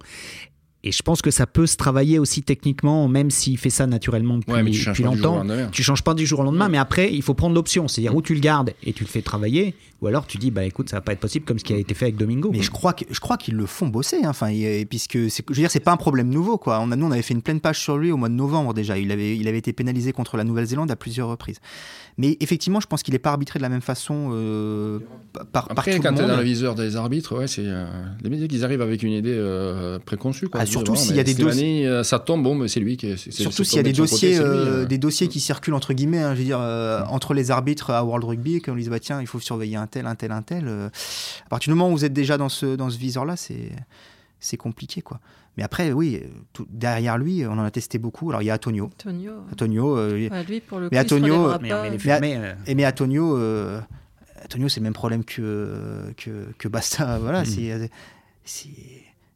Et 0.86 0.92
je 0.92 1.02
pense 1.02 1.24
que 1.24 1.32
ça 1.32 1.48
peut 1.48 1.66
se 1.66 1.78
travailler 1.78 2.20
aussi 2.20 2.44
techniquement, 2.44 3.08
même 3.08 3.32
s'il 3.32 3.58
fait 3.58 3.72
ça 3.72 3.88
naturellement 3.88 4.38
depuis, 4.38 4.54
Ouais, 4.54 4.62
mais 4.62 4.70
tu 4.70 4.78
changes 4.78 5.00
depuis 5.00 5.04
pas 5.04 5.16
du 5.16 5.18
jour 5.18 5.34
au 5.34 5.38
longtemps. 5.44 5.70
Tu 5.72 5.84
changes 5.84 6.04
pas 6.04 6.14
du 6.14 6.28
jour 6.28 6.40
au 6.42 6.44
lendemain, 6.44 6.70
mais 6.70 6.78
après, 6.78 7.12
il 7.12 7.24
faut 7.24 7.34
prendre 7.34 7.56
l'option. 7.56 7.88
C'est-à-dire 7.88 8.16
où 8.16 8.22
tu 8.22 8.36
le 8.36 8.40
gardes 8.40 8.74
et 8.84 8.94
tu 8.94 9.04
le 9.04 9.10
fais 9.10 9.24
travailler, 9.24 9.74
ou 10.02 10.08
alors 10.08 10.28
tu 10.28 10.38
dis, 10.38 10.52
bah 10.52 10.64
écoute, 10.64 10.90
ça 10.90 10.98
va 10.98 11.02
pas 11.02 11.14
être 11.14 11.20
possible 11.20 11.44
comme 11.44 11.58
ce 11.58 11.64
qui 11.64 11.74
a 11.74 11.78
été 11.78 11.96
fait 11.96 12.06
avec 12.06 12.18
Domingo. 12.18 12.50
Mais 12.52 12.60
quoi. 12.60 12.66
je 12.66 12.72
crois 12.72 12.94
que 12.94 13.06
je 13.10 13.20
crois 13.20 13.38
qu'ils 13.38 13.56
le 13.56 13.66
font 13.66 13.88
bosser, 13.88 14.18
hein. 14.24 14.30
enfin, 14.30 14.52
puisque 14.88 15.18
je 15.18 15.42
veux 15.48 15.56
dire, 15.56 15.72
c'est 15.72 15.80
pas 15.80 15.92
un 15.92 15.98
problème 15.98 16.30
nouveau, 16.30 16.60
quoi. 16.60 16.80
On 16.80 16.92
a, 16.92 16.96
nous, 16.96 17.08
on 17.08 17.12
avait 17.12 17.24
fait 17.24 17.34
une 17.34 17.42
pleine 17.42 17.62
page 17.62 17.80
sur 17.80 17.98
lui 17.98 18.12
au 18.12 18.18
mois 18.18 18.30
de 18.30 18.36
novembre 18.36 18.76
déjà. 18.76 18.98
Il 19.00 19.12
avait, 19.12 19.36
il 19.36 19.48
avait 19.48 19.58
été 19.58 19.74
pénalisé 19.74 20.12
contre 20.14 20.38
la 20.38 20.44
Nouvelle-Zélande 20.44 20.92
à 20.92 20.96
plusieurs 20.96 21.30
reprises. 21.30 21.60
Mais 22.18 22.38
effectivement, 22.40 22.80
je 22.80 22.88
pense 22.88 23.04
qu'il 23.04 23.14
est 23.14 23.20
pas 23.20 23.32
arbitré 23.32 23.60
de 23.60 23.64
la 23.64 23.70
même 23.70 23.82
façon 23.82 24.30
euh, 24.32 25.00
par, 25.52 25.68
par 25.68 25.72
Après, 25.72 25.96
tout 25.96 26.02
quand 26.02 26.12
le 26.12 26.18
tu 26.18 26.24
es 26.24 26.28
dans 26.28 26.38
le 26.38 26.44
viseur 26.44 26.74
des 26.76 26.96
arbitres, 26.96 27.38
ouais, 27.38 27.48
c'est 27.48 27.66
euh, 27.66 27.86
les 28.24 28.30
médias 28.30 28.48
qu'ils 28.48 28.64
arrivent 28.64 28.82
avec 28.82 29.04
une 29.04 29.12
idée 29.12 29.36
euh, 29.36 30.00
préconçue. 30.00 30.48
Quoi. 30.48 30.62
Ah, 30.62 30.66
Ils 30.66 30.75
surtout 30.80 30.96
s'il 30.96 31.16
y 31.16 31.20
a 31.20 31.24
des 31.24 31.34
Slimani, 31.34 31.86
euh, 31.86 32.04
ça 32.04 32.20
tombe, 32.20 32.44
bon, 32.44 32.56
mais 32.56 32.68
c'est 32.68 32.80
lui 32.80 32.98
qui. 32.98 33.18
Surtout 33.18 33.64
s'il 33.64 33.78
y 33.78 33.80
a 33.80 33.84
des 33.84 33.92
côté, 33.92 34.02
dossiers, 34.02 34.30
lui, 34.34 34.38
euh, 34.40 34.84
euh. 34.84 34.86
des 34.86 34.98
dossiers 34.98 35.28
qui 35.28 35.40
circulent 35.40 35.74
entre 35.74 35.94
guillemets. 35.94 36.20
hein, 36.22 36.34
je 36.34 36.40
veux 36.40 36.46
dire, 36.46 36.60
euh, 36.62 37.02
entre 37.10 37.34
les 37.34 37.52
arbitres 37.52 37.90
à 37.92 38.04
World 38.04 38.24
Rugby, 38.26 38.62
qu'on 38.62 38.76
dit 38.76 38.90
bah 38.90 39.00
tiens, 39.00 39.22
il 39.22 39.28
faut 39.28 39.40
surveiller 39.40 39.76
un 39.78 39.88
tel, 39.88 40.06
un 40.08 40.16
tel, 40.16 40.32
un 40.32 40.42
tel. 40.42 40.66
euh, 40.68 40.90
à 41.46 41.50
partir 41.50 41.72
du 41.74 41.78
moment 41.78 41.92
où 41.92 41.96
vous 41.98 42.06
êtes 42.06 42.14
déjà 42.14 42.38
dans 42.38 42.50
ce 42.50 42.76
dans 42.76 42.90
ce 42.90 42.98
viseur-là, 42.98 43.36
c'est 43.36 43.72
c'est 44.40 44.58
compliqué, 44.58 45.02
quoi. 45.02 45.20
Mais 45.58 45.64
après, 45.64 45.94
oui, 45.94 46.20
euh, 46.22 46.28
tout- 46.52 46.68
derrière 46.70 47.18
lui, 47.18 47.46
on 47.48 47.54
en 47.54 47.64
a 47.64 47.72
testé 47.72 47.98
beaucoup. 47.98 48.30
Alors 48.30 48.42
il 48.42 48.46
y 48.46 48.50
a 48.50 48.56
Antonio, 48.56 48.90
Antonio. 49.00 49.32
Antonio, 49.52 49.98
euh, 49.98 50.28
Ah, 50.32 50.44
lui, 50.44 50.60
pour 50.60 50.80
le 50.80 50.90
coup, 50.90 50.96
Mais 50.96 51.02
il 51.02 51.10
se 51.10 51.16
Antonio, 51.16 51.34
relèvera 51.36 51.60
Mais 51.62 51.98
pas. 51.98 52.20
Mais- 52.20 52.36
euh, 52.38 52.54
mais 52.76 52.86
Antonio, 52.86 53.38
euh, 53.38 53.80
Antonio, 54.44 54.68
c'est 54.70 54.82
le 54.82 54.84
même 54.84 54.94
problème 54.94 55.24
que, 55.24 56.12
que, 56.18 56.48
que 56.58 56.68
Basta. 56.68 57.18
Voilà, 57.22 57.40
Mhm. 57.40 57.46
c'est- 57.46 57.90
c'est- 58.44 58.70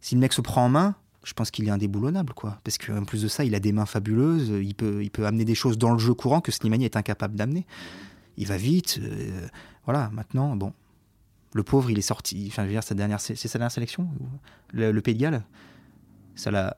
si 0.01 0.15
le 0.15 0.21
mec 0.21 0.33
se 0.33 0.41
prend 0.41 0.65
en 0.65 0.69
main, 0.69 0.95
je 1.29 1.33
pense 1.35 1.51
qu'il 1.51 1.67
est 1.67 1.71
indéboulonnable. 1.71 2.33
Quoi. 2.33 2.59
Parce 2.63 2.79
qu'en 2.79 3.05
plus 3.05 3.21
de 3.21 3.27
ça, 3.27 3.45
il 3.45 3.53
a 3.53 3.59
des 3.59 3.71
mains 3.71 3.85
fabuleuses. 3.85 4.49
Il 4.49 4.73
peut, 4.73 5.03
il 5.03 5.11
peut 5.11 5.27
amener 5.27 5.45
des 5.45 5.53
choses 5.53 5.77
dans 5.77 5.91
le 5.93 5.99
jeu 5.99 6.15
courant 6.15 6.41
que 6.41 6.51
Slimani 6.51 6.85
est 6.85 6.97
incapable 6.97 7.35
d'amener. 7.35 7.67
Il 8.35 8.47
va 8.47 8.57
vite. 8.57 8.99
euh, 8.99 9.47
voilà, 9.85 10.09
maintenant, 10.11 10.55
bon. 10.55 10.73
Le 11.53 11.61
pauvre, 11.61 11.91
il 11.91 11.99
est 11.99 12.01
sorti. 12.01 12.45
Enfin, 12.47 12.63
je 12.63 12.67
veux 12.67 12.73
dire, 12.73 12.83
sa 12.83 12.95
dernière, 12.95 13.21
c'est 13.21 13.35
sa 13.35 13.59
dernière 13.59 13.71
sélection 13.71 14.09
le, 14.73 14.91
le 14.91 15.01
Pays 15.01 15.13
de 15.13 15.19
Galles? 15.19 15.43
Ça 16.35 16.49
l'a 16.49 16.77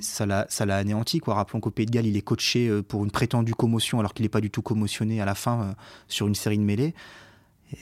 ça 0.00 0.26
l'a 0.26 0.76
anéanti 0.76 1.18
quoi 1.18 1.34
rappelons 1.34 1.58
qu'au 1.58 1.72
Pays 1.72 1.86
de 1.86 1.90
Galles 1.90 2.06
il 2.06 2.16
est 2.16 2.22
coaché 2.22 2.68
euh, 2.68 2.84
pour 2.84 3.04
une 3.04 3.10
prétendue 3.10 3.54
commotion 3.54 3.98
alors 3.98 4.14
qu'il 4.14 4.22
n'est 4.22 4.28
pas 4.28 4.40
du 4.40 4.48
tout 4.48 4.62
commotionné 4.62 5.20
à 5.20 5.24
la 5.24 5.34
fin 5.34 5.62
euh, 5.62 5.72
sur 6.06 6.28
une 6.28 6.36
série 6.36 6.56
de 6.56 6.62
mêlées 6.62 6.94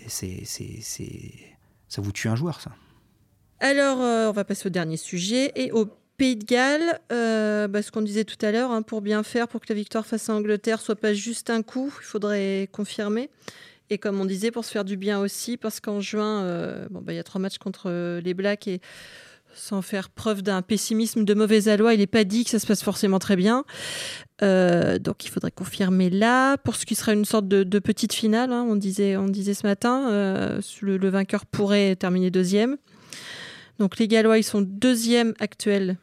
c'est 0.07 0.45
ça 0.47 2.01
vous 2.01 2.13
tue 2.13 2.29
un 2.29 2.37
joueur 2.37 2.63
ça 2.63 2.73
Alors, 3.61 4.03
euh, 4.03 4.29
on 4.29 4.33
va 4.33 4.45
passer 4.45 4.67
au 4.67 4.71
dernier 4.71 4.97
sujet. 4.97 5.53
Et 5.57 5.73
au 5.73 5.87
Pays 6.19 6.37
de 6.37 6.45
Galles, 6.45 7.01
euh, 7.13 7.69
bah, 7.69 7.83
ce 7.83 7.91
qu'on 7.91 8.03
disait 8.03 8.25
tout 8.25 8.37
à 8.45 8.53
l'heure, 8.53 8.71
hein, 8.71 8.83
pour 8.83 9.01
bien 9.01 9.23
faire, 9.23 9.49
pour 9.49 9.61
que 9.61 9.67
la 9.69 9.75
victoire 9.75 10.07
face 10.07 10.29
à 10.29 10.33
l'Angleterre 10.33 10.81
soit 10.81 10.97
pas 10.97 11.15
juste 11.15 11.51
un 11.51 11.63
coup, 11.63 11.93
il 12.01 12.05
faudrait 12.05 12.69
confirmer. 12.73 13.31
Et 13.89 13.99
comme 13.99 14.21
on 14.21 14.25
disait, 14.25 14.51
pour 14.51 14.65
se 14.65 14.73
faire 14.73 14.85
du 14.85 14.97
bien 14.97 15.21
aussi, 15.21 15.57
parce 15.57 15.81
qu'en 15.81 16.01
juin, 16.01 16.43
euh, 16.43 16.87
bon, 16.91 17.01
bah, 17.01 17.13
il 17.13 17.17
y 17.17 17.19
a 17.19 17.25
trois 17.25 17.41
matchs 17.41 17.59
contre 17.59 18.21
les 18.23 18.35
Blacks 18.35 18.67
et 18.69 18.81
sans 19.55 19.81
faire 19.81 20.11
preuve 20.11 20.43
d'un 20.43 20.61
pessimisme 20.61 21.25
de 21.25 21.33
mauvais 21.33 21.69
aloi, 21.69 21.95
il 21.95 22.01
n'est 22.01 22.07
pas 22.07 22.25
dit 22.25 22.45
que 22.45 22.51
ça 22.51 22.59
se 22.59 22.67
passe 22.67 22.83
forcément 22.83 23.19
très 23.19 23.37
bien. 23.37 23.65
Donc 24.43 25.25
il 25.25 25.31
faudrait 25.31 25.51
confirmer 25.51 26.11
là, 26.11 26.59
pour 26.59 26.77
ce 26.77 26.85
qui 26.85 26.95
sera 26.95 27.15
une 27.15 27.25
sorte 27.25 27.49
de, 27.49 27.79
petite 27.79 28.13
finale, 28.13 28.53
hein, 28.53 28.67
on, 28.69 28.77
disait, 28.77 29.15
ce 29.15 29.67
matin, 29.67 30.11
le 30.83 31.09
vainqueur 31.09 31.47
pourrait 31.47 31.97
terminer 31.97 32.31
deuxième. 32.31 32.77
Donc 33.79 33.99
les 33.99 34.09
Gallois, 34.09 34.39
ils 34.39 34.43
sont 34.45 34.63
deuxième 34.63 35.35
actuel 35.39 35.97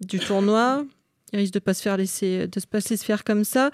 du 0.00 0.18
tournoi. 0.18 0.84
Ils 1.32 1.38
risquent 1.40 1.54
de 1.54 1.58
pas 1.58 1.74
se 1.74 1.82
faire 1.82 1.96
laisser, 1.96 2.46
de 2.46 2.60
se 2.60 2.66
pas 2.66 2.80
se 2.80 2.90
laisser 2.90 3.04
faire 3.04 3.24
comme 3.24 3.44
ça. 3.44 3.70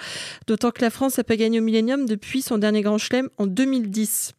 D'autant 0.46 0.70
que 0.70 0.80
la 0.80 0.90
France 0.90 1.18
n'a 1.18 1.24
pas 1.24 1.36
gagné 1.36 1.60
au 1.60 1.62
Millennium 1.62 2.06
depuis 2.06 2.40
son 2.42 2.56
dernier 2.58 2.80
Grand 2.80 2.98
Chelem 2.98 3.28
en 3.38 3.46
2010. 3.46 4.32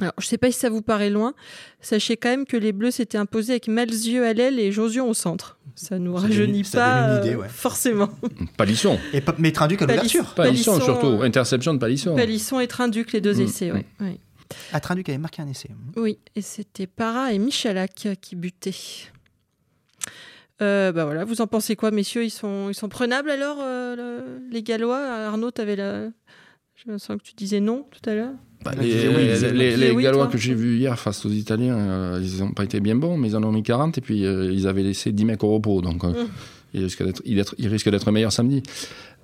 Alors, 0.00 0.12
je 0.18 0.26
ne 0.26 0.28
sais 0.28 0.38
pas 0.38 0.50
si 0.50 0.58
ça 0.58 0.68
vous 0.70 0.82
paraît 0.82 1.10
loin. 1.10 1.34
Sachez 1.80 2.16
quand 2.16 2.28
même 2.30 2.46
que 2.46 2.56
les 2.56 2.72
Bleus 2.72 2.90
s'étaient 2.90 3.16
imposés 3.18 3.52
avec 3.52 3.68
Malzieux 3.68 4.26
à 4.26 4.32
l'aile 4.32 4.58
et 4.58 4.72
Josion 4.72 5.08
au 5.08 5.14
centre. 5.14 5.56
Ça 5.76 6.00
nous 6.00 6.14
rajeunit 6.16 6.64
ça 6.64 6.78
pas 6.78 7.18
idée, 7.20 7.34
euh, 7.34 7.38
ouais. 7.42 7.48
forcément. 7.48 8.10
Palisson. 8.56 8.98
et 9.12 9.20
pas- 9.20 9.36
mais 9.38 9.52
traduit 9.52 9.78
à 9.78 9.82
l'ouverture 9.86 10.34
Palisson, 10.34 10.72
Palisson, 10.72 10.84
surtout. 10.84 11.06
euh, 11.06 11.22
Interception 11.22 11.74
de 11.74 11.78
Palisson. 11.78 12.16
Palisson 12.16 12.58
et 12.58 12.66
Trinduc, 12.66 13.12
les 13.12 13.20
deux 13.20 13.34
Mm, 13.34 13.40
essais. 13.42 13.70
ouais, 13.70 13.86
ouais. 14.00 14.18
Traduit 14.80 15.04
avait 15.12 15.18
marqué 15.18 15.42
un 15.42 15.48
essai 15.48 15.70
Oui, 15.96 16.18
et 16.36 16.42
c'était 16.42 16.86
Para 16.86 17.32
et 17.32 17.38
Michalak 17.38 18.08
qui 18.20 18.36
butaient. 18.36 18.72
Euh, 20.62 20.92
bah 20.92 21.04
voilà, 21.04 21.24
vous 21.24 21.40
en 21.40 21.46
pensez 21.46 21.74
quoi, 21.76 21.90
messieurs? 21.90 22.24
Ils 22.24 22.30
sont, 22.30 22.68
ils 22.70 22.74
sont 22.74 22.88
prenables 22.88 23.30
alors, 23.30 23.58
euh, 23.60 23.96
le- 23.96 24.40
les 24.52 24.62
Gallois? 24.62 24.98
Arnaud, 25.00 25.50
avais 25.58 25.76
la. 25.76 26.08
Je 26.86 26.96
sens 26.98 27.16
que 27.18 27.22
tu 27.22 27.34
disais 27.34 27.60
non 27.60 27.86
tout 27.90 28.08
à 28.08 28.14
l'heure. 28.14 28.32
Bah, 28.64 28.72
Il 28.80 28.82
les, 28.82 29.08
oui, 29.08 29.14
il 29.24 29.56
les- 29.56 29.74
oui. 29.74 29.80
les 29.80 29.90
Oui, 29.90 30.02
Gallois 30.04 30.24
toi? 30.24 30.32
que 30.32 30.38
j'ai 30.38 30.54
vus 30.54 30.76
hier 30.78 30.98
face 30.98 31.24
aux 31.26 31.30
Italiens, 31.30 31.76
euh, 31.76 32.20
ils 32.22 32.38
n'ont 32.40 32.52
pas 32.52 32.64
été 32.64 32.80
bien 32.80 32.94
bons, 32.96 33.16
mais 33.16 33.28
ils 33.28 33.36
en 33.36 33.42
ont 33.42 33.52
mis 33.52 33.62
40 33.62 33.98
et 33.98 34.00
puis 34.00 34.24
euh, 34.24 34.52
ils 34.52 34.66
avaient 34.66 34.82
laissé 34.82 35.12
10 35.12 35.24
mecs 35.24 35.42
au 35.44 35.52
repos. 35.52 35.80
Donc 35.82 36.04
euh, 36.04 36.24
Mm. 36.24 36.28
ils 36.74 36.82
risquent 36.84 37.04
d'être- 37.04 37.22
ils 37.24 37.38
être- 37.38 37.54
ils 37.58 37.68
risquent 37.68 37.90
d'être 37.90 38.10
meilleurs 38.10 38.32
samedi. 38.32 38.62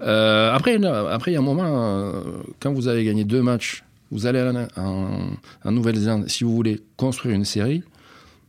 Euh, 0.01 0.53
après, 0.53 0.79
là, 0.79 1.11
après, 1.11 1.31
il 1.31 1.35
y 1.35 1.37
a 1.37 1.41
un 1.41 1.45
moment, 1.45 1.65
euh, 1.65 2.23
quand 2.61 2.73
vous 2.73 2.89
avez 2.89 3.05
gagné 3.05 3.25
deux 3.25 3.43
matchs, 3.43 3.83
vous 4.11 4.27
allez 4.27 4.43
en, 4.77 5.71
Nouvelle-Zélande, 5.71 6.29
si 6.29 6.45
vous 6.45 6.55
voulez 6.55 6.81
construire 6.97 7.35
une 7.35 7.45
série, 7.45 7.83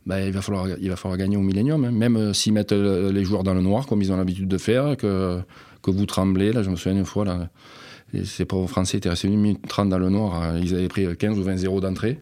bah, 0.06 0.20
il, 0.20 0.32
va 0.32 0.42
falloir, 0.42 0.66
il 0.80 0.88
va 0.88 0.96
falloir 0.96 1.16
gagner 1.16 1.36
au 1.36 1.42
Millennium, 1.42 1.84
hein. 1.84 1.92
même 1.92 2.16
euh, 2.16 2.32
s'ils 2.32 2.52
mettent 2.52 2.72
euh, 2.72 3.12
les 3.12 3.24
joueurs 3.24 3.44
dans 3.44 3.54
le 3.54 3.62
noir, 3.62 3.86
comme 3.86 4.02
ils 4.02 4.12
ont 4.12 4.16
l'habitude 4.16 4.48
de 4.48 4.58
faire, 4.58 4.96
que, 4.96 5.40
que 5.82 5.90
vous 5.92 6.06
tremblez. 6.06 6.52
Là, 6.52 6.62
je 6.62 6.70
me 6.70 6.76
souviens 6.76 6.98
une 6.98 7.04
fois, 7.06 7.24
là, 7.24 7.48
ces 8.24 8.44
pauvres 8.44 8.68
Français 8.68 8.98
étaient 8.98 9.08
restés 9.08 9.28
1 9.28 9.30
minute 9.30 9.60
30 9.68 9.88
dans 9.88 9.98
le 9.98 10.10
noir. 10.10 10.42
euh, 10.42 10.60
Ils 10.60 10.74
avaient 10.74 10.88
pris 10.88 11.06
15 11.16 11.38
ou 11.38 11.42
20 11.44 11.56
zéros 11.58 11.80
d'entrée. 11.80 12.20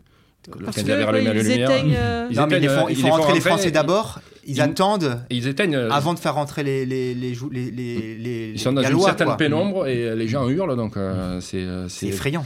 Parce 0.48 0.76
Quand 0.76 0.82
que 0.82 0.86
ils 0.86 0.92
avaient 0.92 1.04
rallumé 1.04 1.28
ouais, 1.28 1.34
la 1.34 1.40
ils 1.42 1.48
lumière. 1.48 1.70
éteignent, 1.70 1.94
euh, 1.96 2.28
Ils 2.30 2.36
non 2.36 2.46
mais 2.46 2.56
il 2.58 2.64
éteignent, 2.64 2.70
euh, 2.78 2.84
ils 2.90 2.96
faut 2.96 3.02
les 3.02 3.08
font 3.10 3.16
rentrer 3.16 3.34
les 3.34 3.40
Français 3.40 3.68
ils- 3.68 3.72
d'abord 3.72 4.20
ils, 4.46 4.56
ils- 4.56 4.60
attendent 4.62 5.20
ils 5.28 5.46
éteignent. 5.46 5.74
euh, 5.76 5.90
avant 5.90 6.14
de 6.14 6.18
faire 6.18 6.34
rentrer 6.34 6.62
les 6.62 6.86
les 6.86 7.14
les, 7.14 7.34
les, 7.52 7.70
les, 7.70 8.16
les- 8.16 8.50
ils 8.54 8.58
sont 8.58 8.72
dans 8.72 8.80
les 8.80 8.86
une 8.86 8.92
Gallois, 8.94 9.06
certaine 9.06 9.26
quoi. 9.26 9.36
pénombre 9.36 9.86
et 9.86 10.04
euh, 10.08 10.14
les 10.14 10.28
gens 10.28 10.48
hurlent, 10.48 10.76
donc 10.76 10.96
euh, 10.96 11.40
c'est 11.40 11.62
euh, 11.62 11.88
effrayant 12.02 12.44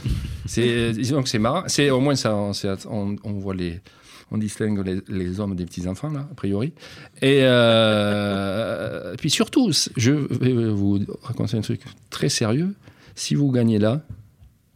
que 1.23 1.29
c'est 1.29 1.39
marrant. 1.39 1.63
C'est 1.67 1.89
au 1.89 1.99
moins 2.01 2.15
ça, 2.15 2.35
on, 2.35 2.51
c'est- 2.53 2.85
on, 2.87 3.15
on 3.23 3.31
voit 3.33 3.55
les 3.55 3.79
on 4.31 4.37
distingue 4.39 4.83
les, 4.85 5.01
les 5.07 5.39
hommes 5.39 5.55
des 5.55 5.65
petits 5.65 5.87
enfants 5.87 6.09
là, 6.09 6.27
a 6.31 6.35
priori. 6.35 6.73
Et 7.21 7.39
euh, 7.43 9.15
puis 9.17 9.29
surtout, 9.29 9.71
je 9.95 10.11
vais 10.11 10.51
vous 10.71 10.99
raconter 11.23 11.57
un 11.57 11.61
truc 11.61 11.81
très 12.09 12.29
sérieux. 12.29 12.73
Si 13.15 13.35
vous 13.35 13.51
gagnez 13.51 13.79
là, 13.79 14.01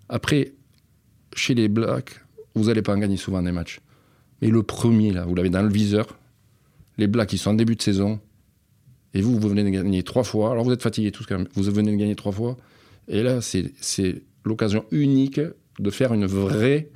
après 0.07 0.53
chez 1.35 1.53
les 1.55 1.67
Blacks, 1.67 2.21
vous 2.55 2.65
n'allez 2.65 2.81
pas 2.81 2.93
en 2.93 2.97
gagner 2.97 3.17
souvent 3.17 3.41
des 3.41 3.51
matchs. 3.51 3.79
Mais 4.41 4.49
le 4.49 4.63
premier 4.63 5.11
là, 5.11 5.25
vous 5.25 5.35
l'avez 5.35 5.49
dans 5.49 5.61
le 5.61 5.69
viseur. 5.69 6.17
Les 6.97 7.07
Blacks, 7.07 7.33
ils 7.33 7.37
sont 7.37 7.51
en 7.51 7.55
début 7.55 7.75
de 7.75 7.81
saison. 7.81 8.19
Et 9.13 9.21
vous, 9.21 9.39
vous 9.39 9.49
venez 9.49 9.63
de 9.63 9.69
gagner 9.69 10.03
trois 10.03 10.23
fois. 10.23 10.51
Alors 10.51 10.63
vous 10.63 10.71
êtes 10.71 10.83
fatigués 10.83 11.11
tous 11.11 11.25
quand 11.25 11.37
même. 11.37 11.47
Vous 11.53 11.63
venez 11.63 11.91
de 11.91 11.97
gagner 11.97 12.15
trois 12.15 12.31
fois. 12.31 12.57
Et 13.07 13.23
là, 13.23 13.41
c'est 13.41 13.71
c'est 13.81 14.21
l'occasion 14.45 14.85
unique 14.91 15.41
de 15.79 15.89
faire 15.89 16.13
une 16.13 16.25
vraie 16.25 16.89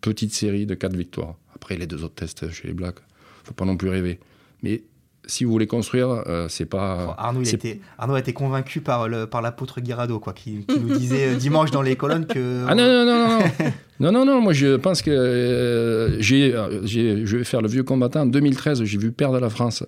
petite 0.00 0.32
série 0.32 0.66
de 0.66 0.74
quatre 0.74 0.96
victoires. 0.96 1.36
Après, 1.54 1.76
les 1.76 1.86
deux 1.86 2.04
autres 2.04 2.14
tests 2.14 2.50
chez 2.50 2.68
les 2.68 2.74
Blacks, 2.74 3.00
faut 3.44 3.54
pas 3.54 3.64
non 3.64 3.76
plus 3.76 3.88
rêver. 3.88 4.20
Mais 4.62 4.82
si 5.26 5.44
vous 5.44 5.50
voulez 5.52 5.66
construire, 5.66 6.22
euh, 6.26 6.46
c'est 6.48 6.66
pas. 6.66 7.14
Arnaud, 7.18 7.40
il 7.40 7.46
a 7.46 7.50
c'est- 7.50 7.56
été, 7.56 7.80
Arnaud 7.98 8.14
a 8.14 8.18
été 8.20 8.32
convaincu 8.32 8.80
par, 8.80 9.08
le, 9.08 9.26
par 9.26 9.42
l'apôtre 9.42 9.80
Guirado, 9.80 10.18
quoi, 10.18 10.32
qui, 10.32 10.64
qui 10.66 10.78
nous 10.80 10.96
disait 10.98 11.28
euh, 11.28 11.34
dimanche 11.38 11.70
dans 11.70 11.82
les 11.82 11.96
colonnes 11.96 12.26
que. 12.26 12.64
Ah 12.68 12.74
non, 12.74 12.84
non, 12.86 13.04
non, 13.04 13.28
non, 13.28 13.38
non. 13.38 14.12
non, 14.12 14.24
non, 14.26 14.40
moi 14.40 14.52
je 14.52 14.76
pense 14.76 15.02
que 15.02 15.10
euh, 15.10 16.20
j'ai, 16.20 16.54
j'ai- 16.84 17.24
je 17.26 17.36
vais 17.38 17.44
faire 17.44 17.62
le 17.62 17.68
vieux 17.68 17.82
combattant. 17.84 18.20
En 18.22 18.26
2013, 18.26 18.84
j'ai 18.84 18.98
vu 18.98 19.12
perdre 19.12 19.38
la 19.40 19.50
France 19.50 19.84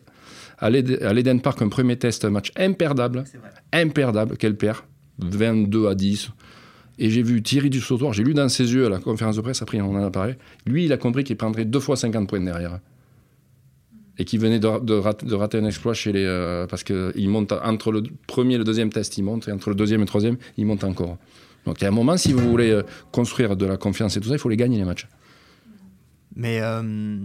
à 0.59 0.71
l'Ed- 0.71 1.03
à 1.03 1.13
l'Eden 1.13 1.41
Park, 1.41 1.61
un 1.63 1.69
premier 1.69 1.97
test, 1.99 2.25
un 2.25 2.31
match 2.31 2.51
imperdable. 2.57 3.25
C'est 3.31 3.39
vrai. 3.39 3.51
Imperdable, 3.73 4.37
qu'elle 4.37 4.57
perd. 4.57 4.79
22 5.19 5.89
à 5.89 5.95
10. 5.95 6.31
Et 6.99 7.11
j'ai 7.11 7.23
vu 7.23 7.43
Thierry 7.43 7.69
du 7.69 7.81
Sautoir, 7.81 8.13
j'ai 8.15 8.23
lu 8.25 8.33
dans 8.33 8.49
ses 8.49 8.73
yeux 8.73 8.87
à 8.87 8.89
la 8.89 8.99
conférence 8.99 9.37
de 9.37 9.43
presse, 9.43 9.61
après 9.61 9.81
on 9.83 9.95
en 9.95 10.03
a 10.05 10.11
parlé. 10.11 10.35
Lui, 10.67 10.87
il 10.87 10.93
a 10.95 10.97
compris 10.97 11.25
qu'il 11.25 11.37
prendrait 11.37 11.67
deux 11.67 11.81
fois 11.81 11.95
50 11.97 12.27
points 12.29 12.41
derrière. 12.41 12.79
Et 14.19 14.25
qu'il 14.25 14.41
venait 14.41 14.59
de, 14.59 15.37
rater, 15.37 15.59
un 15.59 15.65
exploit 15.65 15.95
chez 15.95 16.13
les. 16.13 16.25
Euh, 16.25 16.67
parce 16.67 16.85
qu'il 16.85 17.31
entre 17.31 17.93
le 17.93 18.03
premier 18.27 18.55
et 18.55 18.59
le 18.59 18.65
deuxième 18.65 18.91
test, 18.91 19.19
il 19.19 19.23
monte, 19.23 19.49
et 19.49 19.53
entre 19.53 19.69
le 19.69 19.77
deuxième 19.77 20.01
et 20.01 20.05
le 20.05 20.09
troisième, 20.09 20.37
il 20.57 20.67
monte 20.67 20.85
encore. 20.85 21.19
Donc 21.67 21.81
il 21.81 21.85
y 21.85 21.87
a 21.87 21.89
un 21.89 21.93
moment, 21.93 22.17
si 22.17 22.33
vous 22.33 22.49
voulez 22.49 22.71
euh, 22.71 22.83
construire 23.13 23.57
de 23.57 23.67
la 23.67 23.77
confiance 23.77 24.17
et 24.17 24.21
tout 24.21 24.29
ça, 24.29 24.35
il 24.35 24.39
faut 24.39 24.49
les 24.49 24.57
gagner 24.57 24.79
les 24.79 24.85
matchs. 24.85 25.07
Mais 26.35 26.61
euh, 26.61 27.19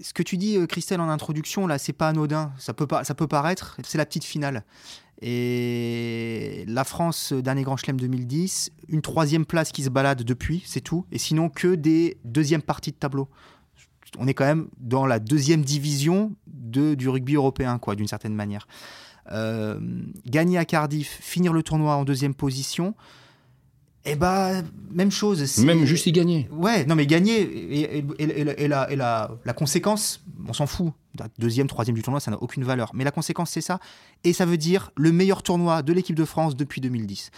ce 0.00 0.14
que 0.14 0.22
tu 0.22 0.38
dis, 0.38 0.58
Christelle, 0.66 1.00
en 1.00 1.08
introduction, 1.08 1.66
là, 1.66 1.78
c'est 1.78 1.92
pas 1.92 2.08
anodin. 2.08 2.52
Ça 2.58 2.72
peut, 2.72 2.86
pas, 2.86 3.04
ça 3.04 3.14
peut 3.14 3.26
paraître, 3.26 3.76
c'est 3.82 3.98
la 3.98 4.06
petite 4.06 4.24
finale. 4.24 4.64
Et 5.22 6.64
la 6.66 6.84
France, 6.84 7.32
dernier 7.32 7.62
Grand 7.62 7.76
Chelem 7.76 8.00
2010, 8.00 8.70
une 8.88 9.02
troisième 9.02 9.44
place 9.44 9.70
qui 9.70 9.82
se 9.82 9.90
balade 9.90 10.22
depuis, 10.22 10.62
c'est 10.64 10.80
tout. 10.80 11.04
Et 11.12 11.18
sinon, 11.18 11.50
que 11.50 11.74
des 11.74 12.16
deuxièmes 12.24 12.62
parties 12.62 12.92
de 12.92 12.96
tableau. 12.96 13.28
On 14.18 14.26
est 14.26 14.34
quand 14.34 14.44
même 14.44 14.68
dans 14.78 15.06
la 15.06 15.18
deuxième 15.18 15.62
division 15.62 16.32
de, 16.46 16.94
du 16.94 17.08
rugby 17.08 17.34
européen, 17.34 17.78
quoi, 17.78 17.94
d'une 17.94 18.08
certaine 18.08 18.34
manière. 18.34 18.66
Euh, 19.32 19.78
gagner 20.26 20.58
à 20.58 20.64
Cardiff, 20.64 21.18
finir 21.20 21.52
le 21.52 21.62
tournoi 21.62 21.94
en 21.94 22.04
deuxième 22.04 22.34
position, 22.34 22.94
et 24.06 24.12
eh 24.12 24.16
bah, 24.16 24.62
même 24.90 25.10
chose. 25.10 25.58
Même 25.58 25.84
juste 25.84 26.06
y 26.06 26.12
gagner. 26.12 26.48
Ouais, 26.50 26.86
non, 26.86 26.94
mais 26.94 27.04
gagner 27.06 27.42
et, 27.42 28.02
et, 28.18 28.66
la, 28.66 28.88
la, 29.44 29.52
conséquence, 29.52 30.24
on 30.48 30.54
s'en 30.54 30.66
fout. 30.66 30.92
Deuxième, 31.38 31.66
troisième 31.66 31.94
du 31.94 32.02
tournoi, 32.02 32.18
ça 32.18 32.30
n'a 32.30 32.42
aucune 32.42 32.64
valeur. 32.64 32.92
Mais 32.94 33.04
la 33.04 33.10
conséquence, 33.10 33.50
c'est 33.50 33.60
ça. 33.60 33.78
Et 34.24 34.32
ça 34.32 34.46
veut 34.46 34.56
dire 34.56 34.90
le 34.96 35.12
meilleur 35.12 35.42
tournoi 35.42 35.82
de 35.82 35.92
l'équipe 35.92 36.16
de 36.16 36.24
France 36.24 36.56
depuis 36.56 36.80
2010 36.80 37.30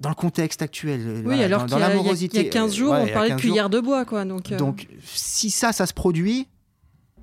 dans 0.00 0.08
le 0.08 0.14
contexte 0.14 0.62
actuel. 0.62 1.22
Oui, 1.26 1.42
alors 1.42 1.66
qu'il 1.66 1.76
y, 1.76 2.36
y, 2.36 2.38
a 2.38 2.44
15 2.44 2.74
jours, 2.74 2.94
on 2.94 3.06
parlait 3.06 3.30
de 3.30 3.36
cuillère 3.36 3.68
de 3.68 3.80
bois. 3.80 4.04
Quoi, 4.04 4.24
donc, 4.24 4.50
euh. 4.50 4.56
donc, 4.56 4.88
si 5.04 5.50
ça, 5.50 5.72
ça 5.72 5.86
se 5.86 5.92
produit, 5.92 6.48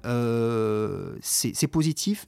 euh, 0.06 1.16
c'est 1.22 1.68
positif. 1.68 2.28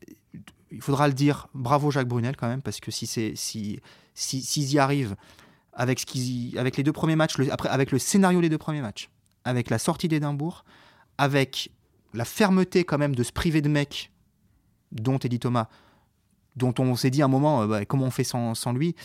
Il 0.71 0.81
faudra 0.81 1.07
le 1.07 1.13
dire, 1.13 1.47
bravo 1.53 1.91
Jacques 1.91 2.07
Brunel 2.07 2.35
quand 2.35 2.47
même, 2.47 2.61
parce 2.61 2.79
que 2.79 2.91
si 2.91 3.07
c'est 3.07 3.33
si 3.35 3.79
s'ils 4.15 4.43
si, 4.43 4.63
y 4.65 4.79
arrivent 4.79 5.15
avec, 5.73 5.99
ce 5.99 6.57
avec 6.57 6.77
les 6.77 6.83
deux 6.83 6.91
premiers 6.91 7.15
matchs, 7.15 7.39
après, 7.51 7.69
avec 7.69 7.91
le 7.91 7.99
scénario 7.99 8.41
des 8.41 8.49
deux 8.49 8.57
premiers 8.57 8.81
matchs, 8.81 9.09
avec 9.45 9.69
la 9.69 9.77
sortie 9.77 10.07
d'Édimbourg, 10.07 10.65
avec 11.17 11.71
la 12.13 12.25
fermeté 12.25 12.83
quand 12.83 12.97
même 12.97 13.15
de 13.15 13.23
se 13.23 13.31
priver 13.31 13.61
de 13.61 13.69
mecs, 13.69 14.11
dont 14.91 15.19
Eddie 15.19 15.39
Thomas, 15.39 15.67
dont 16.55 16.73
on 16.79 16.95
s'est 16.95 17.11
dit 17.11 17.21
à 17.21 17.25
un 17.25 17.29
moment, 17.29 17.61
euh, 17.61 17.67
bah, 17.67 17.85
comment 17.85 18.05
on 18.05 18.11
fait 18.11 18.23
sans, 18.23 18.55
sans 18.55 18.73
lui 18.73 18.95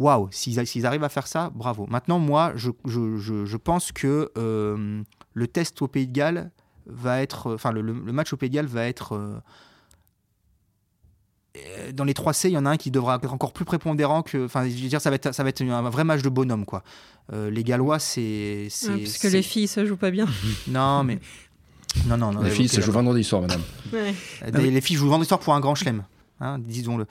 Waouh, 0.00 0.28
s'ils 0.32 0.86
arrivent 0.86 1.04
à 1.04 1.08
faire 1.08 1.26
ça, 1.28 1.52
bravo. 1.54 1.86
Maintenant, 1.88 2.18
moi, 2.18 2.52
je, 2.56 2.70
je, 2.86 3.16
je, 3.44 3.56
pense 3.56 3.92
que 3.92 4.30
euh, 4.36 5.02
le 5.34 5.46
test 5.46 5.82
au 5.82 5.88
Pays 5.88 6.08
de 6.08 6.12
Galles 6.12 6.50
va 6.86 7.20
être, 7.22 7.54
enfin, 7.54 7.70
le, 7.70 7.82
le 7.82 7.92
match 8.12 8.32
au 8.32 8.36
Pays 8.36 8.48
de 8.48 8.54
Galles 8.54 8.66
va 8.66 8.86
être 8.86 9.14
euh, 9.14 9.38
euh, 11.56 11.92
dans 11.92 12.04
les 12.04 12.14
3 12.14 12.32
C, 12.32 12.48
il 12.48 12.52
y 12.52 12.58
en 12.58 12.64
a 12.64 12.70
un 12.70 12.76
qui 12.76 12.90
devra 12.90 13.18
être 13.20 13.32
encore 13.32 13.52
plus 13.52 13.64
prépondérant 13.64 14.22
que. 14.22 14.44
Enfin, 14.44 14.68
je 14.68 14.82
veux 14.82 14.88
dire, 14.88 15.00
ça 15.00 15.10
va 15.10 15.16
être, 15.16 15.34
ça 15.34 15.42
va 15.42 15.48
être 15.48 15.62
un 15.62 15.90
vrai 15.90 16.04
match 16.04 16.22
de 16.22 16.28
bonhomme, 16.28 16.64
quoi. 16.64 16.84
Euh, 17.32 17.50
les 17.50 17.64
Gallois, 17.64 17.98
c'est. 17.98 18.68
parce 18.70 19.18
que 19.18 19.28
les 19.28 19.42
filles, 19.42 19.66
ça 19.66 19.84
joue 19.84 19.96
pas 19.96 20.10
bien. 20.10 20.26
non, 20.68 21.02
mais. 21.02 21.18
Non, 22.06 22.16
non, 22.16 22.32
non. 22.32 22.42
Les 22.42 22.50
filles, 22.50 22.68
ça 22.68 22.80
joue 22.80 22.92
vendredi 22.92 23.24
soir, 23.24 23.42
madame. 23.42 23.62
Euh, 23.94 24.12
les 24.52 24.80
filles 24.80 24.96
jouent 24.96 25.08
vendredi 25.08 25.26
soir 25.26 25.40
pour 25.40 25.54
un 25.54 25.60
grand 25.60 25.74
chelem, 25.74 26.04
hein, 26.40 26.58
disons-le. 26.58 27.06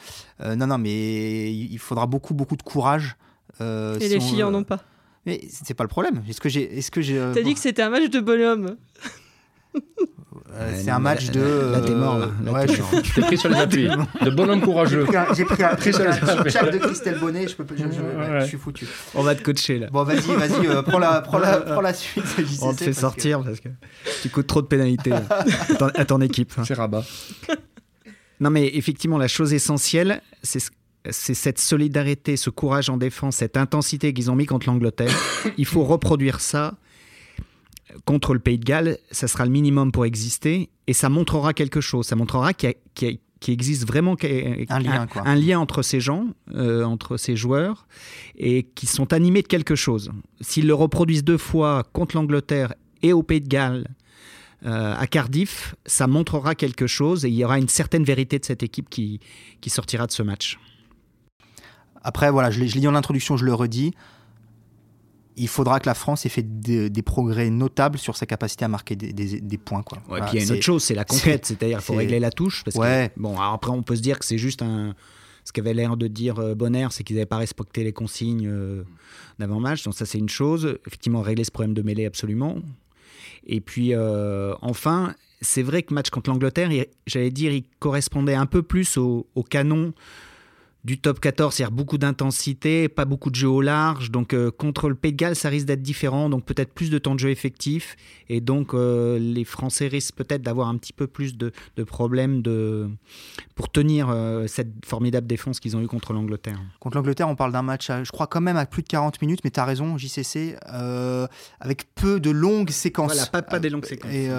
non, 0.55 0.67
non, 0.67 0.77
mais 0.77 1.51
il 1.53 1.79
faudra 1.79 2.07
beaucoup, 2.07 2.33
beaucoup 2.33 2.57
de 2.57 2.63
courage. 2.63 3.15
Et 3.59 4.07
les 4.07 4.19
filles 4.19 4.43
en 4.43 4.53
ont 4.53 4.63
pas. 4.63 4.79
Mais 5.25 5.41
c'est 5.49 5.73
pas 5.73 5.83
le 5.83 5.89
problème. 5.89 6.23
Est-ce 6.29 6.41
que 6.41 6.49
j'ai. 6.49 6.77
Est-ce 6.77 6.91
que 6.91 7.01
j'ai. 7.01 7.19
T'as 7.33 7.41
dit 7.41 7.53
que 7.53 7.59
c'était 7.59 7.81
un 7.81 7.89
match 7.89 8.09
de 8.09 8.19
bonhomme. 8.19 8.77
Euh, 10.53 10.73
c'est 10.75 10.89
un 10.89 10.99
match 10.99 11.29
de. 11.29 11.71
Là, 11.71 11.81
t'es 11.81 11.93
mort, 11.93 12.17
là. 12.17 12.51
ouais, 12.51 12.67
je 12.67 12.81
suis 13.03 13.21
pris 13.21 13.37
sur 13.37 13.49
les 13.49 13.59
appuis. 13.59 13.87
De 14.21 14.29
bonhomme 14.31 14.61
courageux. 14.61 15.05
J'ai 15.35 15.45
pris 15.45 15.63
un, 15.63 15.75
pris 15.75 15.91
de 15.91 16.77
Christelle 16.77 17.19
Bonnet, 17.19 17.47
je, 17.47 17.55
peux, 17.55 17.65
je, 17.75 17.83
je, 17.83 18.39
je, 18.39 18.45
suis 18.45 18.57
foutu. 18.57 18.87
On 19.13 19.21
va 19.21 19.35
te 19.35 19.43
coacher, 19.43 19.79
là. 19.79 19.87
Bon, 19.91 20.03
vas-y, 20.03 20.21
vas-y, 20.21 20.67
euh, 20.67 20.81
prends, 20.81 20.99
la, 20.99 21.21
prends, 21.21 21.37
la, 21.37 21.57
prends 21.57 21.81
la 21.81 21.93
suite. 21.93 22.25
JCC, 22.37 22.63
On 22.63 22.73
te 22.73 22.83
fait 22.83 22.93
sortir 22.93 23.43
parce 23.43 23.59
que 23.59 23.69
tu 24.21 24.29
coûtes 24.29 24.47
trop 24.47 24.61
de 24.61 24.67
pénalités 24.67 25.13
à 25.79 26.05
ton 26.05 26.19
équipe. 26.21 26.53
C'est 26.63 26.73
rabat. 26.73 27.03
Non, 28.39 28.49
mais 28.49 28.67
effectivement, 28.75 29.17
la 29.17 29.27
chose 29.27 29.53
essentielle, 29.53 30.21
c'est 30.43 30.59
c'est 31.11 31.33
cette 31.33 31.59
solidarité, 31.59 32.35
ce 32.37 32.49
courage 32.49 32.89
en 32.89 32.97
défense, 32.97 33.37
cette 33.37 33.57
intensité 33.57 34.13
qu'ils 34.13 34.29
ont 34.29 34.35
mis 34.35 34.45
contre 34.45 34.67
l'Angleterre. 34.67 35.15
Il 35.57 35.65
faut 35.65 35.83
reproduire 35.83 36.41
ça 36.41 36.77
contre 38.05 38.33
le 38.33 38.39
Pays 38.39 38.59
de 38.59 38.65
Galles, 38.65 38.97
ça 39.09 39.27
sera 39.27 39.45
le 39.45 39.51
minimum 39.51 39.91
pour 39.91 40.05
exister 40.05 40.69
et 40.87 40.93
ça 40.93 41.09
montrera 41.09 41.53
quelque 41.53 41.81
chose. 41.81 42.05
Ça 42.05 42.15
montrera 42.15 42.53
qu'il 42.53 43.17
existe 43.47 43.87
vraiment 43.87 44.15
un 44.21 44.79
lien, 44.79 45.07
un, 45.15 45.35
lien 45.35 45.59
entre 45.59 45.81
ces 45.81 45.99
gens, 45.99 46.27
euh, 46.53 46.83
entre 46.83 47.17
ces 47.17 47.35
joueurs, 47.35 47.87
et 48.37 48.63
qui 48.75 48.85
sont 48.85 49.13
animés 49.13 49.41
de 49.41 49.47
quelque 49.47 49.75
chose. 49.75 50.11
S'ils 50.41 50.67
le 50.67 50.73
reproduisent 50.73 51.23
deux 51.23 51.37
fois 51.37 51.83
contre 51.93 52.15
l'Angleterre 52.15 52.73
et 53.01 53.13
au 53.13 53.23
Pays 53.23 53.41
de 53.41 53.47
Galles, 53.47 53.87
euh, 54.65 54.95
à 54.97 55.07
Cardiff, 55.07 55.75
ça 55.85 56.07
montrera 56.07 56.55
quelque 56.55 56.87
chose 56.87 57.25
et 57.25 57.29
il 57.29 57.35
y 57.35 57.45
aura 57.45 57.59
une 57.59 57.69
certaine 57.69 58.03
vérité 58.03 58.39
de 58.39 58.45
cette 58.45 58.63
équipe 58.63 58.89
qui, 58.89 59.19
qui 59.61 59.69
sortira 59.69 60.07
de 60.07 60.11
ce 60.11 60.23
match. 60.23 60.59
Après, 62.01 62.31
voilà, 62.31 62.51
je 62.51 62.59
l'ai 62.59 62.67
dit 62.67 62.87
en 62.87 62.95
introduction, 62.95 63.37
je 63.37 63.45
le 63.45 63.53
redis 63.53 63.93
il 65.39 65.47
faudra 65.47 65.79
que 65.79 65.87
la 65.87 65.93
France 65.93 66.25
ait 66.25 66.29
fait 66.29 66.43
des, 66.43 67.01
progrès 67.01 67.49
notables 67.49 67.97
sur 67.97 68.15
sa 68.17 68.25
capacité 68.25 68.65
à 68.65 68.67
marquer 68.67 68.95
des, 68.95 69.57
points. 69.57 69.81
Quoi. 69.81 69.97
et 70.17 70.21
puis 70.21 70.29
il 70.33 70.39
y 70.39 70.41
a 70.41 70.45
une 70.45 70.51
autre 70.51 70.61
chose, 70.61 70.83
c'est 70.83 70.95
la 70.95 71.05
conquête, 71.05 71.45
c'est-à-dire 71.45 71.77
qu'il 71.77 71.85
faut 71.85 71.95
régler 71.95 72.19
la 72.19 72.29
touche. 72.29 72.63
Parce 72.63 72.75
que, 72.75 73.19
bon, 73.19 73.39
après 73.39 73.71
on 73.71 73.81
peut 73.81 73.95
se 73.95 74.01
dire 74.01 74.19
que 74.19 74.25
c'est 74.25 74.37
juste 74.37 74.61
un. 74.61 74.93
Ce 75.45 75.53
qu'avait 75.53 75.73
l'air 75.73 75.97
de 75.97 76.05
dire 76.05 76.37
euh, 76.37 76.53
Bonner, 76.53 76.87
c'est 76.91 77.03
qu'ils 77.03 77.15
n'avaient 77.15 77.25
pas 77.25 77.37
respecté 77.37 77.83
les 77.83 77.93
consignes 77.93 78.45
euh, 78.45 78.83
d'avant-match. 79.39 79.83
Donc 79.83 79.95
ça 79.95 80.05
c'est 80.05 80.19
une 80.19 80.29
chose. 80.29 80.77
Effectivement, 80.85 81.21
régler 81.21 81.43
ce 81.43 81.49
problème 81.49 81.73
de 81.73 81.81
mêlée 81.81 82.05
absolument. 82.05 82.57
Et 83.45 83.61
puis 83.61 83.93
euh, 83.93 84.53
enfin, 84.61 85.15
c'est 85.41 85.63
vrai 85.63 85.83
que 85.83 85.93
match 85.93 86.09
contre 86.09 86.29
l'Angleterre, 86.29 86.69
j'allais 87.07 87.31
dire, 87.31 87.51
il 87.51 87.63
correspondait 87.79 88.35
un 88.35 88.45
peu 88.45 88.61
plus 88.61 88.97
au, 88.97 89.27
au 89.35 89.43
canon 89.43 89.93
du 90.85 90.97
top 90.97 91.19
14, 91.19 91.59
il 91.59 91.63
y 91.63 91.65
a 91.65 91.69
beaucoup 91.69 91.97
d'intensité, 91.97 92.87
pas 92.87 93.03
beaucoup 93.03 93.29
de 93.29 93.35
jeu 93.35 93.49
au 93.49 93.61
large. 93.61 94.11
Donc 94.11 94.33
euh, 94.33 94.49
contre 94.49 94.87
le 94.87 94.95
Pays 94.95 95.11
de 95.11 95.17
Galles, 95.17 95.35
ça 95.35 95.49
risque 95.49 95.65
d'être 95.65 95.81
différent. 95.81 96.29
Donc 96.29 96.45
peut-être 96.45 96.73
plus 96.73 96.89
de 96.89 96.97
temps 96.97 97.15
de 97.15 97.19
jeu 97.19 97.29
effectif. 97.29 97.97
Et 98.29 98.39
donc 98.39 98.73
euh, 98.73 99.19
les 99.19 99.43
Français 99.43 99.87
risquent 99.87 100.15
peut-être 100.15 100.41
d'avoir 100.41 100.69
un 100.69 100.77
petit 100.77 100.93
peu 100.93 101.07
plus 101.07 101.35
de, 101.35 101.51
problèmes 101.85 102.41
de, 102.41 102.89
pour 103.55 103.69
tenir 103.69 104.07
euh, 104.09 104.47
cette 104.47 104.85
formidable 104.85 105.27
défense 105.27 105.59
qu'ils 105.59 105.75
ont 105.75 105.81
eu 105.81 105.87
contre 105.87 106.13
l'Angleterre. 106.13 106.59
Contre 106.79 106.95
l'Angleterre, 106.95 107.27
on 107.27 107.35
parle 107.35 107.51
d'un 107.51 107.61
match, 107.61 107.87
je 107.89 108.11
crois 108.11 108.27
quand 108.27 108.41
même 108.41 108.57
à 108.57 108.65
plus 108.65 108.83
de 108.83 108.87
40 108.87 109.21
minutes, 109.21 109.41
mais 109.43 109.51
tu 109.51 109.59
as 109.59 109.65
raison, 109.65 109.97
JCC, 109.97 110.55
avec 111.59 111.93
peu 111.93 112.21
de 112.21 112.29
longues 112.29 112.69
séquences. 112.69 113.13
Voilà, 113.13 113.25
pas, 113.25 113.41
pas 113.41 113.59
des 113.59 113.69
longues 113.69 113.85
séquences. 113.85 114.11
Et, 114.11 114.29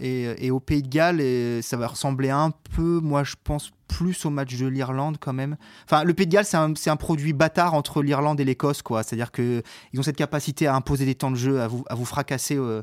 et, 0.00 0.46
et, 0.46 0.50
au 0.50 0.60
Pays 0.60 0.82
de 0.82 0.88
Galles, 0.88 1.62
ça 1.62 1.76
va 1.76 1.88
ressembler 1.88 2.30
un 2.30 2.52
peu, 2.74 3.00
moi 3.00 3.24
je 3.24 3.34
pense, 3.42 3.72
plus 3.92 4.24
au 4.24 4.30
match 4.30 4.56
de 4.56 4.66
l'Irlande 4.66 5.18
quand 5.20 5.34
même. 5.34 5.56
Enfin, 5.84 6.02
le 6.02 6.14
Pays 6.14 6.26
de 6.26 6.32
Galles, 6.32 6.46
c'est 6.46 6.90
un, 6.90 6.96
produit 6.96 7.32
bâtard 7.34 7.74
entre 7.74 8.02
l'Irlande 8.02 8.40
et 8.40 8.44
l'Écosse, 8.44 8.80
quoi. 8.80 9.02
C'est-à-dire 9.02 9.30
qu'ils 9.30 9.62
ont 9.98 10.02
cette 10.02 10.16
capacité 10.16 10.66
à 10.66 10.74
imposer 10.74 11.04
des 11.04 11.14
temps 11.14 11.30
de 11.30 11.36
jeu, 11.36 11.60
à 11.60 11.68
vous, 11.68 11.84
à 11.88 11.94
vous 11.94 12.06
fracasser. 12.06 12.56
Euh, 12.56 12.82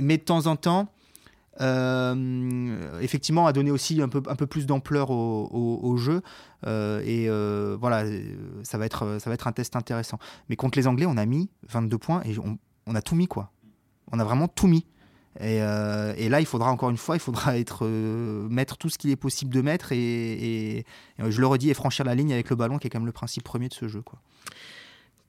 mais 0.00 0.16
de 0.16 0.22
temps 0.22 0.46
en 0.46 0.54
temps, 0.54 0.92
euh, 1.60 3.00
effectivement, 3.00 3.46
à 3.46 3.52
donner 3.52 3.72
aussi 3.72 4.00
un 4.00 4.08
peu, 4.08 4.46
plus 4.46 4.66
d'ampleur 4.66 5.10
au, 5.10 5.96
jeu. 5.96 6.22
Euh, 6.66 7.02
et 7.04 7.28
voilà, 7.76 8.04
ça 8.62 8.78
va, 8.78 8.86
être, 8.86 9.46
un 9.46 9.52
test 9.52 9.74
intéressant. 9.74 10.18
Mais 10.48 10.56
contre 10.56 10.78
les 10.78 10.86
Anglais, 10.86 11.06
on 11.06 11.16
a 11.16 11.26
mis 11.26 11.50
22 11.68 11.98
points 11.98 12.22
et 12.24 12.36
on 12.86 12.94
a 12.94 13.02
tout 13.02 13.16
mis, 13.16 13.26
quoi. 13.26 13.50
On 14.12 14.20
a 14.20 14.24
vraiment 14.24 14.46
tout 14.46 14.68
mis. 14.68 14.86
Euh, 15.40 16.14
et, 16.16 16.28
là, 16.28 16.40
il 16.40 16.46
faudra 16.46 16.70
encore 16.70 16.90
une 16.90 16.96
fois, 16.96 17.16
il 17.16 17.20
faudra 17.20 17.58
être, 17.58 17.84
euh, 17.84 18.48
mettre 18.48 18.76
tout 18.76 18.88
ce 18.88 18.98
qu'il 18.98 19.10
est 19.10 19.16
possible 19.16 19.52
de 19.52 19.60
mettre 19.60 19.92
et, 19.92 20.84
je 21.18 21.40
le 21.40 21.46
redis, 21.46 21.70
et 21.70 21.74
franchir 21.74 22.04
la 22.04 22.14
ligne 22.14 22.32
avec 22.32 22.50
le 22.50 22.56
ballon, 22.56 22.78
qui 22.78 22.86
est 22.86 22.90
quand 22.90 23.00
même 23.00 23.06
le 23.06 23.12
principe 23.12 23.44
premier 23.44 23.68
de 23.68 23.74
ce 23.74 23.88
jeu. 23.88 24.02
Quoi. 24.02 24.18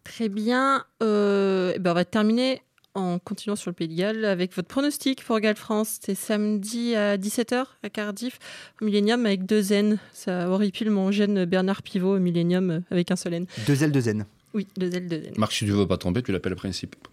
Très 0.03 0.29
bien. 0.29 0.85
Euh, 1.01 1.73
eh 1.75 1.79
ben 1.79 1.91
on 1.91 1.95
va 1.95 2.05
terminer 2.05 2.61
en 2.93 3.19
continuant 3.19 3.57
sur 3.57 3.69
le 3.71 3.73
Pays 3.73 3.89
de 3.89 3.95
Galles 3.95 4.23
avec 4.23 4.55
votre 4.55 4.67
pronostic 4.67 5.23
pour 5.23 5.39
Galles-France. 5.39 5.99
C'est 6.01 6.15
samedi 6.15 6.95
à 6.95 7.17
17h 7.17 7.65
à 7.83 7.89
Cardiff, 7.89 8.39
au 8.81 8.85
Millennium 8.85 9.25
avec 9.25 9.45
deux 9.45 9.73
N. 9.73 9.97
Ça 10.13 10.49
horripile 10.49 10.91
mon 10.91 11.11
jeune 11.11 11.45
Bernard 11.45 11.81
Pivot 11.81 12.15
au 12.15 12.19
Millennium 12.19 12.83
avec 12.91 13.11
un 13.11 13.15
seul 13.15 13.33
N. 13.33 13.47
Deux 13.67 13.83
L, 13.83 13.91
deux 13.91 14.07
N. 14.07 14.25
Oui, 14.53 14.67
deux 14.77 14.95
L, 14.95 15.07
deux 15.09 15.23
N. 15.25 15.33
Marc, 15.37 15.51
si 15.51 15.65
tu 15.65 15.71
veux 15.71 15.87
pas 15.87 15.97
tromper, 15.97 16.23
tu 16.23 16.31
l'appelles 16.31 16.55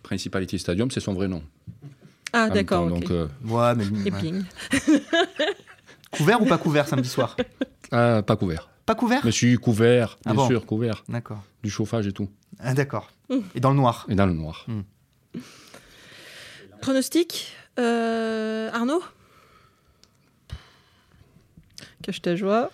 Principality 0.03 0.59
Stadium, 0.61 0.91
c'est 0.93 1.01
son 1.01 1.15
vrai 1.15 1.27
nom. 1.27 1.43
Ah, 2.33 2.49
d'accord. 2.49 2.89
Donc, 2.89 3.11
euh, 3.11 3.29
ouais, 3.45 3.75
mais. 3.75 3.85
Et 4.07 4.11
ping. 4.11 4.43
couvert 6.11 6.41
ou 6.43 6.47
pas 6.47 6.59
couvert 6.59 6.89
samedi 6.89 7.09
soir? 7.09 7.37
Ah, 7.91 8.23
Pas 8.23 8.37
couvert. 8.37 8.71
Pas 8.87 8.95
couvert? 8.95 9.21
Mais 9.25 9.31
je 9.31 9.37
suis 9.37 9.57
couvert, 9.59 10.19
Ah 10.25 10.31
bien 10.33 10.35
bon 10.35 10.49
sûr, 10.49 10.67
couvert. 10.67 11.05
D'accord. 11.09 11.43
Du 11.63 11.71
chauffage 11.71 12.07
et 12.07 12.13
tout. 12.13 12.29
Ah, 12.59 12.75
D'accord. 12.75 13.11
Et 13.55 13.61
dans 13.61 13.71
le 13.71 13.77
noir? 13.77 14.07
Et 14.09 14.15
dans 14.15 14.27
le 14.27 14.33
noir. 14.33 14.67
Pronostic 16.81 17.53
euh, 17.79 18.71
Arnaud? 18.73 19.03
Cache 22.03 22.21
ta 22.23 22.35
joie. 22.35 22.71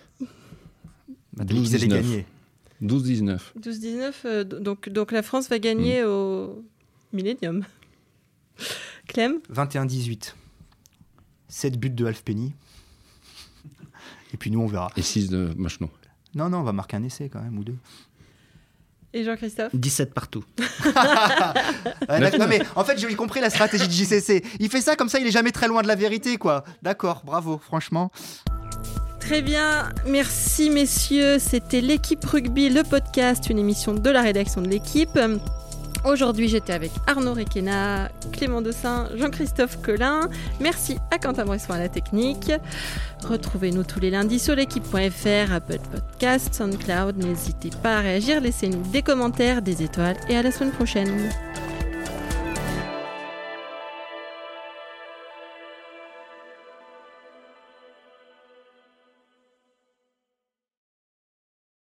Bah, 1.33 1.43
devine 1.45 1.63
qu'ils 1.63 1.75
allaient 1.75 1.85
12-19. 1.85 1.89
gagner. 1.89 2.25
12-19. 2.81 3.39
12-19. 3.61 4.13
euh, 4.25 4.43
donc, 4.43 4.89
donc 4.89 5.11
la 5.11 5.21
France 5.21 5.47
va 5.49 5.59
gagner 5.59 6.03
au 6.03 6.63
Millennium. 7.13 7.63
Clem 9.09 9.39
21-18. 9.51 10.33
7 11.49 11.77
buts 11.79 11.89
de 11.89 12.05
Halfpenny. 12.05 12.53
Et 14.33 14.37
puis 14.37 14.51
nous, 14.51 14.61
on 14.61 14.67
verra. 14.67 14.91
Et 14.95 15.01
6 15.01 15.29
de 15.29 15.51
Machno. 15.57 15.89
Non, 16.35 16.47
non, 16.49 16.59
on 16.59 16.63
va 16.63 16.73
marquer 16.73 16.97
un 16.97 17.03
essai 17.03 17.27
quand 17.27 17.41
même, 17.41 17.57
ou 17.57 17.63
deux. 17.63 17.75
et 19.13 19.23
Jean-Christophe? 19.23 19.75
17 19.75 20.13
partout. 20.13 20.43
Ouais, 22.07 22.37
non, 22.37 22.47
mais 22.47 22.61
en 22.75 22.83
fait, 22.83 22.97
j'ai 22.97 23.13
compris 23.15 23.39
la 23.39 23.49
stratégie 23.49 23.87
de 23.87 23.91
JCC. 23.91 24.43
Il 24.59 24.69
fait 24.69 24.81
ça 24.81 24.95
comme 24.95 25.09
ça, 25.09 25.19
il 25.19 25.27
est 25.27 25.31
jamais 25.31 25.51
très 25.51 25.67
loin 25.67 25.81
de 25.83 25.87
la 25.87 25.95
vérité, 25.95 26.37
quoi. 26.37 26.63
D'accord, 26.81 27.21
bravo, 27.25 27.59
franchement. 27.59 28.11
Très 29.19 29.41
bien, 29.41 29.89
merci 30.07 30.69
messieurs. 30.71 31.37
C'était 31.39 31.81
l'équipe 31.81 32.23
rugby, 32.25 32.69
le 32.69 32.83
podcast, 32.83 33.49
une 33.49 33.59
émission 33.59 33.93
de 33.93 34.09
la 34.09 34.21
rédaction 34.21 34.61
de 34.61 34.67
l'équipe. 34.67 35.17
Aujourd'hui, 36.05 36.47
j'étais 36.47 36.73
avec 36.73 36.91
Arnaud 37.07 37.33
Requena, 37.33 38.09
Clément 38.31 38.61
Dossin, 38.61 39.09
Jean-Christophe 39.15 39.81
Collin. 39.81 40.29
Merci 40.59 40.97
à 41.11 41.17
Quentin 41.17 41.43
Bresson 41.43 41.73
à 41.73 41.77
la 41.77 41.89
technique. 41.89 42.51
Retrouvez-nous 43.27 43.83
tous 43.83 43.99
les 43.99 44.09
lundis 44.09 44.39
sur 44.39 44.55
l'équipe.fr, 44.55 45.53
Apple 45.53 45.79
Podcast, 45.91 46.53
SoundCloud. 46.53 47.17
N'hésitez 47.17 47.71
pas 47.83 47.97
à 47.97 48.01
réagir, 48.01 48.39
laissez-nous 48.39 48.81
des 48.91 49.01
commentaires, 49.01 49.61
des 49.61 49.83
étoiles 49.83 50.17
et 50.29 50.37
à 50.37 50.41
la 50.41 50.51
semaine 50.51 50.71
prochaine. 50.71 51.29